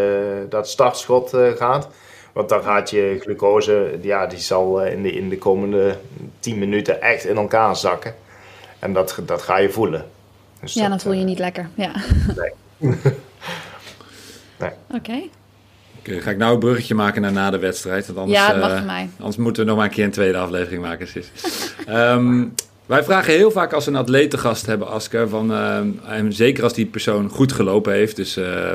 [0.49, 1.89] dat startschot eh, gaat.
[2.33, 5.97] Want dan gaat je glucose, ja, die zal eh, in, de, in de komende
[6.39, 8.15] 10 minuten echt in elkaar zakken.
[8.79, 10.05] En dat, dat ga je voelen.
[10.61, 11.69] Dus Ja, dat, dan voel je eh, je niet lekker.
[11.75, 11.93] Ja.
[12.37, 12.95] Nee.
[14.61, 14.71] Nee.
[14.91, 15.23] Oké.
[15.99, 18.07] Oké, ga ik nou een bruggetje maken naar na de wedstrijd?
[18.07, 19.11] Want anders, Ja, dat mag eh, van mij.
[19.19, 21.31] Anders moeten we nog maar een keer een tweede aflevering maken, Sis.
[21.87, 22.45] Ehm,
[22.87, 26.73] wij vragen heel vaak als we een atletengast hebben, Asker, van, ehm, en zeker als
[26.73, 28.73] die persoon goed gelopen heeft, dus eh,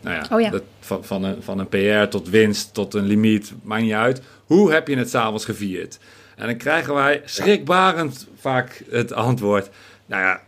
[0.00, 0.50] nou ja, Oh ja.
[0.50, 4.22] Dat, van, van, een, van een PR tot winst tot een limiet, maakt niet uit.
[4.44, 5.98] Hoe heb je het s'avonds gevierd?
[6.36, 9.68] En dan krijgen wij schrikbarend vaak het antwoord,
[10.06, 10.40] nou ja,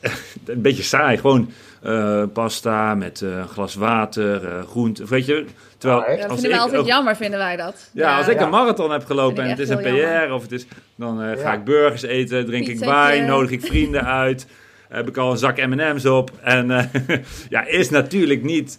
[0.46, 1.50] een beetje saai, gewoon
[1.82, 5.44] eh, pasta met eh, een glas water, eh groente, weet je.
[5.78, 6.00] Terwijl?
[6.00, 7.90] Dat als vinden we ik altijd ook- jammer, vinden wij dat.
[7.92, 8.42] ja, als ik Ja.
[8.44, 10.32] een marathon heb gelopen en het is een PR jammer.
[10.32, 10.66] of het is,
[10.96, 11.52] dan eh, ga Ja.
[11.52, 14.46] ik burgers eten, drink ik wijn, nodig ik vrienden uit,
[14.88, 16.30] heb ik al een zak M&M's op.
[16.42, 16.84] En eh,
[17.48, 18.78] ja, is natuurlijk niet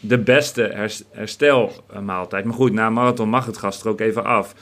[0.00, 2.44] de beste hers- herstelmaaltijd.
[2.44, 4.54] Maar goed, na een marathon mag het gast er ook even af.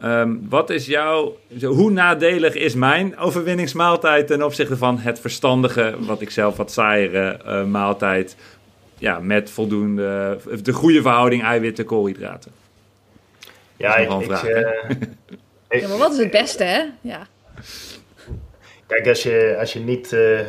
[0.00, 5.94] Ehm, wat is jouw, zo, hoe nadelig is mijn overwinningsmaaltijd ten opzichte van het verstandige,
[5.98, 8.36] wat ik zelf wat saaiere eh, maaltijd,
[8.98, 12.52] ja, met voldoende, de goede verhouding eiwitten, koolhydraten?
[13.76, 14.90] Ja, Dat is ik, nog ik, wel een vraag, eh,
[15.68, 16.82] ik- Ja, maar wat is het beste, hè?
[17.00, 17.26] Ja.
[18.86, 20.40] Kijk, als je, als je niet eh,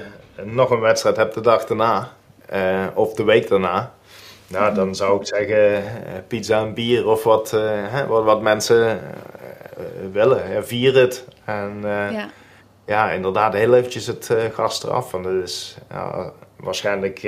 [0.43, 2.13] nog een wedstrijd hebt de dag daarna,
[2.51, 3.93] eh, of de week daarna,
[4.47, 5.81] nou, dan zou ik zeggen eh,
[6.27, 8.99] pizza en bier of wat, eh, hè, wat, wat mensen
[10.11, 10.51] willen.
[10.51, 11.27] Ja, vier het.
[11.45, 12.29] En ja.
[12.85, 13.11] ja.
[13.11, 15.11] inderdaad, heel eventjes het gas eraf.
[15.11, 17.21] Want dat is, ja, waarschijnlijk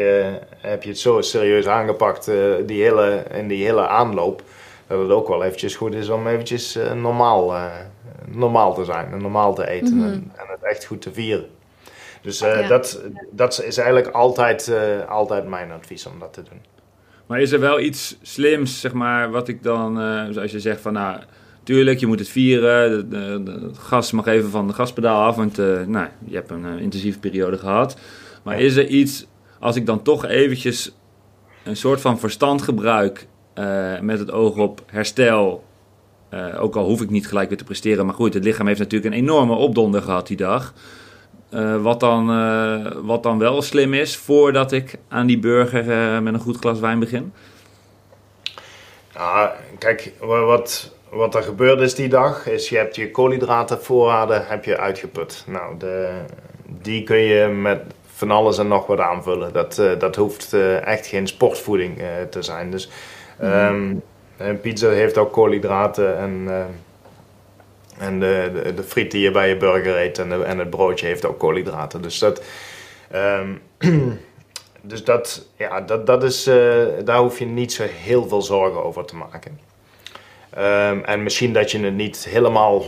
[0.57, 2.31] heb je het zo serieus aangepakt
[2.65, 4.41] die hele, in die hele aanloop,
[4.87, 7.53] dat het ook wel eventjes goed is om eventjes normaal,
[8.27, 10.07] normaal te zijn en normaal te eten Mhm.
[10.07, 11.49] en, en het echt goed te vieren.
[12.23, 12.67] Dus eh, Ja.
[12.67, 13.01] dat,
[13.31, 16.59] dat is eigenlijk altijd, eh, altijd mijn advies om dat te doen.
[17.25, 20.81] Maar is er wel iets slims, zeg maar, wat ik dan, eh, zoals je zegt
[20.81, 21.19] van, nou,
[21.63, 25.23] tuurlijk, je moet het vieren, de, de, de- het gas mag even van de gaspedaal
[25.23, 27.97] af, want eh, nou, je hebt een intensieve periode gehad.
[28.43, 28.65] Maar Ja.
[28.65, 29.25] is er iets,
[29.59, 30.95] als ik dan toch eventjes
[31.63, 35.63] een soort van verstand gebruik, eh, met het oog op herstel,
[36.59, 38.05] ook al hoef ik niet gelijk weer te presteren.
[38.05, 40.73] Maar goed, het lichaam heeft natuurlijk een enorme opdonder gehad die dag.
[41.81, 42.25] Wat, dan,
[43.05, 45.85] wat dan wel slim is voordat ik aan die burger
[46.23, 47.33] met een goed glas wijn begin?
[49.13, 54.65] Ja, kijk, wat, wat er gebeurd is die dag, is je hebt je koolhydratenvoorraden heb
[54.65, 55.43] je uitgeput.
[55.47, 56.09] Nou, de,
[56.81, 57.81] die kun je met
[58.15, 59.53] van alles en nog wat aanvullen.
[59.53, 60.53] Dat, dat hoeft
[60.83, 62.71] echt geen sportvoeding te zijn.
[62.71, 62.89] Dus
[63.43, 64.01] um,
[64.61, 66.49] pizza heeft ook koolhydraten en,
[67.97, 71.25] en de, de, friet die je bij je burger eet en, en het broodje heeft
[71.25, 72.01] ook koolhydraten.
[72.01, 72.43] Dus dat...
[73.15, 73.61] Um,
[74.81, 76.43] dus dat, ja, dat, dat is,
[77.03, 79.59] daar hoef je niet zo heel veel zorgen over te maken.
[80.57, 82.83] Um, en misschien dat je het niet helemaal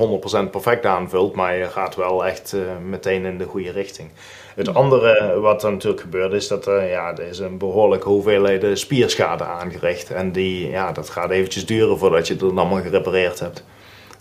[0.47, 4.09] 100% perfect aanvult, maar je gaat wel echt uh, meteen in de goede richting.
[4.55, 8.79] Het andere wat er natuurlijk gebeurt is dat uh, ja, er is een behoorlijke hoeveelheid
[8.79, 10.11] spierschade aangericht.
[10.11, 13.63] En die, ja, dat gaat eventjes duren voordat je het allemaal gerepareerd hebt.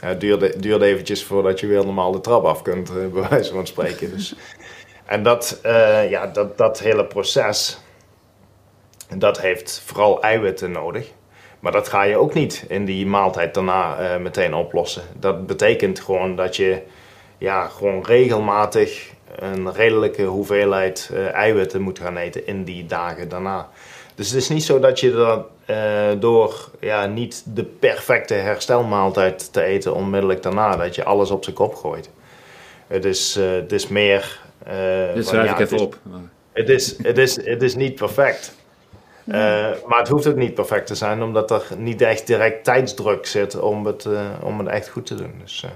[0.09, 3.53] Het duurt, duurt eventjes voordat je weer normaal de trap af kunt, uh, bij wijze
[3.53, 4.11] van spreken.
[4.11, 4.35] Dus.
[5.07, 5.61] en dat,
[6.09, 7.79] ja, dat, dat hele proces,
[9.17, 11.13] dat heeft vooral eiwitten nodig.
[11.65, 15.03] Maar dat ga je ook niet in die maaltijd daarna uh, meteen oplossen.
[15.19, 16.83] Dat betekent gewoon dat je
[17.39, 23.69] ja, gewoon regelmatig een redelijke hoeveelheid uh, eiwitten moet gaan eten in die dagen daarna.
[24.15, 25.45] Dus het is niet zo dat je er
[26.15, 31.45] uh, door ja, niet de perfecte herstelmaaltijd te eten onmiddellijk daarna, dat je alles op
[31.45, 32.11] zijn kop gooit.
[32.87, 34.41] Het is, het is meer.
[35.15, 35.99] Dit schrijf ik even op.
[36.53, 38.55] Het is, het, is, het is niet perfect.
[39.27, 39.35] Uh,
[39.87, 43.61] maar het hoeft ook niet perfect te zijn, omdat er niet echt direct tijdsdruk zit
[43.61, 45.33] om het, uh, om het echt goed te doen.
[45.43, 45.71] Dus, uh.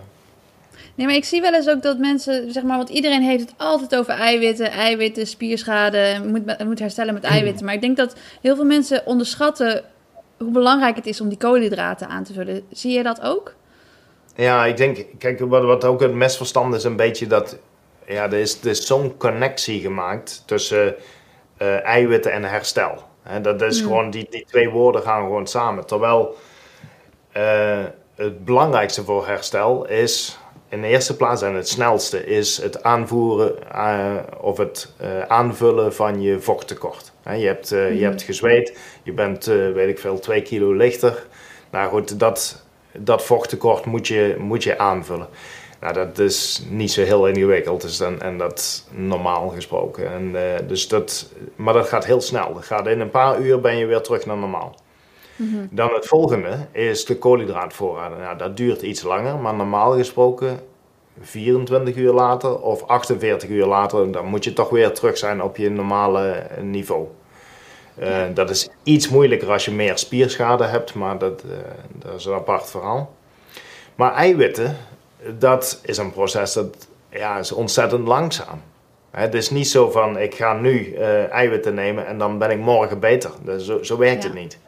[0.99, 3.55] Nee, maar ik zie wel eens ook dat mensen, zeg maar, want iedereen heeft het
[3.57, 7.65] altijd over eiwitten, eiwitten, spierschade, moet, moet herstellen met eiwitten.
[7.65, 9.85] Maar ik denk dat heel veel mensen onderschatten
[10.39, 12.63] hoe belangrijk het is om die koolhydraten aan te vullen.
[12.71, 13.55] Zie je dat ook?
[14.35, 17.59] Ja, ik denk, kijk, wat, wat ook het mesverstand is, een beetje dat,
[18.07, 20.95] ja, er is, er is zo'n connectie gemaakt tussen
[21.83, 23.03] eiwitten en herstel.
[23.23, 25.87] En dat is gewoon, die, die twee woorden gaan gewoon samen.
[25.87, 26.37] Terwijl
[27.37, 27.85] uh,
[28.15, 30.39] het belangrijkste voor herstel is,
[30.69, 35.95] in de eerste plaats en het snelste, is het aanvoeren uh, of het uh, aanvullen
[35.95, 37.13] van je vochttekort.
[37.25, 37.79] je, hebt, mm.
[37.79, 41.27] je hebt gezweet, je bent, weet ik veel, twee kilo lichter.
[41.71, 45.29] Nou goed, dat, dat vochttekort moet je, moet je aanvullen.
[45.81, 50.11] Nou, dat is niet zo heel ingewikkeld dus dan, en dat normaal gesproken.
[50.11, 50.37] En,
[50.67, 52.55] dus dat, maar dat gaat heel snel.
[52.55, 54.75] Dat gaat in een paar uur ben je weer terug naar normaal.
[55.39, 55.69] Mm -hmm.
[55.71, 58.19] Dan het volgende is de koolhydraatvoorraden.
[58.19, 60.61] Nou, dat duurt iets langer, maar normaal gesproken
[61.21, 65.57] 24 uur later of 48 uur later, dan moet je toch weer terug zijn op
[65.57, 67.07] je normale niveau.
[68.01, 71.53] Uh, dat is iets moeilijker als je meer spierschade hebt, maar dat, uh,
[71.93, 73.15] dat is een apart verhaal.
[73.95, 74.77] Maar eiwitten,
[75.39, 78.63] dat is een proces dat ja, is ontzettend langzaam.
[79.11, 82.59] Het is niet zo van ik ga nu uh, eiwitten nemen en dan ben ik
[82.59, 83.31] morgen beter.
[83.43, 84.29] Dat, zo, zo werkt ja.
[84.29, 84.59] het niet.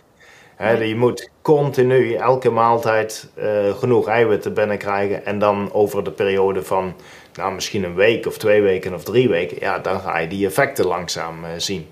[0.60, 6.62] He, Je moet continu elke maaltijd uh, genoeg eiwitten binnenkrijgen en dan over de periode
[6.62, 6.94] van
[7.34, 10.46] nou, misschien een week of twee weken of drie weken, ja, dan ga je die
[10.46, 11.86] effecten langzaam uh, zien.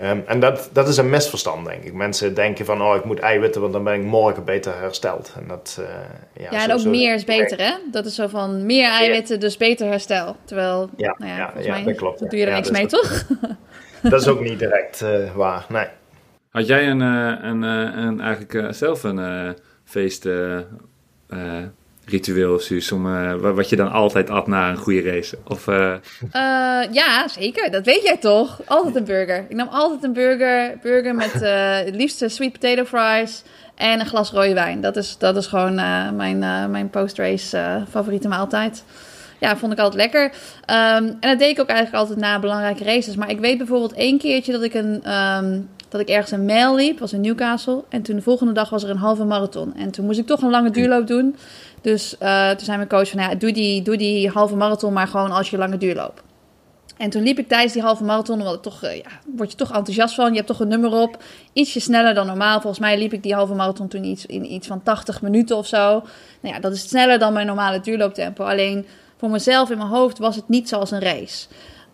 [0.00, 1.92] Um, en dat, dat is een misverstand, denk ik.
[1.92, 5.32] Mensen denken van, oh, ik moet eiwitten, want dan ben ik morgen beter hersteld.
[5.36, 5.86] En dat, uh,
[6.32, 7.72] ja, ja, en zo, ook zo meer is beter, hè?
[7.90, 10.36] Dat is zo van, meer eiwitten, dus beter herstel.
[10.44, 12.30] Terwijl, ja, nou ja, ja, mij dat klopt.
[12.30, 13.26] doe je er niks mee, toch?
[14.02, 15.04] dat is ook niet direct
[15.34, 15.86] waar, nee.
[16.52, 19.54] Had jij een, uh, een, een, eigenlijk zelf een
[19.84, 20.28] feest
[22.04, 23.02] ritueel, Suus, om,
[23.40, 25.38] wat je dan altijd at na een goede race?
[25.44, 25.66] Of,
[26.92, 27.70] ja, zeker.
[27.70, 28.60] Dat weet jij toch?
[28.64, 29.46] Altijd een burger.
[29.48, 31.32] Ik nam altijd een burger, burger met
[31.84, 33.42] het liefste sweet potato fries
[33.74, 34.80] en een glas rode wijn.
[34.80, 35.74] Dat is, dat is gewoon
[36.16, 36.38] mijn,
[36.70, 38.84] mijn post-race favoriete maaltijd.
[39.40, 40.24] Ja, vond ik altijd lekker.
[40.24, 40.32] Um,
[40.66, 43.16] en dat deed ik ook eigenlijk altijd na belangrijke races.
[43.16, 45.12] Maar ik weet bijvoorbeeld één keertje dat ik een...
[45.12, 47.84] Um, dat ik ergens een mijl liep, was in Newcastle.
[47.88, 49.74] En toen de volgende dag was er een halve marathon.
[49.76, 51.36] En toen moest ik toch een lange duurloop doen.
[51.80, 55.06] Dus uh, toen zei mijn coach van, ja, doe die, doe die halve marathon maar
[55.06, 56.22] gewoon als je lange duurloop.
[56.96, 59.56] En toen liep ik tijdens die halve marathon, omdat het toch, uh, ja, word je
[59.56, 60.28] toch enthousiast van.
[60.30, 61.22] Je hebt toch een nummer op.
[61.52, 62.60] Ietsje sneller dan normaal.
[62.60, 65.66] Volgens mij liep ik die halve marathon toen iets, in iets van 80 minuten of
[65.66, 65.90] zo.
[66.40, 68.44] Nou ja, dat is sneller dan mijn normale duurlooptempo.
[68.44, 68.86] Alleen
[69.16, 71.46] voor mezelf in mijn hoofd was het niet zoals een race.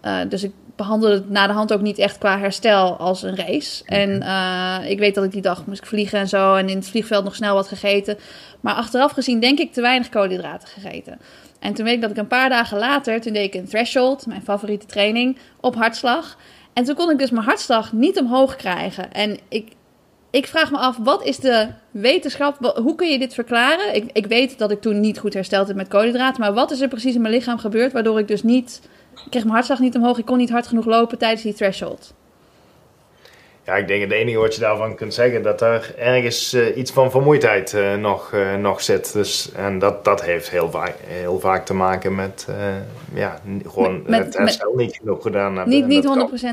[0.03, 3.37] Uh, dus ik behandelde het na de hand ook niet echt qua herstel als een
[3.37, 3.85] race.
[3.85, 6.55] En uh, ik weet dat ik die dag moest vliegen en zo.
[6.55, 8.19] En in het vliegveld nog snel wat gegeten.
[8.61, 11.19] Maar achteraf gezien denk ik te weinig koolhydraten gegeten.
[11.59, 14.27] En toen weet ik dat ik een paar dagen later, toen deed ik een threshold,
[14.27, 16.37] mijn favoriete training, op hartslag.
[16.73, 19.13] En toen kon ik dus mijn hartslag niet omhoog krijgen.
[19.13, 19.69] En ik,
[20.31, 22.75] ik vraag me af, wat is de wetenschap?
[22.83, 23.95] Hoe kun je dit verklaren?
[23.95, 26.41] Ik, ik weet dat ik toen niet goed hersteld heb met koolhydraten.
[26.41, 28.81] Maar wat is er precies in mijn lichaam gebeurd waardoor ik dus niet...
[29.25, 30.19] Ik kreeg mijn hartslag niet omhoog.
[30.19, 32.15] Ik kon niet hard genoeg lopen tijdens die threshold.
[33.69, 36.91] Ja, ik denk het enige wat je daarvan kunt zeggen, dat er ergens uh, iets
[36.91, 39.13] van vermoeidheid uh, nog, uh, nog zit.
[39.13, 42.47] Dus, en dat, dat heeft heel vaak, heel vaak te maken met
[43.15, 45.75] ja, gewoon met, het herstel met, niet genoeg gedaan hebben.
[45.75, 46.05] Niet, niet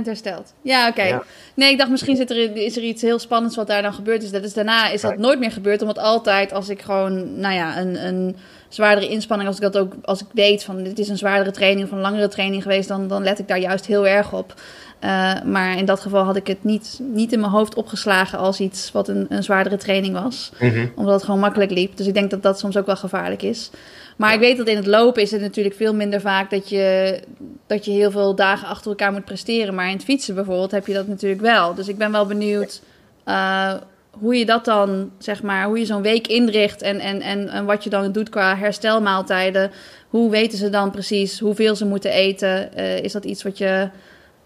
[0.01, 0.53] 100% hersteld.
[0.61, 1.01] Ja, oké.
[1.01, 1.19] Okay.
[1.53, 4.23] Nee, ik dacht misschien zit er, is er iets heel spannends wat daar dan gebeurd
[4.23, 4.31] is.
[4.31, 7.79] Dat is daarna is dat nooit meer gebeurd, omdat altijd als ik gewoon, nou ja,
[7.79, 8.05] een...
[8.05, 8.35] een
[8.75, 11.85] zwaardere inspanning, als ik dat ook, als ik weet van dit is een zwaardere training
[11.85, 14.53] of een langere training geweest, dan, dan let ik daar juist heel erg op.
[15.01, 18.59] Uh, maar in dat geval had ik het niet, niet in mijn hoofd opgeslagen als
[18.59, 20.51] iets wat een, een zwaardere training was.
[20.59, 20.91] Mm -hmm.
[20.95, 21.97] Omdat het gewoon makkelijk liep.
[21.97, 23.69] Dus ik denk dat dat soms ook wel gevaarlijk is.
[24.15, 24.35] Maar ja.
[24.35, 27.19] ik weet dat in het lopen is het natuurlijk veel minder vaak dat je,
[27.67, 29.75] dat je heel veel dagen achter elkaar moet presteren.
[29.75, 31.73] Maar in het fietsen bijvoorbeeld heb je dat natuurlijk wel.
[31.73, 32.81] Dus ik ben wel benieuwd
[33.25, 33.73] uh,
[34.19, 37.65] hoe je dat dan, zeg maar, hoe je zo'n week inricht en, en, en, en
[37.65, 39.71] wat je dan doet qua herstelmaaltijden.
[40.09, 42.69] Hoe weten ze dan precies hoeveel ze moeten eten?
[42.77, 43.89] Uh, is dat iets wat je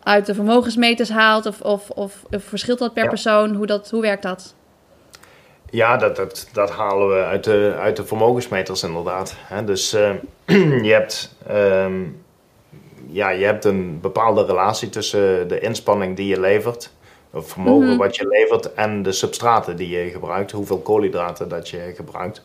[0.03, 1.45] uit de vermogensmeters haalt?
[1.45, 3.09] Of, of, of, of verschilt dat per ja.
[3.09, 3.55] persoon?
[3.55, 4.55] Hoe, dat, hoe werkt dat?
[5.71, 9.35] Ja, dat, dat, dat halen we uit de, uit de vermogensmeters inderdaad.
[9.37, 10.11] He, dus uh,
[10.85, 12.23] je, hebt, um,
[13.07, 16.91] ja, je hebt een bepaalde relatie tussen de inspanning die je levert,
[17.31, 17.97] het vermogen mm -hmm.
[17.97, 22.43] wat je levert, en de substraten die je gebruikt, hoeveel koolhydraten dat je gebruikt.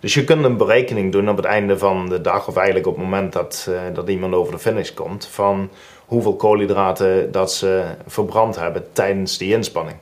[0.00, 2.94] Dus je kunt een berekening doen op het einde van de dag, of eigenlijk op
[2.94, 5.70] het moment dat, uh, dat iemand over de finish komt, van
[6.06, 9.96] hoeveel koolhydraten dat ze verbrand hebben tijdens die inspanning.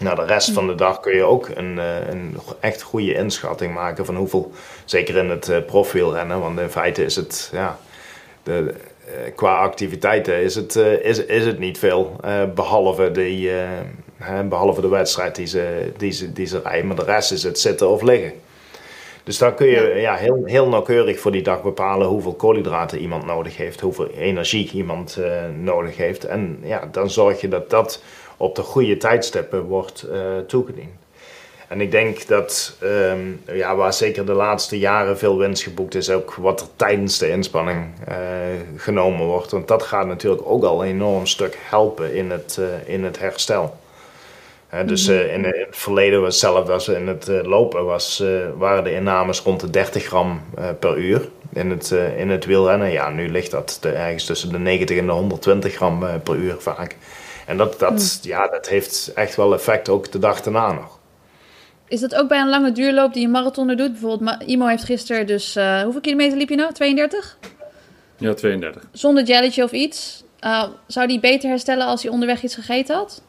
[0.00, 1.76] Nou, de rest van de dag kun je ook een,
[2.10, 4.52] een echt goede inschatting maken van hoeveel,
[4.84, 7.78] zeker in het profielrennen, want in feite is het, ja,
[8.42, 8.74] de,
[9.34, 12.16] qua activiteiten is het, is, is het niet veel,
[12.54, 13.50] behalve, die,
[14.48, 17.58] behalve de wedstrijd die ze, die, ze, die ze rijden, maar de rest is het
[17.58, 18.32] zitten of liggen.
[19.24, 23.26] Dus dan kun je ja, heel, heel nauwkeurig voor die dag bepalen hoeveel koolhydraten iemand
[23.26, 26.24] nodig heeft, hoeveel energie iemand uh, nodig heeft.
[26.24, 28.02] En ja, dan zorg je dat dat
[28.36, 31.01] op de goede tijdstippen wordt uh, toegediend.
[31.72, 36.10] En ik denk dat um, ja, waar zeker de laatste jaren veel winst geboekt is,
[36.10, 38.16] ook wat er tijdens de inspanning uh,
[38.76, 39.50] genomen wordt.
[39.50, 43.76] Want dat gaat natuurlijk ook al een enorm stuk helpen in het, in het herstel.
[44.68, 48.24] He, dus uh, in, het verleden was hetzelfde als in het lopen was,
[48.56, 50.40] waren de innames rond de 30 gram
[50.78, 52.90] per uur in het, in het wielrennen.
[52.90, 56.56] Ja, nu ligt dat de, ergens tussen de 90 en de 120 gram per uur
[56.58, 56.96] vaak.
[57.46, 58.30] En dat, dat, mm.
[58.30, 61.00] ja, dat heeft echt wel effect ook de dag daarna nog.
[61.92, 63.92] Is dat ook bij een lange duurloop die een marathoner doet?
[63.92, 65.54] Bijvoorbeeld, Imo heeft gisteren dus...
[65.82, 66.72] hoeveel kilometer liep je nou?
[66.72, 67.38] 32?
[68.16, 68.82] Ja, 32.
[68.92, 70.24] Zonder jelletje of iets.
[70.86, 73.22] zou die beter herstellen als hij onderweg iets gegeten had?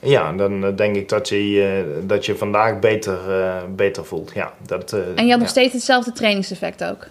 [0.00, 4.32] Ja, dan denk ik dat je, uh, dat je vandaag beter, uh, beter voelt.
[4.34, 7.06] Ja, dat, uh, en je had nog steeds hetzelfde trainingseffect ook?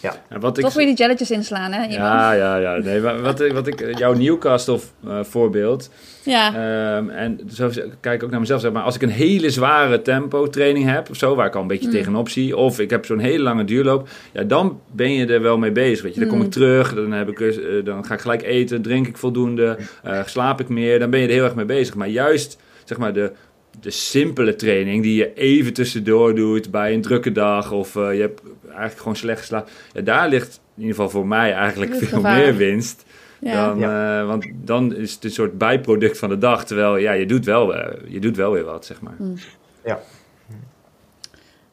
[0.00, 0.14] Ja.
[0.30, 0.76] Ja wat Toch ik...
[0.76, 1.84] wil je die jelletjes inslaan, hè?
[1.84, 2.76] Ja, ja, ja.
[2.76, 4.78] Nee, wat, wat ik, jouw Newcastle
[5.22, 5.90] voorbeeld.
[6.22, 6.96] Ja.
[6.96, 7.70] Um, en zo
[8.00, 8.60] kijk ik ook naar mezelf.
[8.60, 11.60] Zeg maar, als ik een hele zware tempo training heb, of zo, waar ik al
[11.60, 11.92] een beetje mm.
[11.92, 12.56] tegenop zie.
[12.56, 14.08] Of ik heb zo'n hele lange duurloop.
[14.32, 16.02] Ja, dan ben je er wel mee bezig.
[16.02, 16.20] Weet je.
[16.20, 16.50] Dan kom ik Mm.
[16.50, 20.60] terug, dan, heb ik, uh, dan ga ik gelijk eten, drink ik voldoende, uh, slaap
[20.60, 20.98] ik meer.
[20.98, 21.94] Dan ben je er heel erg mee bezig.
[21.94, 23.32] Maar juist, zeg maar, de,
[23.80, 27.72] de simpele training die je even tussendoor doet bij een drukke dag.
[27.72, 29.72] Of uh, je hebt eigenlijk gewoon slecht geslapen.
[29.92, 32.36] Ja, daar ligt in ieder geval voor mij eigenlijk veel gevaar.
[32.36, 33.04] meer winst.
[33.40, 33.66] Ja.
[33.66, 34.20] Dan, ja.
[34.20, 36.64] uh, want dan is het een soort bijproduct van de dag.
[36.64, 39.14] Terwijl ja, je, doet wel, uh, je doet wel weer wat, zeg maar.
[39.18, 39.34] Mm.
[39.84, 40.00] Ja.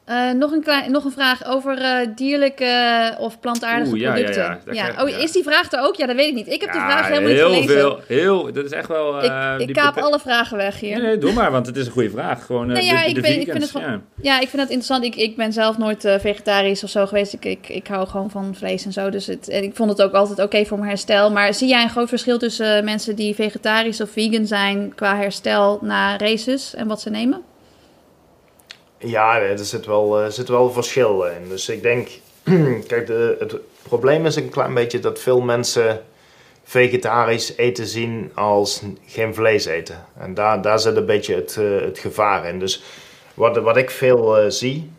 [0.10, 4.44] Uh, nog, een klein, nog een vraag over uh, dierlijke of plantaardige Oeh, ja, producten.
[4.44, 5.04] Ja, ja, ja.
[5.04, 5.96] Oh, is die vraag er ook?
[5.96, 6.48] Ja, dat weet ik niet.
[6.48, 7.80] Ik heb die vraag helemaal heel niet gelezen.
[7.80, 9.24] Veel, heel Dat is echt wel...
[9.24, 10.98] Uh, ik ik kaap alle vragen weg hier.
[10.98, 12.46] Nee, nee, doe maar, want het is een goede vraag.
[12.46, 14.40] Gewoon, nee, ja, de, ik, de weet, ik vind het gewoon, ja.
[14.40, 15.04] ik vind het interessant.
[15.04, 17.34] Ik, ik ben zelf nooit vegetarisch of zo geweest.
[17.34, 19.10] Ik, ik, ik hou gewoon van vlees en zo.
[19.10, 21.32] Dus het, en ik vond het ook altijd oké okay voor mijn herstel.
[21.32, 24.96] Maar zie jij een groot verschil tussen mensen die vegetarisch of vegan zijn...
[24.96, 27.42] qua herstel na races en wat ze nemen?
[29.06, 31.50] Ja, er zit wel, er zit wel verschil in.
[31.50, 32.10] Dus ik denk,
[32.88, 36.02] kijk, de, het probleem is een klein beetje dat veel mensen
[36.64, 40.06] vegetarisch eten zien als geen vlees eten.
[40.18, 42.60] En daar, daar zit een beetje het, uh, het gevaar in.
[42.60, 42.84] Dus
[43.34, 44.92] wat, wat ik veel uh, zie,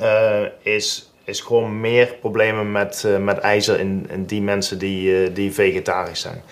[0.00, 5.52] uh, is, is gewoon meer problemen met, met ijzer in, in die mensen die, die
[5.52, 6.42] vegetarisch zijn.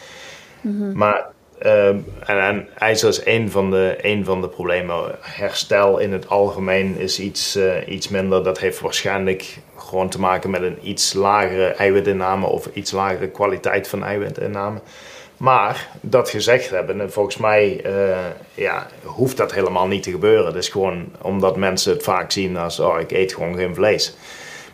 [0.60, 0.96] Mm -hmm.
[0.96, 1.30] Maar
[1.62, 5.14] uh, en, en, ijzer is één van, de, één van de problemen.
[5.20, 8.44] Herstel in het algemeen is iets, uh, iets minder.
[8.44, 13.88] Dat heeft waarschijnlijk gewoon te maken met een iets lagere eiwitinname of iets lagere kwaliteit
[13.88, 14.80] van eiwitinname.
[15.36, 18.16] Maar dat gezegd hebben, en volgens mij uh,
[18.54, 20.46] ja, hoeft dat helemaal niet te gebeuren.
[20.46, 24.16] Het is gewoon omdat mensen het vaak zien als: oh, ik eet gewoon geen vlees.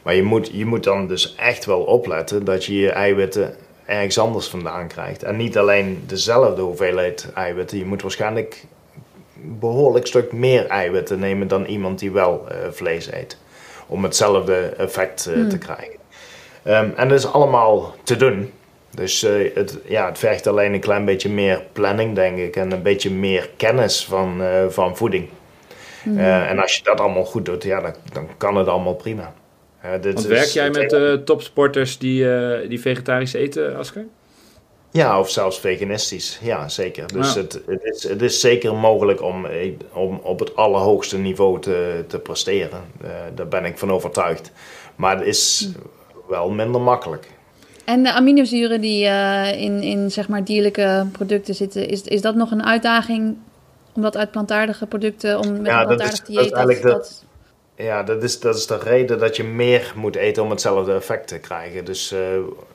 [0.03, 3.55] Maar je moet, je moet dan dus echt wel opletten dat je je eiwitten
[3.87, 5.23] ergens anders vandaan krijgt.
[5.23, 7.79] En niet alleen dezelfde hoeveelheid eiwitten.
[7.79, 8.65] Je moet waarschijnlijk
[9.43, 13.39] een behoorlijk stuk meer eiwitten nemen dan iemand die wel uh, vlees eet.
[13.87, 15.49] Om hetzelfde effect uh, hmm.
[15.49, 15.99] te krijgen.
[16.65, 18.53] Um, en dat is allemaal te doen.
[18.91, 22.57] Dus uh, het, ja, het vergt alleen een klein beetje meer planning, denk ik.
[22.57, 25.29] En een beetje meer kennis van, van voeding.
[26.03, 26.19] Hmm.
[26.19, 29.35] en als je dat allemaal goed doet, ja, dan, dan kan het allemaal prima.
[29.91, 34.07] Want werk jij met uh, topsporters die, uh, die vegetarisch eten, Asker?
[34.97, 36.39] Ja, of zelfs veganistisch.
[36.43, 37.07] Ja, zeker.
[37.13, 41.61] Dus het, het, is, het is zeker mogelijk om, eh, om op het allerhoogste niveau
[41.61, 42.81] te, te presteren.
[43.05, 44.53] Uh, daar ben ik van overtuigd.
[44.97, 45.69] Maar het is
[46.29, 47.27] wel minder makkelijk.
[47.85, 52.35] En de aminozuren die uh, in, in zeg maar dierlijke producten zitten, is, is dat
[52.35, 53.37] nog een uitdaging
[53.93, 56.51] om dat uit plantaardige producten, om met ja, een plantaardig dieet...
[56.51, 57.25] Dat is dat,
[57.77, 61.29] ja, dat is, dat is de reden dat je meer moet eten om hetzelfde effect
[61.29, 61.85] te krijgen.
[61.85, 62.21] Dus uh,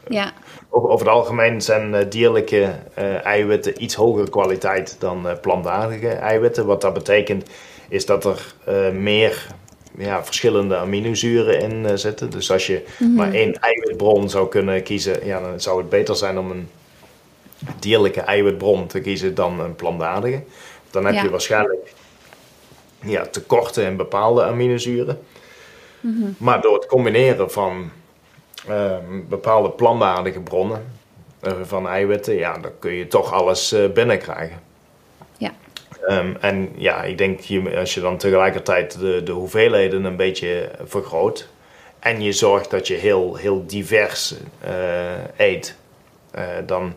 [0.08, 0.34] ja.
[0.70, 6.66] over, over, het algemeen zijn uh, dierlijke uh, eiwitten iets hogere kwaliteit dan plantaardige eiwitten.
[6.66, 7.50] Wat dat betekent
[7.90, 8.54] is dat er
[8.94, 9.48] meer
[9.98, 12.30] ja, verschillende aminozuren in zitten.
[12.30, 13.16] Dus als je mm -hmm.
[13.16, 16.70] maar één eiwitbron zou kunnen kiezen, ja, dan zou het beter zijn om een
[17.80, 20.44] dierlijke eiwitbron te kiezen dan een plantaardige.
[20.92, 21.22] Dan heb ja.
[21.22, 21.94] je waarschijnlijk
[23.02, 25.20] ja, tekorten in bepaalde aminozuren.
[26.00, 27.92] Mm Maar door het combineren van
[28.70, 28.98] uh,
[29.30, 30.92] bepaalde planbaardige bronnen
[31.42, 34.60] uh, van eiwitten, ja, dan kun je toch alles uh, binnenkrijgen.
[35.38, 35.52] Ja.
[36.08, 40.72] Um, en ja, ik denk je, als je dan tegelijkertijd de, de hoeveelheden een beetje
[40.84, 41.48] vergroot
[42.00, 44.70] en je zorgt dat je heel, heel divers uh,
[45.38, 45.76] eet,
[46.66, 46.94] dan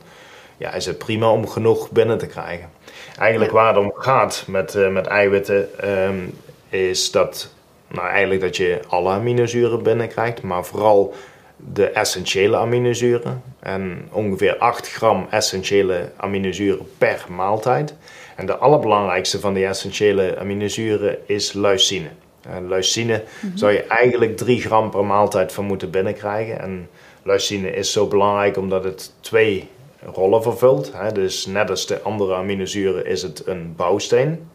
[0.56, 2.70] ja, is het prima om genoeg binnen te krijgen.
[3.18, 6.38] Eigenlijk waar het om gaat met, uh, met eiwitten um,
[6.68, 7.52] is dat,
[7.88, 11.14] nou eigenlijk dat je alle aminozuren binnenkrijgt, maar vooral
[11.56, 13.42] de essentiële aminozuren.
[13.60, 17.94] En ongeveer 8 gram essentiële aminozuren per maaltijd.
[18.36, 22.08] En de allerbelangrijkste van die essentiële aminozuren is leucine.
[22.48, 23.58] En leucine mm -hmm.
[23.58, 26.60] zou je eigenlijk 3 gram per maaltijd van moeten binnenkrijgen.
[26.60, 26.88] En
[27.22, 29.68] leucine is zo belangrijk omdat het twee
[30.12, 30.92] rollen vervult.
[30.94, 31.12] Hè.
[31.12, 34.48] Dus net als de andere aminozuren is het een bouwsteen.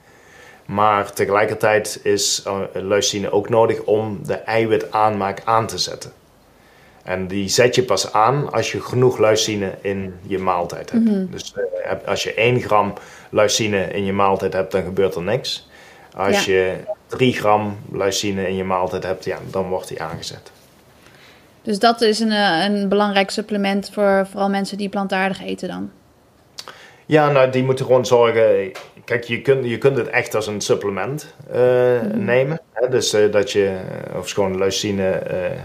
[0.66, 6.12] Maar tegelijkertijd is uh, leucine ook nodig om de eiwitaanmaak aan te zetten.
[7.04, 11.06] En die zet je pas aan als je genoeg leucine in je maaltijd hebt.
[11.06, 11.26] Mhm.
[11.32, 12.94] Dus uh, als je 1 gram
[13.30, 15.68] leucine in je maaltijd hebt, dan gebeurt er niks.
[16.16, 16.76] Als je
[17.08, 20.52] 3 gram leucine in je maaltijd hebt, ja, dan wordt die aangezet.
[21.70, 25.92] Dus dat is een, eh, een belangrijk supplement voor vooral mensen die plantaardig eten dan.
[27.06, 28.72] Ja, nou, die moeten gewoon zorgen.
[29.06, 31.56] Kijk, je kunt, je kunt het echt als een supplement uh,
[32.02, 32.24] mm.
[32.24, 32.62] nemen.
[32.74, 32.90] Hè?
[32.90, 33.80] Dus uh, dat je,
[34.16, 35.60] of schoon leucine uh,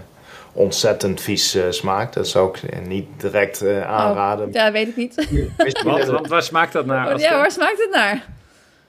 [0.52, 2.14] ontzettend vies smaakt.
[2.14, 4.47] Dat zou ik niet direct aanraden.
[4.47, 5.14] Oh, ja, weet ik niet.
[5.85, 7.18] want, want, waar smaakt dat naar?
[7.18, 8.26] ja, waar smaakt het naar?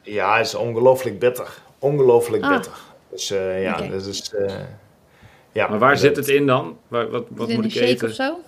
[0.02, 1.48] Ja, het is ongelooflijk bitter.
[1.80, 2.50] Ongelooflijk ah.
[2.50, 2.74] bitter.
[3.12, 3.90] Dus ja, okay.
[3.90, 4.34] dat is...
[5.56, 6.78] Ja, maar waar zit het in dan?
[6.88, 8.08] Waar, wat wat moet ik eten?
[8.08, 8.40] of zo?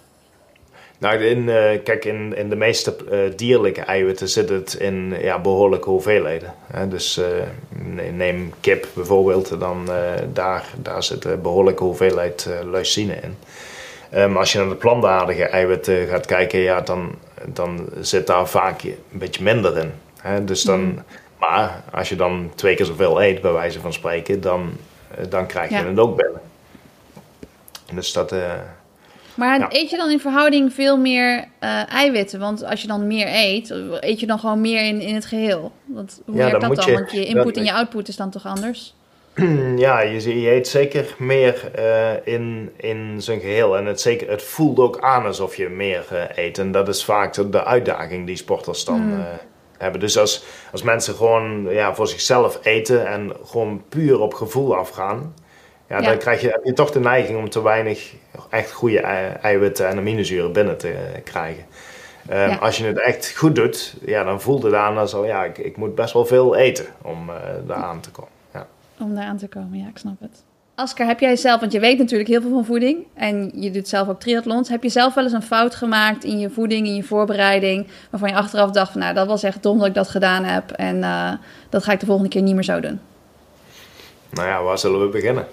[0.99, 5.39] Nou, in, uh, kijk, in, in de meeste uh, dierlijke eiwitten zit het in ja,
[5.39, 6.53] behoorlijke hoeveelheden.
[6.73, 6.87] Hè?
[6.87, 7.25] Dus uh,
[8.11, 9.89] neem kip bijvoorbeeld, dan
[10.33, 13.35] daar, daar zit een behoorlijke hoeveelheid leucine in.
[14.19, 17.15] Um, als je naar de plantaardige eiwitten gaat kijken, ja, dan,
[17.45, 19.91] dan zit daar vaak een beetje minder in.
[20.21, 20.43] Hè?
[20.43, 21.03] Dus dan, mm.
[21.39, 24.71] Maar als je dan twee keer zoveel eet, bij wijze van spreken, dan,
[25.29, 25.85] dan krijg je ja.
[25.85, 26.41] het ook binnen.
[27.93, 28.33] Dus dat...
[28.33, 28.51] Uh,
[29.35, 32.39] maar eet je dan in verhouding veel meer uh, eiwitten?
[32.39, 33.69] Want als je dan meer eet,
[33.99, 35.71] eet je dan gewoon meer in, in het geheel?
[35.85, 36.85] Want hoe werkt dat dan?
[36.85, 38.95] Je, Want je input en je output is dan toch anders?
[39.75, 43.77] Ja, je, je eet zeker meer uh, in, in zijn geheel.
[43.77, 46.57] En het, zeker, het voelt ook aan alsof je meer eet.
[46.57, 49.25] En dat is vaak de uitdaging die sporters dan mm.
[49.77, 49.99] hebben.
[49.99, 55.33] Dus als, als mensen gewoon ja, voor zichzelf eten en gewoon puur op gevoel afgaan
[55.89, 58.13] ja, dan krijg je, heb je toch de neiging om te weinig
[58.49, 58.99] echt goede
[59.41, 61.63] eiwitten en aminozuren binnen te eh, krijgen.
[62.31, 65.57] Um, Als je het echt goed doet, ja, dan voelt het aan als, ja, ik,
[65.57, 67.35] ik moet best wel veel eten om uh,
[67.67, 68.31] daar aan te komen.
[68.53, 68.67] Ja.
[68.99, 70.43] Om daar aan te komen, ja, ik snap het.
[70.75, 73.87] Asker, heb jij zelf, want je weet natuurlijk heel veel van voeding en je doet
[73.87, 74.69] zelf ook triathlons.
[74.69, 78.29] Heb je zelf wel eens een fout gemaakt in je voeding, in je voorbereiding, waarvan
[78.29, 80.97] je achteraf dacht van, nou, dat was echt dom dat ik dat gedaan heb en
[80.97, 81.31] uh,
[81.69, 82.99] dat ga ik de volgende keer niet meer zo doen?
[84.29, 85.47] Nou ja, waar zullen we beginnen?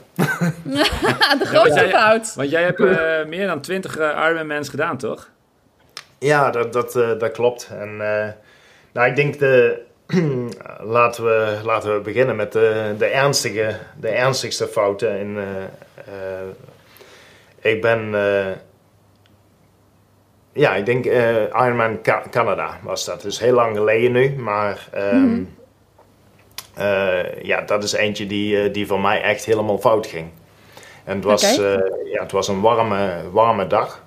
[1.38, 2.34] de grootste fout.
[2.34, 5.28] Want jij hebt uh, meer dan 20 uh, Ironmans gedaan, toch?
[6.18, 7.70] Ja, dat, dat, dat klopt.
[7.78, 7.96] En
[8.92, 9.82] nou, ik denk de,
[10.96, 15.18] laten, we, laten we beginnen met de, de, ernstige, de ernstigste fouten.
[15.18, 15.38] In,
[17.60, 18.14] ik ben
[20.54, 23.22] ja, ik denk uh, Ironman Canada was dat.
[23.22, 24.34] Dus heel lang geleden nu.
[24.36, 25.56] Maar um,
[27.42, 30.28] ja, dat is eentje die, uh, die voor mij echt helemaal fout ging.
[31.04, 31.56] En het was,
[32.04, 34.02] ja, het was een warme, warme dag.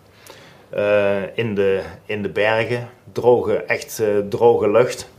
[1.34, 2.90] in, de, in de bergen.
[3.12, 5.10] Droge, echt droge lucht.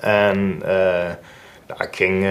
[0.00, 2.26] En nou, ik ging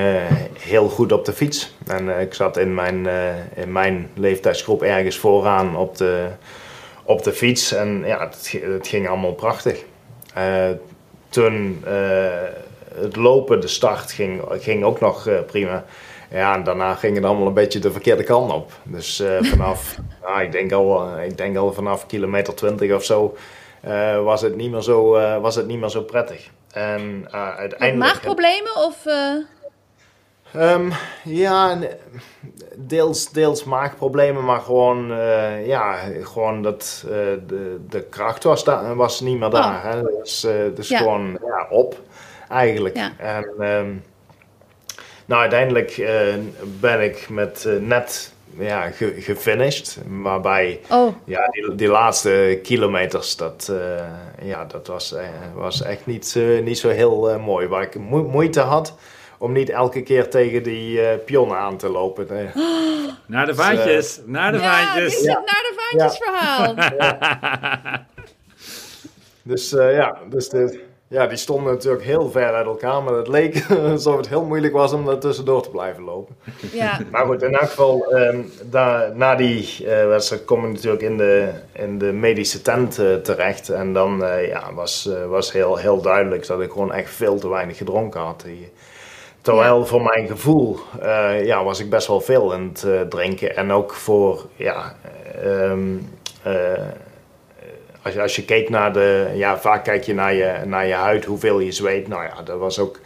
[0.59, 1.75] heel goed op de fiets.
[1.87, 3.07] En ik zat in mijn,
[3.55, 6.27] in mijn leeftijdsgroep ergens vooraan op de
[7.03, 7.73] op de fiets.
[7.73, 9.83] En ja, het, het ging allemaal prachtig.
[11.29, 11.83] Toen
[12.95, 15.85] het lopen, de start, ging, ging ook nog uh, prima.
[16.29, 18.71] Ja, en daarna ging het allemaal een beetje de verkeerde kant op.
[18.83, 23.35] Dus vanaf, nou, ik, denk al, ik denk al vanaf kilometer 20 of zo,
[24.23, 25.09] was, het niet meer zo
[25.39, 26.49] was het niet meer zo prettig.
[26.71, 27.95] En uiteindelijk...
[27.95, 29.05] Maagproblemen of...
[30.55, 30.91] Um,
[31.23, 31.77] ja,
[32.75, 37.11] deels, deels maagproblemen, maar gewoon, uh, ja, gewoon dat uh,
[37.47, 38.63] de, de kracht was,
[38.95, 39.75] was niet meer daar.
[39.75, 39.83] Oh.
[39.83, 40.01] Hè?
[40.01, 40.97] Dus, uh, dus ja.
[40.97, 41.99] gewoon ja, op,
[42.51, 42.95] eigenlijk.
[42.95, 43.11] Ja.
[43.17, 44.03] En um,
[45.25, 46.11] nou, uiteindelijk
[46.79, 49.97] ben ik met net ja, ge gefinished.
[50.07, 51.13] Waarbij oh.
[51.25, 53.71] ja, die, die laatste kilometers, dat,
[54.41, 55.15] ja, dat was,
[55.55, 57.67] was echt niet, niet zo heel mooi.
[57.67, 58.93] Waar ik mo moeite had
[59.41, 62.27] om niet elke keer tegen die uh, pionnen aan te lopen.
[62.29, 62.49] Nee.
[63.25, 65.13] Naar de vaantjes, uh, naar de ja, vaantjes.
[65.13, 66.75] Dit is het naar de vaantjes verhaal.
[66.75, 68.05] Ja.
[69.51, 73.27] dus uh, ja, dus de, ja, die stonden natuurlijk heel ver uit elkaar, maar het
[73.27, 76.35] leek alsof het heel moeilijk was om daar tussendoor te blijven lopen.
[76.71, 76.99] Ja.
[77.11, 81.49] Maar goed, in elk geval, um, daar, na die wedstrijd kom ik natuurlijk in de,
[81.71, 83.69] in de medische tent terecht.
[83.69, 87.77] En dan ja, was, was heel, heel duidelijk dat ik gewoon echt veel te weinig
[87.77, 88.45] gedronken had.
[89.41, 93.55] Terwijl voor mijn gevoel uh, ja, was ik best wel veel aan het uh, drinken.
[93.55, 94.95] En ook voor, ja,
[95.45, 96.09] um,
[96.47, 96.53] uh,
[98.01, 100.93] als, je, als je keek naar de, ja, vaak kijk je naar je, naar je
[100.93, 102.07] huid, hoeveel je zweet.
[102.07, 102.99] Nou ja, dat was ook,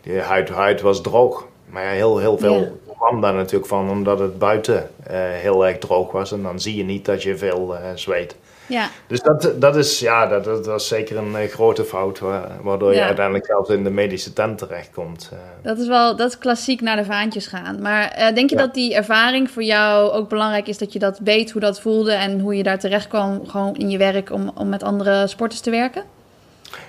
[0.00, 1.46] die huid, huid was droog.
[1.66, 2.94] Maar ja, heel, heel veel ja.
[2.98, 6.32] kwam daar natuurlijk van, omdat het buiten heel erg droog was.
[6.32, 8.36] En dan zie je niet dat je veel zweet.
[8.70, 8.88] Ja.
[9.06, 12.20] Dus dat, dat, is, ja, dat, dat was zeker een uh, grote fout,
[12.62, 15.30] waardoor je uiteindelijk zelfs in de medische tent terechtkomt.
[15.32, 15.38] Uh.
[15.62, 17.80] Dat is wel dat is klassiek naar de vaantjes gaan.
[17.80, 18.62] Maar uh, denk je ja.
[18.62, 22.12] dat die ervaring voor jou ook belangrijk is dat je dat weet hoe dat voelde
[22.12, 25.60] en hoe je daar terecht kwam gewoon in je werk om, om met andere sporters
[25.60, 26.02] te werken?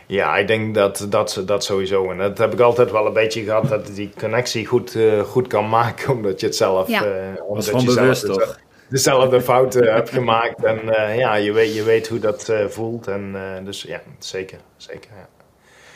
[0.05, 2.11] Ja, ik denk dat, dat dat sowieso.
[2.11, 5.69] En dat heb ik altijd wel een beetje gehad, dat die connectie goed, goed kan
[5.69, 6.87] maken, omdat je het zelf...
[6.87, 7.03] Ja.
[7.47, 8.57] omdat dat is je bewust, zelf, toch?
[8.91, 10.63] Dezelfde fouten hebt gemaakt.
[10.63, 13.07] En uh, ja, je weet, je weet hoe dat uh, voelt.
[13.07, 14.57] En uh, dus ja, zeker.
[14.77, 15.27] zeker ja.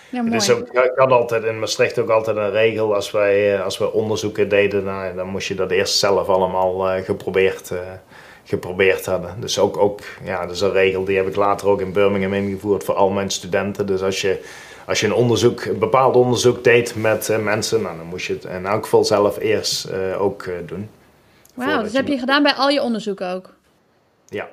[0.09, 0.33] Ja, mooi.
[0.33, 2.95] Dus ook, ik had altijd in Maastricht ook altijd een regel.
[2.95, 7.71] Als wij, als we onderzoeken deden, nou, dan moest je dat eerst zelf allemaal geprobeerd,
[8.43, 9.35] geprobeerd hebben.
[9.39, 12.33] Dus ook, ook, ja, dat is een regel die heb ik later ook in Birmingham
[12.33, 13.85] ingevoerd voor al mijn studenten.
[13.85, 14.39] Dus als je,
[14.85, 18.43] als je een onderzoek, een bepaald onderzoek deed met mensen, nou, dan moest je het
[18.43, 20.89] in elk geval zelf eerst ook doen.
[21.55, 23.53] Wauw, dat heb je gedaan bij al je onderzoeken ook?
[24.27, 24.47] Ja.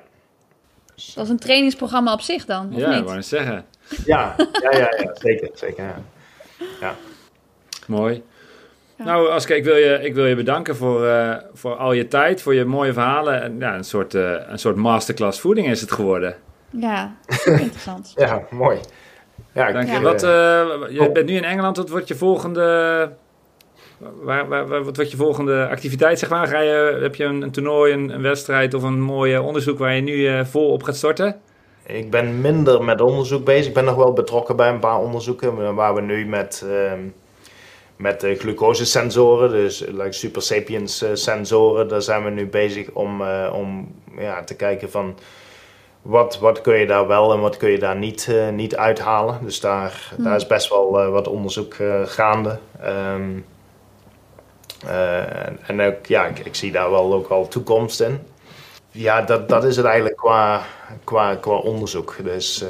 [1.15, 2.97] Dat is een trainingsprogramma op zich dan, of ja, niet?
[2.97, 3.65] Ja, wou zeggen.
[4.05, 6.01] Ja, ja, ja, ja zeker, zeker, ja.
[6.79, 6.95] ja.
[7.87, 8.23] Mooi.
[8.95, 9.03] Ja.
[9.03, 12.41] Nou, Aske, ik wil je, ik wil je bedanken voor, uh, voor al je tijd,
[12.41, 13.41] voor je mooie verhalen.
[13.41, 16.35] En, ja, een, soort, uh, een soort masterclass voeding is het geworden.
[16.69, 17.15] Ja,
[17.45, 18.13] interessant.
[18.15, 18.79] ja, mooi.
[19.51, 20.01] Ja, Dank je.
[20.01, 20.29] Wat, uh,
[20.89, 23.11] je bent nu in Engeland, wat wordt je volgende
[24.21, 26.47] Waar, waar, wat wordt je volgende activiteit, zeg maar?
[26.47, 29.95] Ga je, heb je een, een toernooi, een, een, wedstrijd of een mooi onderzoek waar
[29.95, 31.41] je nu uh, vol op gaat storten?
[31.85, 33.67] Ik ben minder met onderzoek bezig.
[33.67, 36.91] Ik ben nog wel betrokken bij een paar onderzoeken waar we nu met, uh,
[37.95, 43.53] met de glucosesensoren, dus like Super Sapiens sensoren, daar zijn we nu bezig om, uh,
[43.55, 45.17] om ja, te kijken van
[46.01, 49.39] wat, wat kun je daar wel en wat kun je daar niet, niet uithalen.
[49.41, 50.23] Dus daar, hmm.
[50.23, 51.75] daar is best wel wat onderzoek
[52.05, 52.57] gaande.
[52.85, 53.45] Um,
[54.85, 58.19] uh, en ook, ja, ik, ik, zie daar wel ook al toekomst in.
[58.91, 60.61] Ja, dat, dat is het eigenlijk qua,
[61.03, 62.15] qua, qua onderzoek.
[62.23, 62.69] Dus uh,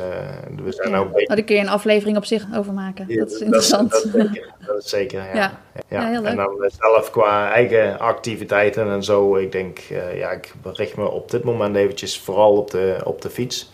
[0.64, 0.98] we zijn ja.
[0.98, 1.35] ook beetje...
[1.35, 3.06] Daar kun je een aflevering op zich over maken.
[3.07, 3.91] Ja, dat is interessant.
[3.91, 5.34] Dat, dat, zeker, dat is zeker, ja.
[5.34, 5.52] ja.
[5.88, 6.07] ja.
[6.07, 6.31] heel leuk.
[6.31, 9.35] En dan zelf qua eigen activiteiten en zo.
[9.35, 9.80] Ik denk,
[10.15, 13.72] ja, ik richt me op dit moment eventjes vooral op de, op de fiets.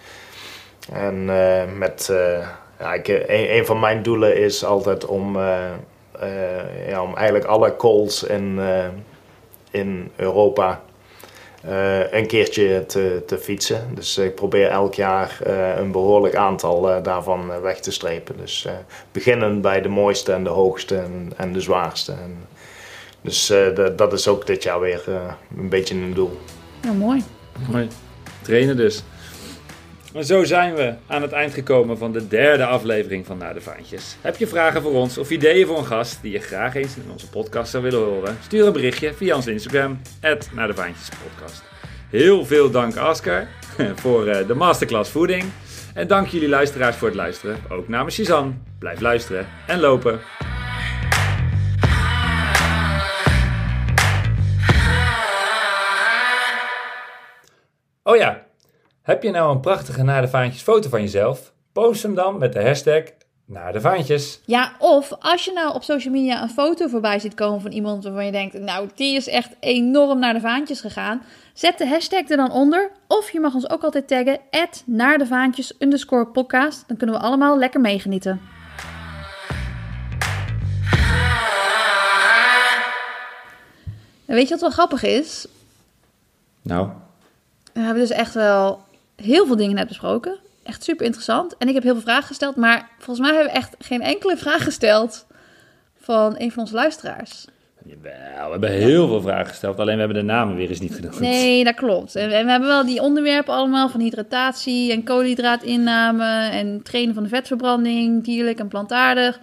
[0.91, 1.25] En
[1.77, 2.11] met,
[2.79, 5.71] ja, ik, een, een, van mijn doelen is altijd om uh,
[6.87, 8.85] ja, om eigenlijk alle calls in, uh,
[9.71, 10.81] in Europa
[11.67, 13.87] eh, een keertje te, te fietsen.
[13.95, 18.37] Dus ik probeer elk jaar eh, een behoorlijk aantal eh, daarvan eh, weg te strepen.
[18.37, 18.73] Dus eh,
[19.11, 22.11] beginnen bij de mooiste en de hoogste en, en de zwaarste.
[22.11, 22.37] En,
[23.21, 26.37] dus eh, dat- is ook dit jaar weer eh, een beetje een doel.
[26.81, 27.23] Ja, mooi.
[27.71, 27.87] Mooi.
[28.41, 29.03] Trainen dus.
[30.13, 33.61] En zo zijn we aan het eind gekomen van de derde aflevering van Naar de
[33.61, 34.15] Vaantjes.
[34.21, 37.11] Heb je vragen voor ons of ideeën voor een gast die je graag eens in
[37.11, 38.37] onze podcast zou willen horen?
[38.43, 40.01] Stuur een berichtje via ons Instagram,
[40.53, 41.63] Naar de Podcast.
[42.09, 43.47] Heel veel dank Oscar
[44.01, 45.43] voor eh, de masterclass voeding.
[45.93, 47.57] En dank jullie luisteraars voor het luisteren.
[47.69, 48.53] Ook namens Suzanne.
[48.79, 50.19] Blijf luisteren en lopen.
[58.03, 58.48] Oh ja,
[59.09, 61.53] heb je nou een prachtige Naar de Vaantjes foto van jezelf?
[61.73, 63.03] Post hem dan met de hashtag
[63.45, 64.39] Naar de Vaantjes.
[64.45, 68.03] Ja, of als je nou op social media een foto voorbij ziet komen van iemand
[68.03, 71.21] waarvan je denkt, nou, die is echt enorm naar de vaantjes gegaan.
[71.53, 72.91] Zet de hashtag er dan onder.
[73.07, 74.39] Of je mag ons ook altijd taggen,
[74.85, 76.83] naar de vaantjes underscore podcast.
[76.87, 78.41] Dan kunnen we allemaal lekker meegenieten.
[84.25, 85.47] En weet je wat wel grappig is?
[86.61, 86.89] Nou,
[87.73, 88.87] We hebben dus echt wel
[89.21, 90.37] heel veel dingen net besproken.
[90.63, 91.57] Echt super interessant.
[91.57, 92.55] En ik heb heel veel vragen gesteld.
[92.55, 95.25] Maar volgens mij hebben we echt geen enkele vraag gesteld
[96.01, 97.45] van een van onze luisteraars.
[97.85, 99.79] jawel, we hebben heel veel vragen gesteld.
[99.79, 101.19] Alleen we hebben de namen weer eens niet genoemd.
[101.19, 102.15] Nee, dat klopt.
[102.15, 107.29] En we hebben wel die onderwerpen allemaal van hydratatie en koolhydraatinname en trainen van de
[107.29, 109.39] vetverbranding, dierlijk en plantaardig.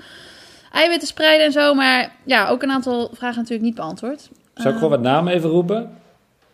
[0.72, 1.74] Eiwitten spreiden en zo.
[1.74, 4.28] Maar ja, ook een aantal vragen natuurlijk niet beantwoord.
[4.54, 5.90] Zou ik gewoon wat namen even roepen?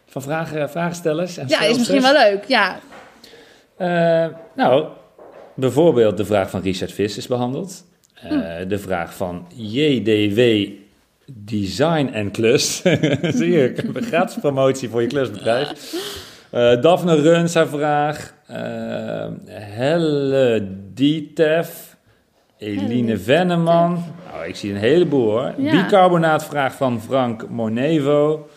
[0.06, 1.36] Van vragen, vragenstellers?
[1.36, 2.44] En Ja, is misschien wel leuk.
[2.46, 2.78] Ja,
[3.76, 4.26] Eh,
[4.56, 4.86] nou,
[5.54, 7.84] bijvoorbeeld de vraag van Richard Vis is behandeld.
[8.14, 8.30] Eh,
[8.68, 10.70] De vraag van JDW
[11.26, 12.76] Design en Klus.
[13.38, 15.94] Zie je, ik heb een gratis promotie voor je klusbedrijf.
[16.50, 18.34] Eh Daphne Runs haar vraag.
[19.46, 21.96] Helle Dietef.
[22.58, 24.04] Eline Venneman.
[24.32, 25.52] Nou, ik zie een heleboel hoor.
[25.58, 25.82] Ja.
[25.82, 28.48] Bicarbonaatvraag van Frank Monevo.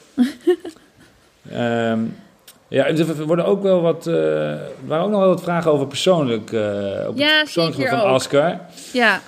[1.51, 1.99] Ehm,
[2.67, 5.87] ja, er worden ook wel wat, eh, er waren ook nog wel wat vragen over
[5.87, 6.61] persoonlijk, eh
[7.07, 7.49] op Ja, het
[7.89, 8.13] van.
[8.13, 8.59] Oscar.
[8.93, 9.19] ja.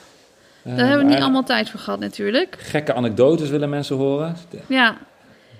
[0.63, 2.55] Eh, daar hebben we niet allemaal tijd voor gehad natuurlijk.
[2.59, 4.37] Gekke anekdotes willen mensen horen.
[4.67, 4.97] Ja.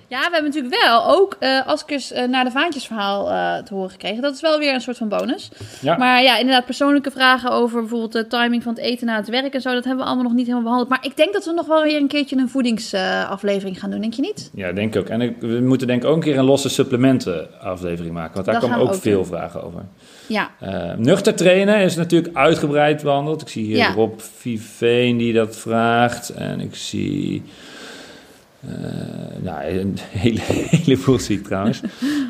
[0.10, 3.74] Ja, we hebben natuurlijk wel ook eh Askers eh, naar de vaantjes verhaal eh, te
[3.74, 4.22] horen gekregen.
[4.22, 5.50] Dat is wel weer een soort van bonus.
[5.82, 5.98] Ja.
[5.98, 9.54] Maar ja, inderdaad persoonlijke vragen over bijvoorbeeld de timing van het eten na het werk
[9.54, 9.74] en zo.
[9.74, 10.90] Dat hebben we allemaal nog niet helemaal behandeld.
[10.90, 14.14] Maar ik denk dat we nog wel weer een keertje een voedingsaflevering gaan doen, denk
[14.14, 14.50] je niet?
[14.54, 15.08] Ja, denk ik ook.
[15.10, 18.34] En ik- we moeten denk ik ook een keer een losse supplementen aflevering maken.
[18.34, 19.86] Want daar komen ook ook veel vragen over.
[20.28, 23.42] Ja, Eh, nuchter trainen is natuurlijk uitgebreid behandeld.
[23.42, 23.92] Ik zie hier Ja.
[23.94, 26.30] Rob Viveen die dat vraagt.
[26.30, 27.44] En ik zie...
[28.62, 28.70] eh,
[29.42, 31.82] nou, een hele, heleboel zie ik trouwens.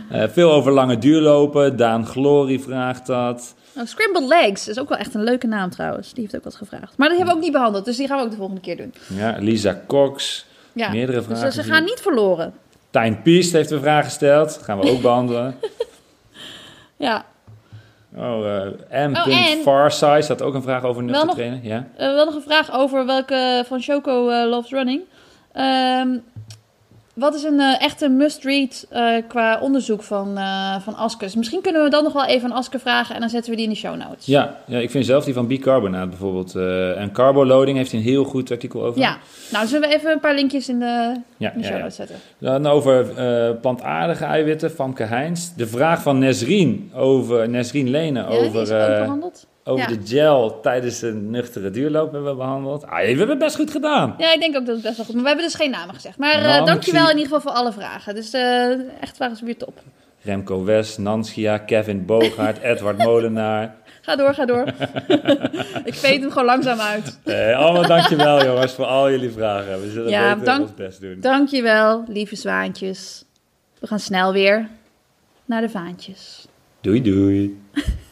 [0.10, 1.78] Eh, veel over lange duurlopen.
[1.78, 3.56] Daan Glory vraagt dat.
[3.78, 6.14] oh, Scrambled Legs is ook wel echt een leuke naam trouwens.
[6.14, 6.98] Die heeft ook wat gevraagd.
[6.98, 8.78] Maar die hebben we ook niet behandeld, dus die gaan we ook de volgende keer
[8.78, 8.94] doen.
[9.16, 10.46] Ja, Lisa Cox.
[10.74, 11.46] Ja, Meerdere dus vragen.
[11.48, 12.54] eh, ze gaan niet verloren.
[12.90, 14.60] Tijn Piest heeft een vraag gesteld.
[14.64, 15.56] Gaan we ook behandelen.
[16.98, 17.26] Ja,
[18.16, 18.56] Oh,
[18.92, 19.16] eh M.
[19.16, 21.60] Oh, en- Farsize had ook een vraag over nuchter trainen.
[21.64, 21.88] Ja?
[21.98, 25.02] Eh, wel nog een vraag over welke van Choco eh, Loves Running.
[25.52, 26.18] Ehm,
[27.14, 31.36] wat is een eh, echte must-read eh, qua onderzoek van, eh van Askers?
[31.36, 33.66] Misschien kunnen we dan nog wel even aan Asker vragen en dan zetten we die
[33.66, 34.26] in de show notes.
[34.26, 36.56] Ja, ja, ik vind zelf die van bicarbonate bijvoorbeeld.
[36.96, 39.02] en carboloading heeft een heel goed artikel over.
[39.02, 39.18] Ja,
[39.52, 41.82] nou zullen we even een paar linkjes in de, ja, in de show ja.
[41.82, 42.16] notes zetten.
[42.38, 45.54] Dan over eh, plantaardige eiwitten, Famke Heins.
[45.56, 49.48] De vraag van Nesrien, over, Nesrien Lenen over, is ook eh, behandeld.
[49.68, 49.98] Over Ja.
[49.98, 52.86] de gel tijdens een nuchtere duurloop hebben we behandeld.
[52.86, 54.16] Ah, we hebben het best goed gedaan.
[54.18, 55.22] Ja, ik denk ook dat het best wel goed is.
[55.22, 56.18] Maar we hebben dus geen namen gezegd.
[56.18, 58.16] Maar eh dankjewel in ieder geval voor alle vragen.
[58.16, 59.80] Dus eh, echt waren ze weer top.
[60.22, 63.76] Remco West, Nanschia, Kevin Bogaert, Edward Molenaar.
[64.02, 64.66] Ga door, ga door.
[65.84, 67.20] ik veet hem gewoon langzaam uit.
[67.24, 69.82] Eh, allemaal dankjewel jongens voor al jullie vragen.
[69.82, 71.18] We zullen Ja, beter dank- ons best doen.
[71.20, 73.26] Dankjewel, lieve zwaantjes.
[73.80, 74.68] We gaan snel weer
[75.46, 76.48] naar de vaantjes.
[76.82, 77.62] Doei doei.